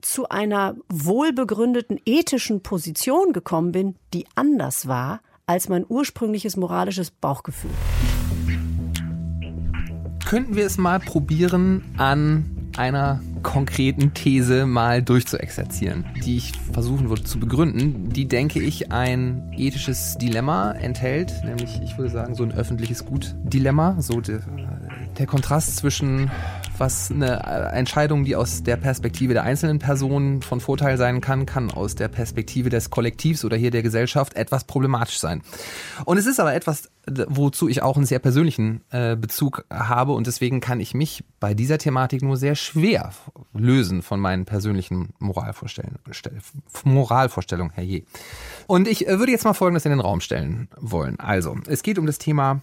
zu 0.02 0.30
einer 0.30 0.76
wohlbegründeten 0.88 2.00
ethischen 2.06 2.62
Position 2.62 3.34
gekommen 3.34 3.72
bin, 3.72 3.96
die 4.14 4.26
anders 4.36 4.88
war 4.88 5.22
als 5.46 5.68
mein 5.68 5.86
ursprüngliches 5.88 6.58
moralisches 6.58 7.12
Bauchgefühl. 7.12 7.72
Könnten 10.26 10.56
wir 10.56 10.66
es 10.66 10.78
mal 10.78 11.00
probieren 11.00 11.84
an 11.98 12.59
einer 12.80 13.20
konkreten 13.44 14.14
These 14.14 14.66
mal 14.66 15.02
durchzuexerzieren, 15.04 16.06
die 16.24 16.38
ich 16.38 16.54
versuchen 16.72 17.10
würde 17.10 17.24
zu 17.24 17.38
begründen, 17.38 18.10
die, 18.10 18.26
denke 18.26 18.62
ich, 18.62 18.92
ein 18.92 19.52
ethisches 19.56 20.18
Dilemma 20.18 20.72
enthält, 20.72 21.44
nämlich, 21.44 21.82
ich 21.84 21.98
würde 21.98 22.10
sagen, 22.10 22.36
so 22.36 22.44
ein 22.44 22.54
öffentliches 22.54 23.06
Gut-Dilemma, 23.06 23.98
so 24.00 24.22
der, 24.22 24.40
der 25.18 25.28
Kontrast 25.28 25.76
zwischen 25.76 26.32
was 26.80 27.12
eine 27.12 27.72
Entscheidung, 27.74 28.24
die 28.26 28.36
aus 28.36 28.64
der 28.64 28.78
Perspektive 28.78 29.34
der 29.34 29.44
einzelnen 29.44 29.80
Person 29.80 30.42
von 30.42 30.60
Vorteil 30.60 30.98
sein 30.98 31.22
kann, 31.22 31.46
kann 31.46 31.72
aus 31.72 31.96
der 31.96 32.08
Perspektive 32.08 32.70
des 32.70 32.90
Kollektivs 32.90 33.46
oder 33.46 33.58
hier 33.58 33.72
der 33.72 33.84
Gesellschaft 33.84 34.36
etwas 34.36 34.64
problematisch 34.64 35.20
sein. 35.20 35.42
Und 36.06 36.18
es 36.18 36.26
ist 36.26 36.40
aber 36.40 36.54
etwas, 36.54 36.90
wozu 37.28 37.68
ich 37.68 37.82
auch 37.82 37.98
einen 37.98 38.06
sehr 38.06 38.20
persönlichen 38.20 38.82
äh, 38.92 39.16
Bezug 39.16 39.66
habe 39.70 40.14
und 40.14 40.28
deswegen 40.28 40.60
kann 40.62 40.80
ich 40.80 40.94
mich 40.94 41.24
bei 41.40 41.54
dieser 41.54 41.78
Thematik 41.78 42.22
nur 42.22 42.38
sehr 42.38 42.56
schwer 42.56 43.12
lösen 43.54 44.02
von 44.02 44.20
meinen 44.20 44.46
persönlichen 44.46 45.10
Moralvorstellungen. 45.20 46.00
Moralvorstellungen, 46.84 47.74
herrje. 47.74 48.04
Und 48.68 48.88
ich 48.88 49.08
äh, 49.08 49.20
würde 49.20 49.32
jetzt 49.32 49.46
mal 49.46 49.54
Folgendes 49.54 49.86
in 49.86 49.92
den 49.92 50.00
Raum 50.00 50.22
stellen 50.22 50.70
wollen. 50.78 51.20
Also, 51.20 51.58
es 51.68 51.84
geht 51.84 51.98
um 51.98 52.06
das 52.06 52.20
Thema 52.20 52.62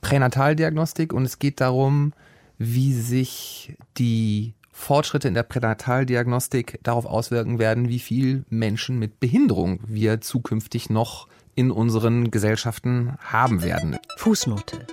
Pränataldiagnostik 0.00 1.12
und 1.12 1.24
es 1.24 1.38
geht 1.38 1.60
darum, 1.60 2.12
wie 2.58 2.92
sich 2.92 3.76
die 3.96 4.54
Fortschritte 4.72 5.28
in 5.28 5.34
der 5.34 5.42
Pränataldiagnostik 5.42 6.78
darauf 6.82 7.06
auswirken 7.06 7.58
werden, 7.58 7.88
wie 7.88 7.98
viel 7.98 8.44
Menschen 8.48 8.98
mit 8.98 9.20
Behinderung 9.20 9.80
wir 9.86 10.20
zukünftig 10.20 10.90
noch 10.90 11.28
in 11.54 11.70
unseren 11.70 12.30
Gesellschaften 12.30 13.16
haben 13.20 13.62
werden. 13.62 13.96
Fußnote. 14.16 14.86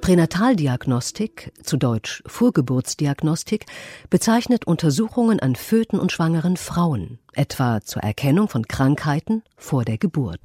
Pränataldiagnostik, 0.00 1.52
zu 1.62 1.76
Deutsch 1.76 2.22
Vorgeburtsdiagnostik, 2.26 3.66
bezeichnet 4.10 4.66
Untersuchungen 4.66 5.40
an 5.40 5.56
Föten 5.56 5.98
und 5.98 6.12
schwangeren 6.12 6.56
Frauen, 6.56 7.18
etwa 7.32 7.80
zur 7.80 8.02
Erkennung 8.02 8.48
von 8.48 8.66
Krankheiten 8.68 9.42
vor 9.56 9.84
der 9.84 9.98
Geburt. 9.98 10.40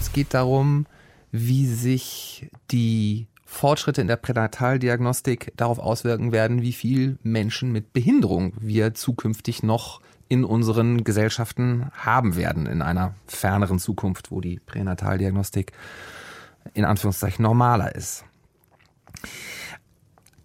Es 0.00 0.12
geht 0.12 0.34
darum, 0.34 0.86
wie 1.32 1.66
sich 1.66 2.48
die 2.70 3.26
Fortschritte 3.52 4.00
in 4.00 4.06
der 4.06 4.16
Pränataldiagnostik 4.16 5.52
darauf 5.56 5.80
auswirken 5.80 6.30
werden, 6.30 6.62
wie 6.62 6.72
viel 6.72 7.18
Menschen 7.24 7.72
mit 7.72 7.92
Behinderung 7.92 8.52
wir 8.60 8.94
zukünftig 8.94 9.64
noch 9.64 10.00
in 10.28 10.44
unseren 10.44 11.02
Gesellschaften 11.02 11.90
haben 11.92 12.36
werden 12.36 12.66
in 12.66 12.80
einer 12.80 13.14
ferneren 13.26 13.80
Zukunft, 13.80 14.30
wo 14.30 14.40
die 14.40 14.60
Pränataldiagnostik 14.60 15.72
in 16.74 16.84
Anführungszeichen 16.84 17.42
normaler 17.42 17.94
ist. 17.94 18.24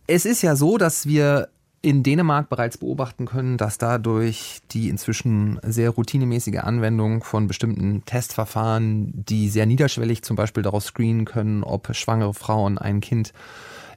Es 0.08 0.26
ist 0.26 0.42
ja 0.42 0.56
so, 0.56 0.78
dass 0.80 1.06
wir 1.06 1.50
in 1.86 2.02
Dänemark 2.02 2.50
bereits 2.50 2.80
beobachten 2.80 3.28
können, 3.28 3.58
dass 3.58 3.78
dadurch 3.78 4.62
die 4.72 4.90
inzwischen 4.90 5.60
sehr 5.62 5.92
routinemäßige 5.92 6.58
Anwendung 6.58 7.24
von 7.24 7.46
bestimmten 7.46 8.04
Testverfahren, 8.06 9.12
die 9.14 9.50
sehr 9.50 9.68
niederschwellig 9.68 10.24
zum 10.24 10.36
Beispiel 10.36 10.64
daraus 10.64 10.86
screenen 10.86 11.26
können, 11.26 11.64
ob 11.64 11.96
schwangere 11.96 12.34
Frauen 12.34 12.80
ein 12.80 13.02
Kind 13.02 13.34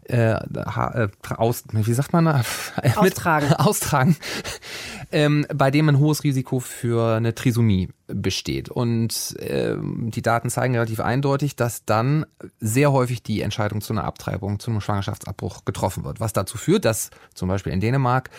äh, 0.08 1.08
aus, 1.36 1.64
wie 1.72 1.92
sagt 1.92 2.12
man, 2.12 2.26
austragen, 2.96 3.52
austragen 3.52 4.16
ähm, 5.12 5.46
bei 5.54 5.70
dem 5.70 5.88
ein 5.88 5.98
hohes 5.98 6.24
Risiko 6.24 6.60
für 6.60 7.16
eine 7.16 7.34
Trisomie 7.34 7.90
besteht. 8.06 8.68
Und 8.68 9.36
ähm, 9.40 10.10
die 10.10 10.22
Daten 10.22 10.50
zeigen 10.50 10.74
relativ 10.74 11.00
eindeutig, 11.00 11.56
dass 11.56 11.84
dann 11.84 12.26
sehr 12.58 12.92
häufig 12.92 13.22
die 13.22 13.42
Entscheidung 13.42 13.80
zu 13.80 13.92
einer 13.92 14.04
Abtreibung, 14.04 14.58
zu 14.58 14.70
einem 14.70 14.80
Schwangerschaftsabbruch 14.80 15.64
getroffen 15.64 16.04
wird. 16.04 16.20
Was 16.20 16.32
dazu 16.32 16.58
führt, 16.58 16.84
dass 16.84 17.10
zum 17.34 17.48
Beispiel 17.48 17.72
in 17.72 17.80
Dänemark 17.80 18.30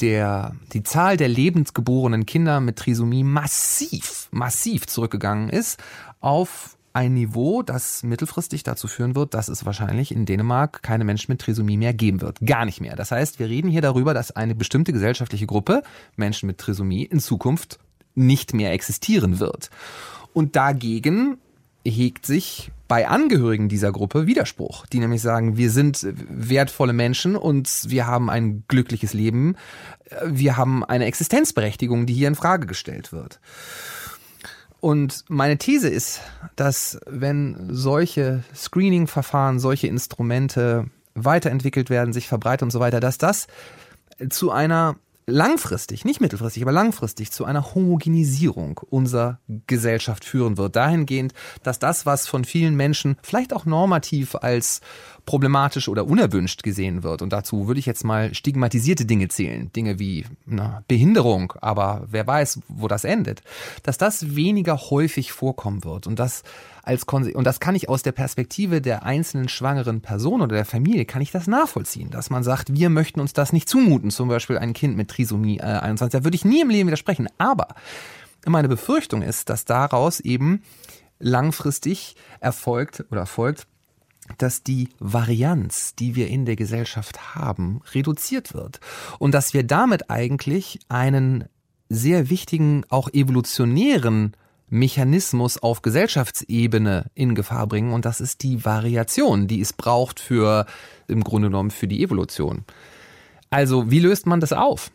der, 0.00 0.56
die 0.72 0.82
Zahl 0.82 1.18
der 1.18 1.28
lebensgeborenen 1.28 2.24
Kinder 2.24 2.60
mit 2.60 2.76
Trisomie 2.76 3.24
massiv, 3.24 4.28
massiv 4.30 4.86
zurückgegangen 4.86 5.50
ist 5.50 5.78
auf 6.20 6.78
ein 6.92 7.14
Niveau, 7.14 7.62
das 7.62 8.02
mittelfristig 8.02 8.62
dazu 8.62 8.88
führen 8.88 9.14
wird, 9.14 9.34
dass 9.34 9.48
es 9.48 9.64
wahrscheinlich 9.64 10.12
in 10.12 10.26
Dänemark 10.26 10.82
keine 10.82 11.04
Menschen 11.04 11.32
mit 11.32 11.40
Trisomie 11.40 11.76
mehr 11.76 11.94
geben 11.94 12.20
wird. 12.20 12.38
Gar 12.44 12.64
nicht 12.64 12.80
mehr. 12.80 12.96
Das 12.96 13.12
heißt, 13.12 13.38
wir 13.38 13.48
reden 13.48 13.70
hier 13.70 13.82
darüber, 13.82 14.14
dass 14.14 14.32
eine 14.32 14.54
bestimmte 14.54 14.92
gesellschaftliche 14.92 15.46
Gruppe 15.46 15.82
Menschen 16.16 16.46
mit 16.46 16.58
Trisomie 16.58 17.04
in 17.04 17.20
Zukunft 17.20 17.78
nicht 18.14 18.54
mehr 18.54 18.72
existieren 18.72 19.38
wird. 19.38 19.70
Und 20.32 20.56
dagegen 20.56 21.38
hegt 21.84 22.26
sich 22.26 22.70
bei 22.88 23.06
Angehörigen 23.06 23.68
dieser 23.68 23.92
Gruppe 23.92 24.26
Widerspruch, 24.26 24.84
die 24.86 24.98
nämlich 24.98 25.22
sagen, 25.22 25.56
wir 25.56 25.70
sind 25.70 26.04
wertvolle 26.28 26.92
Menschen 26.92 27.36
und 27.36 27.84
wir 27.86 28.06
haben 28.06 28.28
ein 28.28 28.64
glückliches 28.66 29.14
Leben, 29.14 29.54
wir 30.26 30.56
haben 30.56 30.84
eine 30.84 31.04
Existenzberechtigung, 31.04 32.06
die 32.06 32.14
hier 32.14 32.28
in 32.28 32.34
Frage 32.34 32.66
gestellt 32.66 33.12
wird. 33.12 33.38
Und 34.80 35.24
meine 35.28 35.58
These 35.58 35.88
ist, 35.88 36.20
dass 36.56 36.98
wenn 37.06 37.68
solche 37.68 38.42
Screening-Verfahren, 38.54 39.58
solche 39.58 39.86
Instrumente 39.88 40.86
weiterentwickelt 41.14 41.90
werden, 41.90 42.12
sich 42.12 42.28
verbreiten 42.28 42.64
und 42.64 42.70
so 42.70 42.80
weiter, 42.80 43.00
dass 43.00 43.18
das 43.18 43.46
zu 44.30 44.50
einer 44.50 44.96
langfristig, 45.30 46.04
nicht 46.04 46.20
mittelfristig, 46.20 46.62
aber 46.62 46.72
langfristig 46.72 47.30
zu 47.30 47.44
einer 47.44 47.74
Homogenisierung 47.74 48.80
unserer 48.90 49.38
Gesellschaft 49.66 50.24
führen 50.24 50.56
wird. 50.56 50.76
Dahingehend, 50.76 51.32
dass 51.62 51.78
das, 51.78 52.06
was 52.06 52.26
von 52.26 52.44
vielen 52.44 52.76
Menschen 52.76 53.16
vielleicht 53.22 53.52
auch 53.52 53.64
normativ 53.64 54.34
als 54.34 54.80
problematisch 55.26 55.88
oder 55.88 56.06
unerwünscht 56.06 56.62
gesehen 56.62 57.02
wird, 57.02 57.22
und 57.22 57.32
dazu 57.32 57.66
würde 57.66 57.80
ich 57.80 57.86
jetzt 57.86 58.04
mal 58.04 58.34
stigmatisierte 58.34 59.04
Dinge 59.04 59.28
zählen, 59.28 59.72
Dinge 59.72 59.98
wie 59.98 60.26
na, 60.46 60.82
Behinderung, 60.88 61.52
aber 61.60 62.06
wer 62.10 62.26
weiß, 62.26 62.60
wo 62.68 62.88
das 62.88 63.04
endet, 63.04 63.42
dass 63.82 63.98
das 63.98 64.34
weniger 64.34 64.76
häufig 64.76 65.32
vorkommen 65.32 65.84
wird 65.84 66.06
und 66.06 66.18
dass 66.18 66.42
als 66.90 67.06
Konse 67.06 67.32
und 67.34 67.44
das 67.44 67.60
kann 67.60 67.76
ich 67.76 67.88
aus 67.88 68.02
der 68.02 68.10
Perspektive 68.10 68.80
der 68.80 69.04
einzelnen 69.04 69.48
schwangeren 69.48 70.00
Person 70.00 70.42
oder 70.42 70.56
der 70.56 70.64
Familie 70.64 71.04
kann 71.04 71.22
ich 71.22 71.30
das 71.30 71.46
nachvollziehen, 71.46 72.10
dass 72.10 72.30
man 72.30 72.42
sagt, 72.42 72.74
wir 72.74 72.90
möchten 72.90 73.20
uns 73.20 73.32
das 73.32 73.52
nicht 73.52 73.68
zumuten, 73.68 74.10
zum 74.10 74.28
Beispiel 74.28 74.58
ein 74.58 74.72
Kind 74.72 74.96
mit 74.96 75.08
Trisomie 75.08 75.58
äh, 75.58 75.62
21, 75.62 76.18
da 76.18 76.24
würde 76.24 76.34
ich 76.34 76.44
nie 76.44 76.62
im 76.62 76.68
Leben 76.68 76.88
widersprechen, 76.88 77.28
aber 77.38 77.68
meine 78.44 78.68
Befürchtung 78.68 79.22
ist, 79.22 79.50
dass 79.50 79.64
daraus 79.64 80.18
eben 80.18 80.62
langfristig 81.20 82.16
erfolgt 82.40 83.04
oder 83.12 83.20
erfolgt, 83.20 83.68
dass 84.38 84.64
die 84.64 84.88
Varianz, 84.98 85.94
die 85.94 86.16
wir 86.16 86.26
in 86.26 86.44
der 86.44 86.56
Gesellschaft 86.56 87.36
haben, 87.36 87.82
reduziert 87.92 88.54
wird. 88.54 88.80
Und 89.18 89.32
dass 89.32 89.54
wir 89.54 89.64
damit 89.64 90.10
eigentlich 90.10 90.80
einen 90.88 91.44
sehr 91.88 92.30
wichtigen, 92.30 92.84
auch 92.88 93.08
evolutionären 93.12 94.36
Mechanismus 94.70 95.58
auf 95.58 95.82
Gesellschaftsebene 95.82 97.10
in 97.14 97.34
Gefahr 97.34 97.66
bringen 97.66 97.92
und 97.92 98.04
das 98.04 98.20
ist 98.20 98.42
die 98.42 98.64
Variation, 98.64 99.46
die 99.46 99.60
es 99.60 99.72
braucht 99.72 100.20
für 100.20 100.66
im 101.08 101.22
Grunde 101.22 101.48
genommen 101.48 101.70
für 101.70 101.88
die 101.88 102.02
Evolution. 102.02 102.64
Also, 103.50 103.90
wie 103.90 103.98
löst 103.98 104.26
man 104.26 104.40
das 104.40 104.52
auf? 104.52 104.90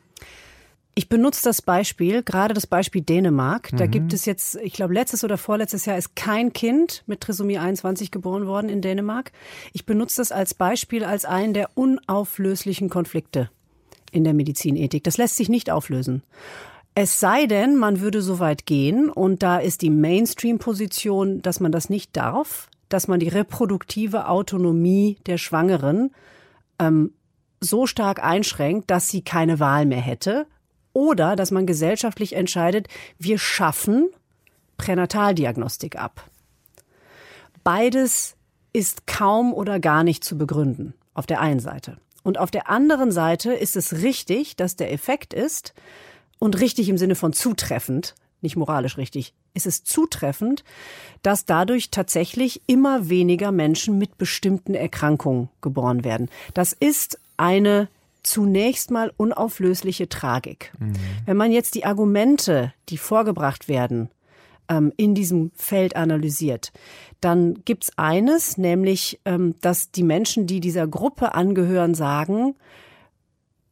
Ich 0.97 1.09
benutze 1.09 1.41
das 1.43 1.61
Beispiel, 1.61 2.23
gerade 2.23 2.53
das 2.53 2.67
Beispiel 2.67 3.01
Dänemark. 3.01 3.69
Da 3.75 3.85
mhm. 3.85 3.91
gibt 3.91 4.13
es 4.13 4.23
jetzt, 4.23 4.55
ich 4.55 4.71
glaube, 4.71 4.93
letztes 4.93 5.25
oder 5.25 5.37
vorletztes 5.37 5.85
Jahr 5.85 5.97
ist 5.97 6.15
kein 6.15 6.53
Kind 6.53 7.03
mit 7.05 7.19
Trisomie 7.19 7.57
21 7.57 8.11
geboren 8.11 8.47
worden 8.47 8.69
in 8.69 8.81
Dänemark. 8.81 9.33
Ich 9.73 9.85
benutze 9.85 10.21
das 10.21 10.31
als 10.31 10.53
Beispiel 10.53 11.03
als 11.03 11.25
einen 11.25 11.53
der 11.53 11.71
unauflöslichen 11.75 12.89
Konflikte 12.89 13.49
in 14.11 14.23
der 14.23 14.33
Medizinethik. 14.33 15.03
Das 15.03 15.17
lässt 15.17 15.35
sich 15.35 15.49
nicht 15.49 15.69
auflösen. 15.69 16.23
Es 16.97 17.19
sei 17.19 17.45
denn, 17.45 17.75
man 17.75 17.99
würde 17.99 18.21
so 18.21 18.39
weit 18.39 18.65
gehen, 18.65 19.09
und 19.09 19.43
da 19.43 19.57
ist 19.57 19.81
die 19.81 19.89
Mainstream-Position, 19.89 21.41
dass 21.41 21.59
man 21.59 21.73
das 21.73 21.89
nicht 21.89 22.15
darf, 22.15 22.69
dass 22.87 23.09
man 23.09 23.19
die 23.19 23.27
reproduktive 23.27 24.29
Autonomie 24.29 25.17
der 25.25 25.37
Schwangeren 25.37 26.11
ähm, 26.79 27.13
so 27.59 27.85
stark 27.85 28.23
einschränkt, 28.23 28.89
dass 28.89 29.09
sie 29.09 29.23
keine 29.23 29.59
Wahl 29.59 29.85
mehr 29.85 29.99
hätte, 29.99 30.47
oder 30.93 31.35
dass 31.35 31.51
man 31.51 31.65
gesellschaftlich 31.65 32.33
entscheidet, 32.33 32.87
wir 33.19 33.37
schaffen 33.37 34.07
Pränataldiagnostik 34.77 35.97
ab. 35.97 36.23
Beides 37.65 38.37
ist 38.71 39.05
kaum 39.05 39.53
oder 39.53 39.81
gar 39.81 40.05
nicht 40.05 40.23
zu 40.23 40.37
begründen, 40.37 40.93
auf 41.13 41.25
der 41.25 41.41
einen 41.41 41.59
Seite. 41.59 41.97
Und 42.23 42.39
auf 42.39 42.51
der 42.51 42.69
anderen 42.69 43.11
Seite 43.11 43.51
ist 43.53 43.75
es 43.75 44.01
richtig, 44.01 44.55
dass 44.55 44.77
der 44.77 44.93
Effekt 44.93 45.33
ist, 45.33 45.73
und 46.39 46.59
richtig 46.59 46.89
im 46.89 46.97
Sinne 46.97 47.15
von 47.15 47.33
zutreffend, 47.33 48.15
nicht 48.41 48.55
moralisch 48.55 48.97
richtig, 48.97 49.33
ist 49.53 49.65
es 49.65 49.83
zutreffend, 49.83 50.63
dass 51.23 51.45
dadurch 51.45 51.89
tatsächlich 51.89 52.61
immer 52.67 53.09
weniger 53.09 53.51
Menschen 53.51 53.97
mit 53.97 54.17
bestimmten 54.17 54.75
Erkrankungen 54.75 55.49
geboren 55.61 56.03
werden. 56.03 56.29
Das 56.53 56.73
ist 56.73 57.19
eine 57.37 57.89
zunächst 58.23 58.91
mal 58.91 59.13
unauflösliche 59.17 60.09
Tragik. 60.09 60.73
Mhm. 60.79 60.93
Wenn 61.25 61.37
man 61.37 61.51
jetzt 61.51 61.75
die 61.75 61.85
Argumente, 61.85 62.73
die 62.89 62.97
vorgebracht 62.97 63.67
werden, 63.67 64.09
ähm, 64.67 64.91
in 64.97 65.13
diesem 65.15 65.51
Feld 65.55 65.95
analysiert, 65.95 66.71
dann 67.21 67.61
gibt's 67.65 67.91
eines, 67.97 68.57
nämlich, 68.57 69.19
ähm, 69.25 69.55
dass 69.61 69.91
die 69.91 70.03
Menschen, 70.03 70.47
die 70.47 70.59
dieser 70.59 70.87
Gruppe 70.87 71.35
angehören, 71.35 71.93
sagen, 71.93 72.55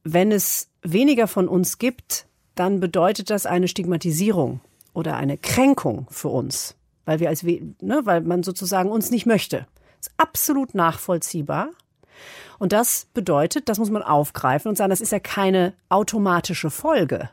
wenn 0.03 0.31
es 0.31 0.69
weniger 0.81 1.27
von 1.27 1.47
uns 1.47 1.77
gibt, 1.77 2.27
dann 2.55 2.79
bedeutet 2.79 3.29
das 3.29 3.45
eine 3.45 3.67
Stigmatisierung 3.67 4.61
oder 4.93 5.15
eine 5.15 5.37
Kränkung 5.37 6.07
für 6.09 6.29
uns, 6.29 6.75
weil 7.05 7.19
wir 7.19 7.29
als, 7.29 7.43
ne, 7.43 8.01
weil 8.03 8.21
man 8.21 8.43
sozusagen 8.43 8.89
uns 8.89 9.11
nicht 9.11 9.25
möchte. 9.25 9.65
Ist 9.99 10.11
absolut 10.17 10.75
nachvollziehbar. 10.75 11.69
Und 12.59 12.71
das 12.71 13.07
bedeutet, 13.13 13.69
das 13.69 13.79
muss 13.79 13.89
man 13.89 14.03
aufgreifen 14.03 14.69
und 14.69 14.77
sagen, 14.77 14.91
das 14.91 15.01
ist 15.01 15.11
ja 15.11 15.19
keine 15.19 15.73
automatische 15.89 16.69
Folge. 16.69 17.29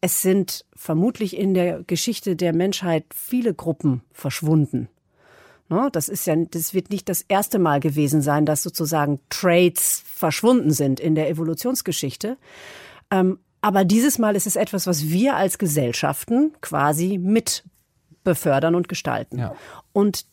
Es 0.00 0.20
sind 0.20 0.66
vermutlich 0.74 1.36
in 1.36 1.54
der 1.54 1.82
Geschichte 1.84 2.36
der 2.36 2.52
Menschheit 2.52 3.04
viele 3.14 3.54
Gruppen 3.54 4.02
verschwunden. 4.12 4.88
Ne, 5.68 5.88
das 5.92 6.10
ist 6.10 6.26
ja, 6.26 6.36
das 6.36 6.74
wird 6.74 6.90
nicht 6.90 7.08
das 7.08 7.22
erste 7.22 7.58
Mal 7.58 7.80
gewesen 7.80 8.20
sein, 8.20 8.44
dass 8.44 8.62
sozusagen 8.62 9.20
Traits 9.30 10.02
verschwunden 10.04 10.72
sind 10.72 11.00
in 11.00 11.14
der 11.14 11.30
Evolutionsgeschichte. 11.30 12.36
Ähm, 13.10 13.38
aber 13.64 13.86
dieses 13.86 14.18
Mal 14.18 14.36
ist 14.36 14.46
es 14.46 14.56
etwas, 14.56 14.86
was 14.86 15.08
wir 15.08 15.36
als 15.36 15.56
Gesellschaften 15.56 16.52
quasi 16.60 17.16
mit 17.16 17.64
befördern 18.22 18.74
und 18.74 18.90
gestalten. 18.90 19.38
Ja. 19.38 19.54
Und 19.94 20.26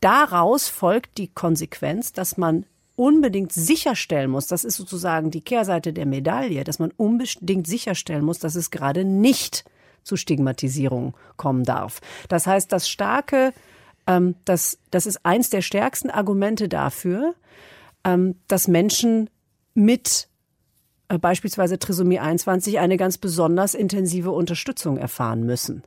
daraus 0.00 0.68
folgt 0.68 1.16
die 1.16 1.28
Konsequenz, 1.28 2.12
dass 2.12 2.36
man 2.36 2.66
unbedingt 2.94 3.50
sicherstellen 3.50 4.30
muss, 4.30 4.46
das 4.46 4.62
ist 4.62 4.76
sozusagen 4.76 5.30
die 5.30 5.40
Kehrseite 5.40 5.94
der 5.94 6.04
Medaille, 6.04 6.64
dass 6.64 6.78
man 6.78 6.90
unbedingt 6.98 7.66
sicherstellen 7.66 8.26
muss, 8.26 8.40
dass 8.40 8.56
es 8.56 8.70
gerade 8.70 9.06
nicht 9.06 9.64
zu 10.02 10.16
Stigmatisierung 10.16 11.16
kommen 11.38 11.64
darf. 11.64 12.02
Das 12.28 12.46
heißt, 12.46 12.70
das 12.70 12.90
starke, 12.90 13.54
ähm, 14.06 14.34
das, 14.44 14.78
das 14.90 15.06
ist 15.06 15.24
eins 15.24 15.48
der 15.48 15.62
stärksten 15.62 16.10
Argumente 16.10 16.68
dafür, 16.68 17.36
ähm, 18.04 18.36
dass 18.48 18.68
Menschen 18.68 19.30
mit 19.72 20.28
beispielsweise 21.08 21.78
Trisomie 21.78 22.18
21 22.18 22.78
eine 22.78 22.96
ganz 22.96 23.18
besonders 23.18 23.74
intensive 23.74 24.30
Unterstützung 24.30 24.96
erfahren 24.96 25.44
müssen. 25.44 25.82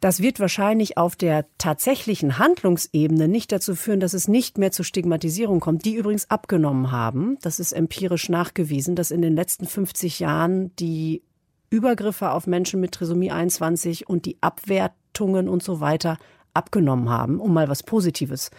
Das 0.00 0.20
wird 0.20 0.40
wahrscheinlich 0.40 0.98
auf 0.98 1.16
der 1.16 1.46
tatsächlichen 1.56 2.38
Handlungsebene 2.38 3.28
nicht 3.28 3.50
dazu 3.50 3.74
führen, 3.74 4.00
dass 4.00 4.12
es 4.12 4.28
nicht 4.28 4.58
mehr 4.58 4.70
zur 4.70 4.84
Stigmatisierung 4.84 5.58
kommt, 5.58 5.84
die 5.84 5.94
übrigens 5.94 6.30
abgenommen 6.30 6.92
haben. 6.92 7.38
Das 7.40 7.58
ist 7.58 7.72
empirisch 7.72 8.28
nachgewiesen, 8.28 8.94
dass 8.94 9.10
in 9.10 9.22
den 9.22 9.34
letzten 9.34 9.66
50 9.66 10.20
Jahren 10.20 10.74
die 10.76 11.22
Übergriffe 11.70 12.30
auf 12.30 12.46
Menschen 12.46 12.80
mit 12.80 12.92
Trisomie 12.92 13.30
21 13.30 14.08
und 14.08 14.26
die 14.26 14.36
Abwertungen 14.42 15.48
und 15.48 15.62
so 15.62 15.80
weiter 15.80 16.18
abgenommen 16.52 17.08
haben, 17.08 17.40
um 17.40 17.52
mal 17.52 17.68
was 17.68 17.82
Positives 17.82 18.50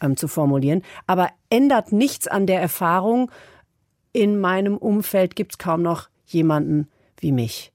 ähm, 0.00 0.16
zu 0.16 0.28
formulieren. 0.28 0.82
Aber 1.06 1.30
ändert 1.50 1.92
nichts 1.92 2.26
an 2.26 2.46
der 2.46 2.60
Erfahrung, 2.60 3.30
in 4.16 4.40
meinem 4.40 4.78
Umfeld 4.78 5.36
gibt 5.36 5.52
es 5.52 5.58
kaum 5.58 5.82
noch 5.82 6.08
jemanden 6.24 6.88
wie 7.20 7.32
mich. 7.32 7.70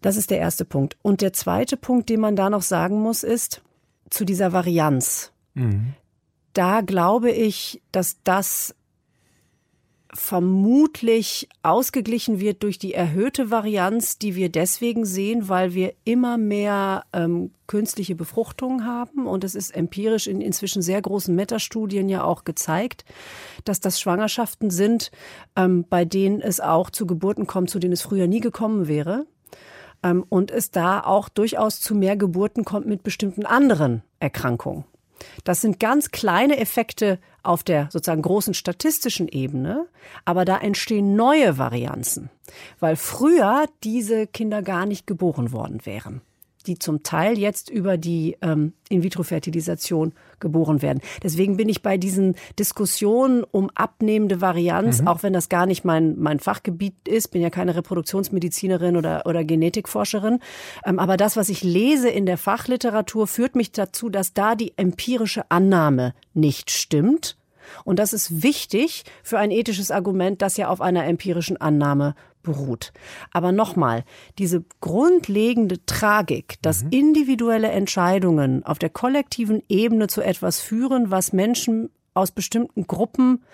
Das 0.00 0.16
ist 0.16 0.30
der 0.30 0.38
erste 0.38 0.64
Punkt. 0.64 0.96
Und 1.02 1.20
der 1.20 1.32
zweite 1.32 1.76
Punkt, 1.76 2.08
den 2.08 2.20
man 2.20 2.34
da 2.34 2.50
noch 2.50 2.62
sagen 2.62 3.00
muss, 3.00 3.22
ist 3.22 3.62
zu 4.10 4.24
dieser 4.24 4.52
Varianz. 4.52 5.32
Mhm. 5.54 5.94
Da 6.52 6.80
glaube 6.80 7.30
ich, 7.30 7.80
dass 7.92 8.18
das 8.24 8.74
vermutlich 10.14 11.48
ausgeglichen 11.62 12.40
wird 12.40 12.62
durch 12.62 12.78
die 12.78 12.94
erhöhte 12.94 13.50
Varianz, 13.50 14.18
die 14.18 14.34
wir 14.36 14.48
deswegen 14.48 15.04
sehen, 15.04 15.48
weil 15.48 15.74
wir 15.74 15.92
immer 16.04 16.38
mehr 16.38 17.04
ähm, 17.12 17.50
künstliche 17.66 18.14
Befruchtung 18.14 18.86
haben. 18.86 19.26
Und 19.26 19.44
es 19.44 19.54
ist 19.54 19.74
empirisch 19.76 20.26
in 20.26 20.40
inzwischen 20.40 20.80
sehr 20.80 21.02
großen 21.02 21.34
Metastudien 21.34 22.08
ja 22.08 22.24
auch 22.24 22.44
gezeigt, 22.44 23.04
dass 23.64 23.80
das 23.80 24.00
Schwangerschaften 24.00 24.70
sind, 24.70 25.10
ähm, 25.56 25.84
bei 25.88 26.06
denen 26.06 26.40
es 26.40 26.60
auch 26.60 26.88
zu 26.90 27.06
Geburten 27.06 27.46
kommt, 27.46 27.68
zu 27.68 27.78
denen 27.78 27.92
es 27.92 28.02
früher 28.02 28.26
nie 28.26 28.40
gekommen 28.40 28.88
wäre. 28.88 29.26
ähm, 30.02 30.24
und 30.28 30.50
es 30.50 30.70
da 30.70 31.00
auch 31.00 31.28
durchaus 31.28 31.80
zu 31.80 31.94
mehr 31.94 32.16
Geburten 32.16 32.64
kommt 32.64 32.86
mit 32.86 33.02
bestimmten 33.02 33.44
anderen 33.44 34.02
Erkrankungen. 34.20 34.84
Das 35.44 35.60
sind 35.60 35.80
ganz 35.80 36.10
kleine 36.10 36.58
Effekte 36.58 37.18
auf 37.48 37.62
der 37.62 37.88
sozusagen 37.90 38.22
großen 38.22 38.54
statistischen 38.54 39.28
Ebene, 39.28 39.86
aber 40.24 40.44
da 40.44 40.58
entstehen 40.58 41.16
neue 41.16 41.58
Varianzen, 41.58 42.30
weil 42.78 42.96
früher 42.96 43.66
diese 43.82 44.26
Kinder 44.26 44.62
gar 44.62 44.86
nicht 44.86 45.06
geboren 45.06 45.52
worden 45.52 45.84
wären 45.84 46.20
die 46.68 46.78
zum 46.78 47.02
Teil 47.02 47.38
jetzt 47.38 47.70
über 47.70 47.96
die 47.96 48.36
ähm, 48.42 48.74
In-vitro-Fertilisation 48.90 50.12
geboren 50.38 50.82
werden. 50.82 51.00
Deswegen 51.22 51.56
bin 51.56 51.68
ich 51.68 51.82
bei 51.82 51.96
diesen 51.96 52.36
Diskussionen 52.58 53.42
um 53.42 53.70
abnehmende 53.74 54.40
Varianz, 54.40 55.00
mhm. 55.00 55.08
auch 55.08 55.22
wenn 55.22 55.32
das 55.32 55.48
gar 55.48 55.66
nicht 55.66 55.84
mein, 55.84 56.18
mein 56.18 56.38
Fachgebiet 56.38 56.94
ist, 57.08 57.28
bin 57.28 57.42
ja 57.42 57.50
keine 57.50 57.74
Reproduktionsmedizinerin 57.74 58.96
oder, 58.96 59.24
oder 59.26 59.44
Genetikforscherin. 59.44 60.40
Ähm, 60.84 60.98
aber 60.98 61.16
das, 61.16 61.36
was 61.36 61.48
ich 61.48 61.64
lese 61.64 62.10
in 62.10 62.26
der 62.26 62.38
Fachliteratur, 62.38 63.26
führt 63.26 63.56
mich 63.56 63.72
dazu, 63.72 64.10
dass 64.10 64.34
da 64.34 64.54
die 64.54 64.74
empirische 64.76 65.50
Annahme 65.50 66.14
nicht 66.34 66.70
stimmt. 66.70 67.37
Und 67.84 67.98
das 67.98 68.12
ist 68.12 68.42
wichtig 68.42 69.04
für 69.22 69.38
ein 69.38 69.50
ethisches 69.50 69.90
Argument, 69.90 70.42
das 70.42 70.56
ja 70.56 70.68
auf 70.68 70.80
einer 70.80 71.04
empirischen 71.06 71.56
Annahme 71.56 72.14
beruht. 72.42 72.92
Aber 73.32 73.52
nochmal, 73.52 74.04
diese 74.38 74.64
grundlegende 74.80 75.84
Tragik, 75.86 76.56
dass 76.62 76.84
mhm. 76.84 76.90
individuelle 76.90 77.68
Entscheidungen 77.68 78.64
auf 78.64 78.78
der 78.78 78.90
kollektiven 78.90 79.62
Ebene 79.68 80.06
zu 80.06 80.22
etwas 80.22 80.60
führen, 80.60 81.10
was 81.10 81.32
Menschen 81.32 81.90
aus 82.14 82.30
bestimmten 82.30 82.86
Gruppen 82.86 83.44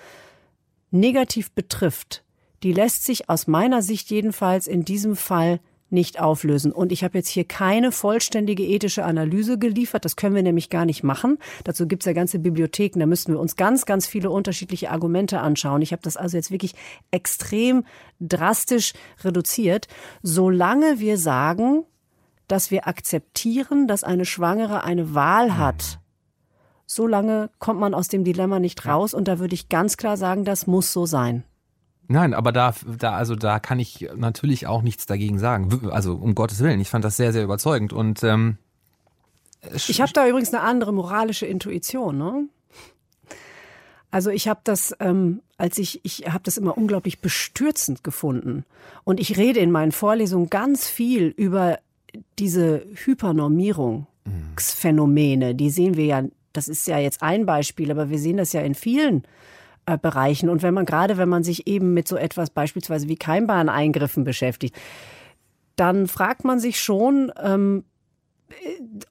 negativ 0.90 1.50
betrifft, 1.52 2.24
die 2.62 2.72
lässt 2.72 3.04
sich 3.04 3.28
aus 3.28 3.46
meiner 3.46 3.82
Sicht 3.82 4.10
jedenfalls 4.10 4.66
in 4.66 4.84
diesem 4.84 5.16
Fall 5.16 5.60
nicht 5.94 6.20
auflösen. 6.20 6.72
Und 6.72 6.92
ich 6.92 7.02
habe 7.04 7.16
jetzt 7.16 7.28
hier 7.28 7.44
keine 7.44 7.92
vollständige 7.92 8.64
ethische 8.64 9.04
Analyse 9.04 9.58
geliefert. 9.58 10.04
Das 10.04 10.16
können 10.16 10.34
wir 10.34 10.42
nämlich 10.42 10.68
gar 10.68 10.84
nicht 10.84 11.02
machen. 11.02 11.38
Dazu 11.64 11.86
gibt 11.86 12.02
es 12.02 12.06
ja 12.06 12.12
ganze 12.12 12.38
Bibliotheken. 12.38 13.00
Da 13.00 13.06
müssten 13.06 13.32
wir 13.32 13.40
uns 13.40 13.56
ganz, 13.56 13.86
ganz 13.86 14.06
viele 14.06 14.30
unterschiedliche 14.30 14.90
Argumente 14.90 15.40
anschauen. 15.40 15.80
Ich 15.80 15.92
habe 15.92 16.02
das 16.02 16.16
also 16.16 16.36
jetzt 16.36 16.50
wirklich 16.50 16.74
extrem 17.10 17.84
drastisch 18.20 18.92
reduziert. 19.22 19.88
Solange 20.22 21.00
wir 21.00 21.16
sagen, 21.16 21.84
dass 22.48 22.70
wir 22.70 22.86
akzeptieren, 22.86 23.88
dass 23.88 24.04
eine 24.04 24.24
Schwangere 24.24 24.84
eine 24.84 25.14
Wahl 25.14 25.56
hat, 25.56 26.00
solange 26.86 27.50
kommt 27.58 27.80
man 27.80 27.94
aus 27.94 28.08
dem 28.08 28.24
Dilemma 28.24 28.58
nicht 28.58 28.84
raus. 28.86 29.14
Und 29.14 29.28
da 29.28 29.38
würde 29.38 29.54
ich 29.54 29.68
ganz 29.68 29.96
klar 29.96 30.16
sagen, 30.16 30.44
das 30.44 30.66
muss 30.66 30.92
so 30.92 31.06
sein. 31.06 31.44
Nein, 32.06 32.34
aber 32.34 32.52
da, 32.52 32.74
da, 32.98 33.14
also 33.14 33.34
da 33.34 33.58
kann 33.58 33.78
ich 33.78 34.08
natürlich 34.14 34.66
auch 34.66 34.82
nichts 34.82 35.06
dagegen 35.06 35.38
sagen. 35.38 35.88
Also 35.90 36.14
um 36.14 36.34
Gottes 36.34 36.60
Willen, 36.60 36.80
ich 36.80 36.90
fand 36.90 37.04
das 37.04 37.16
sehr, 37.16 37.32
sehr 37.32 37.44
überzeugend. 37.44 37.92
Und 37.92 38.22
ähm, 38.22 38.58
ich 39.88 40.00
habe 40.00 40.12
da 40.12 40.28
übrigens 40.28 40.52
eine 40.52 40.62
andere 40.62 40.92
moralische 40.92 41.46
Intuition. 41.46 42.18
Ne? 42.18 42.48
Also 44.10 44.30
ich 44.30 44.48
habe 44.48 44.60
das, 44.64 44.94
ähm, 45.00 45.40
als 45.56 45.78
ich, 45.78 46.04
ich 46.04 46.26
habe 46.28 46.44
das 46.44 46.58
immer 46.58 46.76
unglaublich 46.76 47.20
bestürzend 47.20 48.04
gefunden. 48.04 48.64
Und 49.04 49.18
ich 49.18 49.38
rede 49.38 49.60
in 49.60 49.70
meinen 49.70 49.92
Vorlesungen 49.92 50.50
ganz 50.50 50.88
viel 50.88 51.28
über 51.36 51.78
diese 52.38 52.84
Hypernormierungsphänomene. 52.94 55.54
Die 55.54 55.70
sehen 55.70 55.96
wir 55.96 56.04
ja, 56.04 56.22
das 56.52 56.68
ist 56.68 56.86
ja 56.86 56.98
jetzt 56.98 57.22
ein 57.22 57.46
Beispiel, 57.46 57.90
aber 57.90 58.10
wir 58.10 58.18
sehen 58.18 58.36
das 58.36 58.52
ja 58.52 58.60
in 58.60 58.74
vielen 58.74 59.24
äh, 59.86 59.98
Bereichen. 59.98 60.48
Und 60.48 60.62
wenn 60.62 60.74
man 60.74 60.86
gerade, 60.86 61.16
wenn 61.16 61.28
man 61.28 61.44
sich 61.44 61.66
eben 61.66 61.94
mit 61.94 62.08
so 62.08 62.16
etwas 62.16 62.50
beispielsweise 62.50 63.08
wie 63.08 63.16
Keimbahneingriffen 63.16 64.24
beschäftigt, 64.24 64.76
dann 65.76 66.06
fragt 66.06 66.44
man 66.44 66.60
sich 66.60 66.80
schon, 66.80 67.32
ähm, 67.42 67.84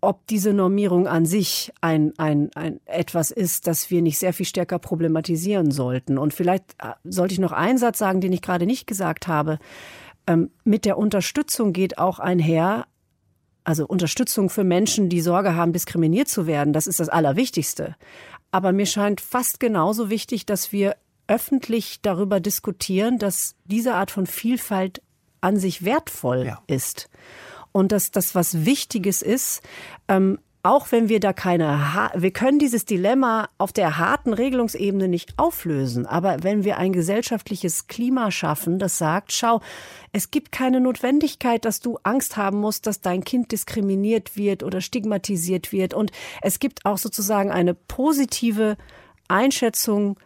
ob 0.01 0.25
diese 0.27 0.53
Normierung 0.53 1.07
an 1.07 1.25
sich 1.25 1.73
ein, 1.81 2.13
ein, 2.17 2.49
ein 2.55 2.79
etwas 2.85 3.31
ist, 3.31 3.67
das 3.67 3.89
wir 3.89 4.01
nicht 4.01 4.19
sehr 4.19 4.33
viel 4.33 4.45
stärker 4.45 4.79
problematisieren 4.79 5.71
sollten. 5.71 6.17
Und 6.17 6.33
vielleicht 6.33 6.75
äh, 6.79 6.93
sollte 7.03 7.33
ich 7.33 7.39
noch 7.39 7.51
einen 7.51 7.77
Satz 7.77 7.97
sagen, 7.97 8.21
den 8.21 8.31
ich 8.31 8.41
gerade 8.41 8.65
nicht 8.65 8.87
gesagt 8.87 9.27
habe. 9.27 9.59
Ähm, 10.27 10.51
mit 10.63 10.85
der 10.85 10.97
Unterstützung 10.97 11.73
geht 11.73 11.97
auch 11.97 12.19
einher, 12.19 12.85
also 13.63 13.85
Unterstützung 13.87 14.49
für 14.49 14.63
Menschen, 14.63 15.09
die 15.09 15.21
Sorge 15.21 15.55
haben, 15.55 15.73
diskriminiert 15.73 16.27
zu 16.27 16.47
werden. 16.47 16.73
Das 16.73 16.87
ist 16.87 16.99
das 16.99 17.09
Allerwichtigste. 17.09 17.95
Aber 18.51 18.71
mir 18.71 18.85
scheint 18.85 19.21
fast 19.21 19.59
genauso 19.59 20.09
wichtig, 20.09 20.45
dass 20.45 20.71
wir 20.71 20.95
öffentlich 21.27 22.01
darüber 22.01 22.39
diskutieren, 22.39 23.17
dass 23.17 23.55
diese 23.65 23.95
Art 23.95 24.11
von 24.11 24.27
Vielfalt 24.27 25.01
an 25.41 25.57
sich 25.57 25.83
wertvoll 25.85 26.45
ja. 26.45 26.61
ist. 26.67 27.09
Und 27.71 27.91
dass 27.91 28.11
das 28.11 28.35
was 28.35 28.65
Wichtiges 28.65 29.21
ist, 29.21 29.61
ähm, 30.07 30.39
auch 30.63 30.93
wenn 30.93 31.09
wir 31.09 31.19
da 31.19 31.33
keine, 31.33 31.93
ha 31.93 32.11
wir 32.15 32.31
können 32.31 32.57
dieses 32.57 32.85
Dilemma 32.85 33.49
auf 33.57 33.73
der 33.73 33.97
harten 33.97 34.31
Regelungsebene 34.31 35.09
nicht 35.09 35.37
auflösen. 35.37 36.05
Aber 36.05 36.41
wenn 36.41 36.63
wir 36.63 36.77
ein 36.77 36.93
gesellschaftliches 36.93 37.87
Klima 37.87 38.31
schaffen, 38.31 38.79
das 38.79 38.97
sagt, 38.97 39.33
schau, 39.33 39.59
es 40.13 40.31
gibt 40.31 40.53
keine 40.53 40.79
Notwendigkeit, 40.79 41.65
dass 41.65 41.81
du 41.81 41.99
Angst 42.03 42.37
haben 42.37 42.59
musst, 42.59 42.87
dass 42.87 43.01
dein 43.01 43.25
Kind 43.25 43.51
diskriminiert 43.51 44.37
wird 44.37 44.63
oder 44.63 44.79
stigmatisiert 44.79 45.73
wird. 45.73 45.93
Und 45.93 46.13
es 46.41 46.59
gibt 46.59 46.85
auch 46.85 46.97
sozusagen 46.97 47.51
eine 47.51 47.73
positive 47.73 48.77
Einschätzung 49.27 50.17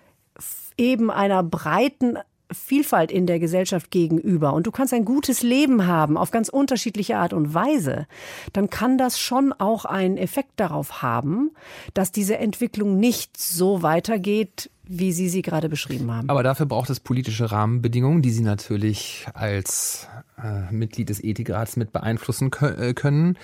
eben 0.77 1.09
einer 1.09 1.41
breiten 1.41 2.19
Vielfalt 2.51 3.11
in 3.11 3.25
der 3.27 3.39
Gesellschaft 3.39 3.91
gegenüber 3.91 4.53
und 4.53 4.65
du 4.65 4.71
kannst 4.71 4.93
ein 4.93 5.05
gutes 5.05 5.43
Leben 5.43 5.85
haben 5.85 6.17
auf 6.17 6.31
ganz 6.31 6.49
unterschiedliche 6.49 7.17
Art 7.17 7.33
und 7.33 7.53
Weise, 7.53 8.07
dann 8.53 8.69
kann 8.69 8.97
das 8.97 9.19
schon 9.19 9.53
auch 9.53 9.85
einen 9.85 10.17
Effekt 10.17 10.51
darauf 10.55 11.01
haben, 11.01 11.51
dass 11.93 12.11
diese 12.11 12.37
Entwicklung 12.37 12.97
nicht 12.97 13.37
so 13.37 13.81
weitergeht, 13.81 14.69
wie 14.83 15.11
Sie 15.11 15.27
sie 15.27 15.41
gerade 15.41 15.67
beschrieben 15.67 16.11
haben. 16.11 16.29
Aber 16.29 16.43
dafür 16.43 16.65
braucht 16.65 16.89
es 16.89 17.01
politische 17.01 17.51
Rahmenbedingungen, 17.51 18.21
die 18.21 18.31
Sie 18.31 18.43
natürlich 18.43 19.27
als 19.33 20.07
äh, 20.41 20.71
Mitglied 20.73 21.09
des 21.09 21.21
Ethikrats 21.21 21.75
mit 21.75 21.91
beeinflussen 21.91 22.51
äh, 22.61 22.93
können. 22.93 23.37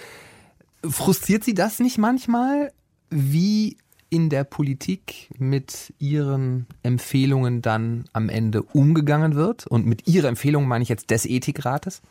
Frustriert 0.86 1.44
Sie 1.44 1.54
das 1.54 1.80
nicht 1.80 1.98
manchmal? 1.98 2.72
Wie 3.10 3.78
in 4.14 4.30
der 4.30 4.44
Politik 4.44 5.32
mit 5.40 5.92
Ihren 5.98 6.68
Empfehlungen 6.84 7.64
dann 7.64 8.06
am 8.14 8.30
Ende 8.30 8.62
umgegangen 8.62 9.34
wird? 9.34 9.66
Und 9.66 9.88
mit 9.88 10.08
Ihrer 10.08 10.28
Empfehlung 10.28 10.68
meine 10.68 10.84
ich 10.84 10.90
jetzt 10.90 11.10
des 11.10 11.26
Ethikrates? 11.26 12.04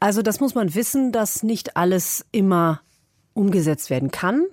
Also 0.00 0.20
das 0.20 0.38
muss 0.38 0.54
man 0.54 0.74
wissen, 0.74 1.12
dass 1.12 1.42
nicht 1.42 1.78
alles 1.78 2.26
immer 2.30 2.82
umgesetzt 3.32 3.88
werden 3.88 4.10
kann. 4.10 4.44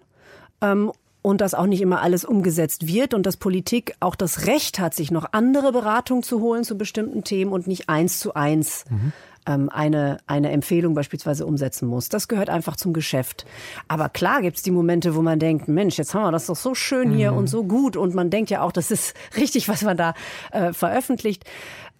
Ähm, 0.61 0.93
und 1.23 1.41
dass 1.41 1.53
auch 1.53 1.65
nicht 1.65 1.81
immer 1.81 2.01
alles 2.01 2.23
umgesetzt 2.23 2.87
wird 2.87 3.13
und 3.13 3.25
dass 3.25 3.35
Politik 3.35 3.95
auch 3.99 4.15
das 4.15 4.45
Recht 4.45 4.79
hat, 4.79 4.93
sich 4.93 5.11
noch 5.11 5.33
andere 5.33 5.73
Beratungen 5.73 6.23
zu 6.23 6.39
holen 6.39 6.63
zu 6.63 6.77
bestimmten 6.77 7.25
Themen 7.25 7.51
und 7.51 7.67
nicht 7.67 7.89
eins 7.89 8.19
zu 8.19 8.33
eins 8.33 8.85
mhm 8.89 9.11
ähm, 9.47 9.69
eine, 9.69 10.17
eine 10.27 10.51
Empfehlung 10.51 10.93
beispielsweise 10.93 11.45
umsetzen 11.45 11.87
muss. 11.87 12.09
Das 12.09 12.27
gehört 12.27 12.49
einfach 12.49 12.75
zum 12.75 12.93
Geschäft. 12.93 13.45
Aber 13.87 14.09
klar 14.09 14.41
gibt 14.41 14.57
es 14.57 14.63
die 14.63 14.71
Momente, 14.71 15.15
wo 15.15 15.21
man 15.21 15.39
denkt, 15.39 15.67
Mensch, 15.67 15.97
jetzt 15.97 16.13
haben 16.13 16.23
wir 16.23 16.31
das 16.31 16.47
doch 16.47 16.55
so 16.55 16.75
schön 16.75 17.11
hier 17.11 17.31
mhm. 17.31 17.37
und 17.37 17.47
so 17.47 17.63
gut 17.63 17.95
und 17.97 18.13
man 18.13 18.29
denkt 18.29 18.49
ja 18.49 18.61
auch, 18.61 18.71
das 18.71 18.91
ist 18.91 19.15
richtig, 19.37 19.69
was 19.69 19.81
man 19.81 19.97
da 19.97 20.13
äh, 20.51 20.73
veröffentlicht. 20.73 21.45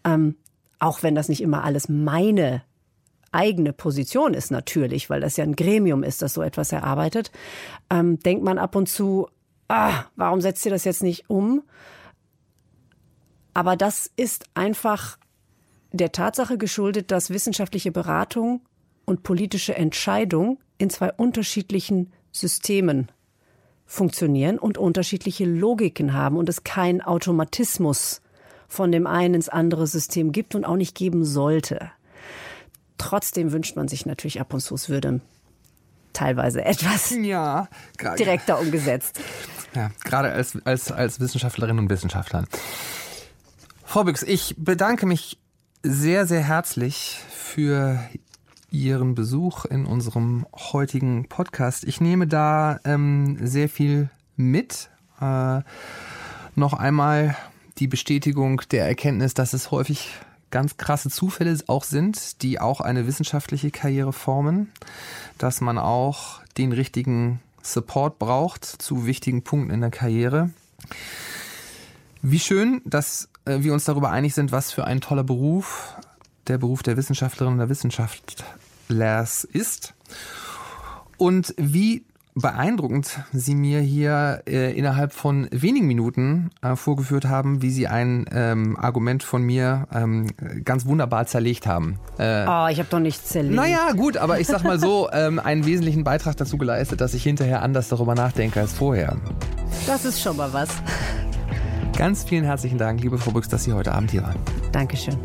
Ähm, 0.04 0.36
auch 0.80 1.02
wenn 1.02 1.16
das 1.16 1.30
nicht 1.30 1.42
immer 1.42 1.64
alles 1.64 1.90
meine 1.90 2.62
eigene 3.32 3.74
Position 3.74 4.34
ist 4.34 4.52
natürlich, 4.52 5.10
weil 5.10 5.22
das 5.22 5.38
ja 5.38 5.44
ein 5.44 5.56
Gremium 5.56 6.04
ist, 6.04 6.22
das 6.22 6.34
so 6.34 6.42
etwas 6.42 6.72
erarbeitet, 6.72 7.32
ähm, 7.90 8.20
denkt 8.20 8.44
man 8.44 8.58
ab 8.58 8.76
und 8.76 8.88
zu, 8.88 9.28
ah, 9.68 10.06
warum 10.16 10.42
setzt 10.42 10.66
ihr 10.66 10.72
das 10.72 10.86
jetzt 10.86 11.04
nicht 11.04 11.30
um? 11.30 11.64
Aber 13.54 13.76
das 13.76 14.10
ist 14.16 14.46
einfach 14.54 15.18
der 15.98 16.12
Tatsache 16.12 16.58
geschuldet, 16.58 17.12
dass 17.12 17.30
wissenschaftliche 17.30 17.92
Beratung 17.92 18.62
und 19.06 19.24
politische 19.24 19.76
Entscheidung 19.76 20.60
in 20.78 20.90
zwei 20.90 21.12
unterschiedlichen 21.14 22.12
Systemen 22.32 23.10
funktionieren 23.86 24.60
und 24.60 24.78
unterschiedliche 24.78 25.46
Logiken 25.46 26.14
haben 26.14 26.38
und 26.38 26.50
es 26.50 26.64
keinen 26.64 27.02
Automatismus 27.02 28.22
von 28.68 28.92
dem 28.92 29.08
einen 29.08 29.36
ins 29.36 29.50
andere 29.50 29.88
System 29.88 30.34
gibt 30.34 30.56
und 30.56 30.66
auch 30.66 30.76
nicht 30.76 30.94
geben 30.94 31.24
sollte. 31.24 31.90
Trotzdem 32.98 33.52
wünscht 33.52 33.76
man 33.76 33.88
sich 33.88 34.06
natürlich 34.06 34.42
ab 34.42 34.54
und 34.54 34.60
zu, 34.60 34.76
es 34.76 34.90
würde 34.90 35.22
teilweise 36.12 36.66
etwas 36.66 37.12
ja, 37.12 37.70
direkter 38.20 38.60
umgesetzt. 38.60 39.20
Ja, 39.74 39.92
gerade 40.04 40.32
als, 40.32 40.58
als, 40.66 40.92
als 40.92 41.20
Wissenschaftlerinnen 41.20 41.80
und 41.80 41.90
Wissenschaftlern. 41.90 42.48
Frau 43.86 44.04
Büchs, 44.04 44.24
ich 44.24 44.56
bedanke 44.58 45.06
mich 45.06 45.38
sehr, 45.84 46.26
sehr 46.26 46.42
herzlich 46.42 47.20
für 47.30 48.00
Ihren 48.72 49.16
Besuch 49.16 49.66
in 49.66 49.86
unserem 49.86 50.46
heutigen 50.54 51.28
Podcast. 51.30 51.84
Ich 51.86 52.02
nehme 52.02 52.28
da 52.28 52.80
ähm, 52.84 53.38
sehr 53.42 53.70
viel 53.70 54.10
mit. 54.36 54.90
Äh, 55.22 55.62
noch 56.56 56.74
einmal 56.74 57.36
die 57.78 57.88
Bestätigung 57.88 58.62
der 58.72 58.88
Erkenntnis, 58.88 59.34
dass 59.34 59.54
es 59.54 59.72
häufig 59.72 60.10
ganz 60.52 60.78
krasse 60.78 61.10
Zufälle 61.10 61.58
auch 61.68 61.84
sind, 61.84 62.42
die 62.42 62.60
auch 62.60 62.82
eine 62.82 63.08
wissenschaftliche 63.08 63.72
Karriere 63.72 64.14
formen, 64.14 64.72
dass 65.38 65.62
man 65.62 65.78
auch 65.78 66.42
den 66.58 66.72
richtigen 66.72 67.42
Support 67.62 68.18
braucht 68.20 68.66
zu 68.66 69.06
wichtigen 69.06 69.44
Punkten 69.44 69.72
in 69.72 69.82
der 69.82 69.92
Karriere. 69.92 70.50
Wie 72.22 72.40
schön, 72.40 72.82
dass 72.86 73.30
wir 73.48 73.74
uns 73.74 73.86
darüber 73.86 74.12
einig 74.12 74.34
sind, 74.34 74.52
was 74.52 74.72
für 74.72 74.86
ein 74.86 75.02
toller 75.02 75.24
Beruf 75.24 75.96
der 76.48 76.58
Beruf 76.58 76.84
der 76.84 76.98
Wissenschaftlerin 76.98 77.54
und 77.54 77.60
der 77.60 77.70
Wissenschaftlers 77.70 79.44
ist. 79.44 79.94
Und 81.18 81.54
wie 81.58 82.06
beeindruckend 82.36 83.20
Sie 83.34 83.56
mir 83.56 83.80
hier 83.80 84.44
äh, 84.48 84.78
innerhalb 84.78 85.12
von 85.12 85.48
wenigen 85.52 85.88
Minuten 85.88 86.52
äh, 86.62 86.76
vorgeführt 86.76 87.26
haben, 87.26 87.64
wie 87.64 87.72
Sie 87.72 87.88
ein 87.88 88.26
ähm, 88.32 88.78
Argument 88.78 89.24
von 89.24 89.42
mir 89.42 89.88
ähm, 89.92 90.28
ganz 90.64 90.86
wunderbar 90.86 91.26
zerlegt 91.26 91.66
haben. 91.66 92.00
Äh, 92.20 92.46
oh, 92.48 92.68
ich 92.70 92.78
habe 92.78 92.88
doch 92.90 93.00
nichts 93.00 93.30
zerlegt. 93.30 93.56
Naja, 93.56 93.92
gut, 93.94 94.18
aber 94.18 94.40
ich 94.40 94.48
sag 94.48 94.64
mal 94.64 94.80
so, 94.80 95.10
ähm, 95.12 95.40
einen 95.40 95.66
wesentlichen 95.66 96.04
Beitrag 96.04 96.38
dazu 96.38 96.58
geleistet, 96.58 97.02
dass 97.02 97.16
ich 97.16 97.24
hinterher 97.24 97.64
anders 97.64 97.90
darüber 97.90 98.14
nachdenke 98.14 98.60
als 98.60 98.74
vorher. 98.74 99.18
Das 99.88 100.06
ist 100.06 100.22
schon 100.22 100.38
mal 100.38 100.54
was. 100.54 100.70
Ganz 101.98 102.24
vielen 102.24 102.44
herzlichen 102.44 102.78
Dank, 102.78 103.02
liebe 103.02 103.18
Frau 103.18 103.32
Büchs, 103.32 103.50
dass 103.50 103.64
Sie 103.64 103.74
heute 103.74 103.92
Abend 103.92 104.12
hier 104.12 104.22
waren. 104.22 104.38
Dankeschön. 104.72 105.18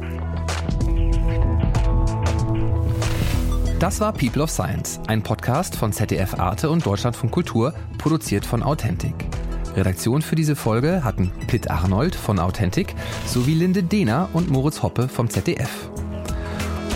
Das 3.79 4.01
war 4.01 4.15
People 4.15 4.43
of 4.43 4.51
Science, 4.51 4.99
ein 5.07 5.23
Podcast 5.23 5.77
von 5.77 5.93
ZDF 5.93 6.39
Arte 6.41 6.71
und 6.71 6.87
Deutschlandfunk 6.87 7.31
Kultur, 7.31 7.75
produziert 7.99 8.47
von 8.47 8.63
Authentic. 8.63 9.13
Redaktion 9.77 10.23
für 10.23 10.35
diese 10.35 10.57
Folge 10.57 11.05
hatten 11.05 11.31
Pitt 11.47 11.71
Arnold 11.71 12.15
von 12.15 12.39
Authentic 12.39 12.95
sowie 13.27 13.55
Linde 13.55 13.83
Dehner 13.83 14.31
und 14.33 14.51
Moritz 14.51 14.83
Hoppe 14.83 15.09
vom 15.09 15.29
ZDF. 15.29 15.91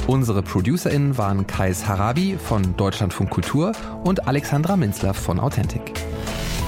Unsere 0.07 0.43
ProducerInnen 0.43 1.19
waren 1.19 1.47
Kais 1.47 1.87
Harabi 1.87 2.39
von 2.39 2.77
Deutschlandfunk 2.79 3.29
Kultur 3.29 3.73
und 4.05 4.27
Alexandra 4.27 4.77
Minzler 4.77 5.13
von 5.13 5.39
Authentic. 5.39 5.93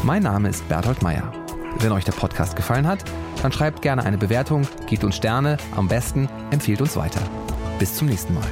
Mein 0.02 0.24
Name 0.24 0.50
ist 0.50 0.68
Berthold 0.68 1.02
Meyer. 1.02 1.37
Wenn 1.76 1.92
euch 1.92 2.04
der 2.04 2.12
Podcast 2.12 2.56
gefallen 2.56 2.86
hat, 2.86 3.04
dann 3.42 3.52
schreibt 3.52 3.82
gerne 3.82 4.04
eine 4.04 4.18
Bewertung, 4.18 4.66
gebt 4.86 5.04
uns 5.04 5.16
Sterne, 5.16 5.58
am 5.76 5.88
besten 5.88 6.28
empfiehlt 6.50 6.80
uns 6.80 6.96
weiter. 6.96 7.20
Bis 7.78 7.94
zum 7.94 8.08
nächsten 8.08 8.34
Mal. 8.34 8.44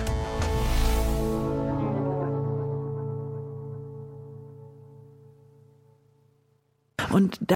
Und 7.11 7.56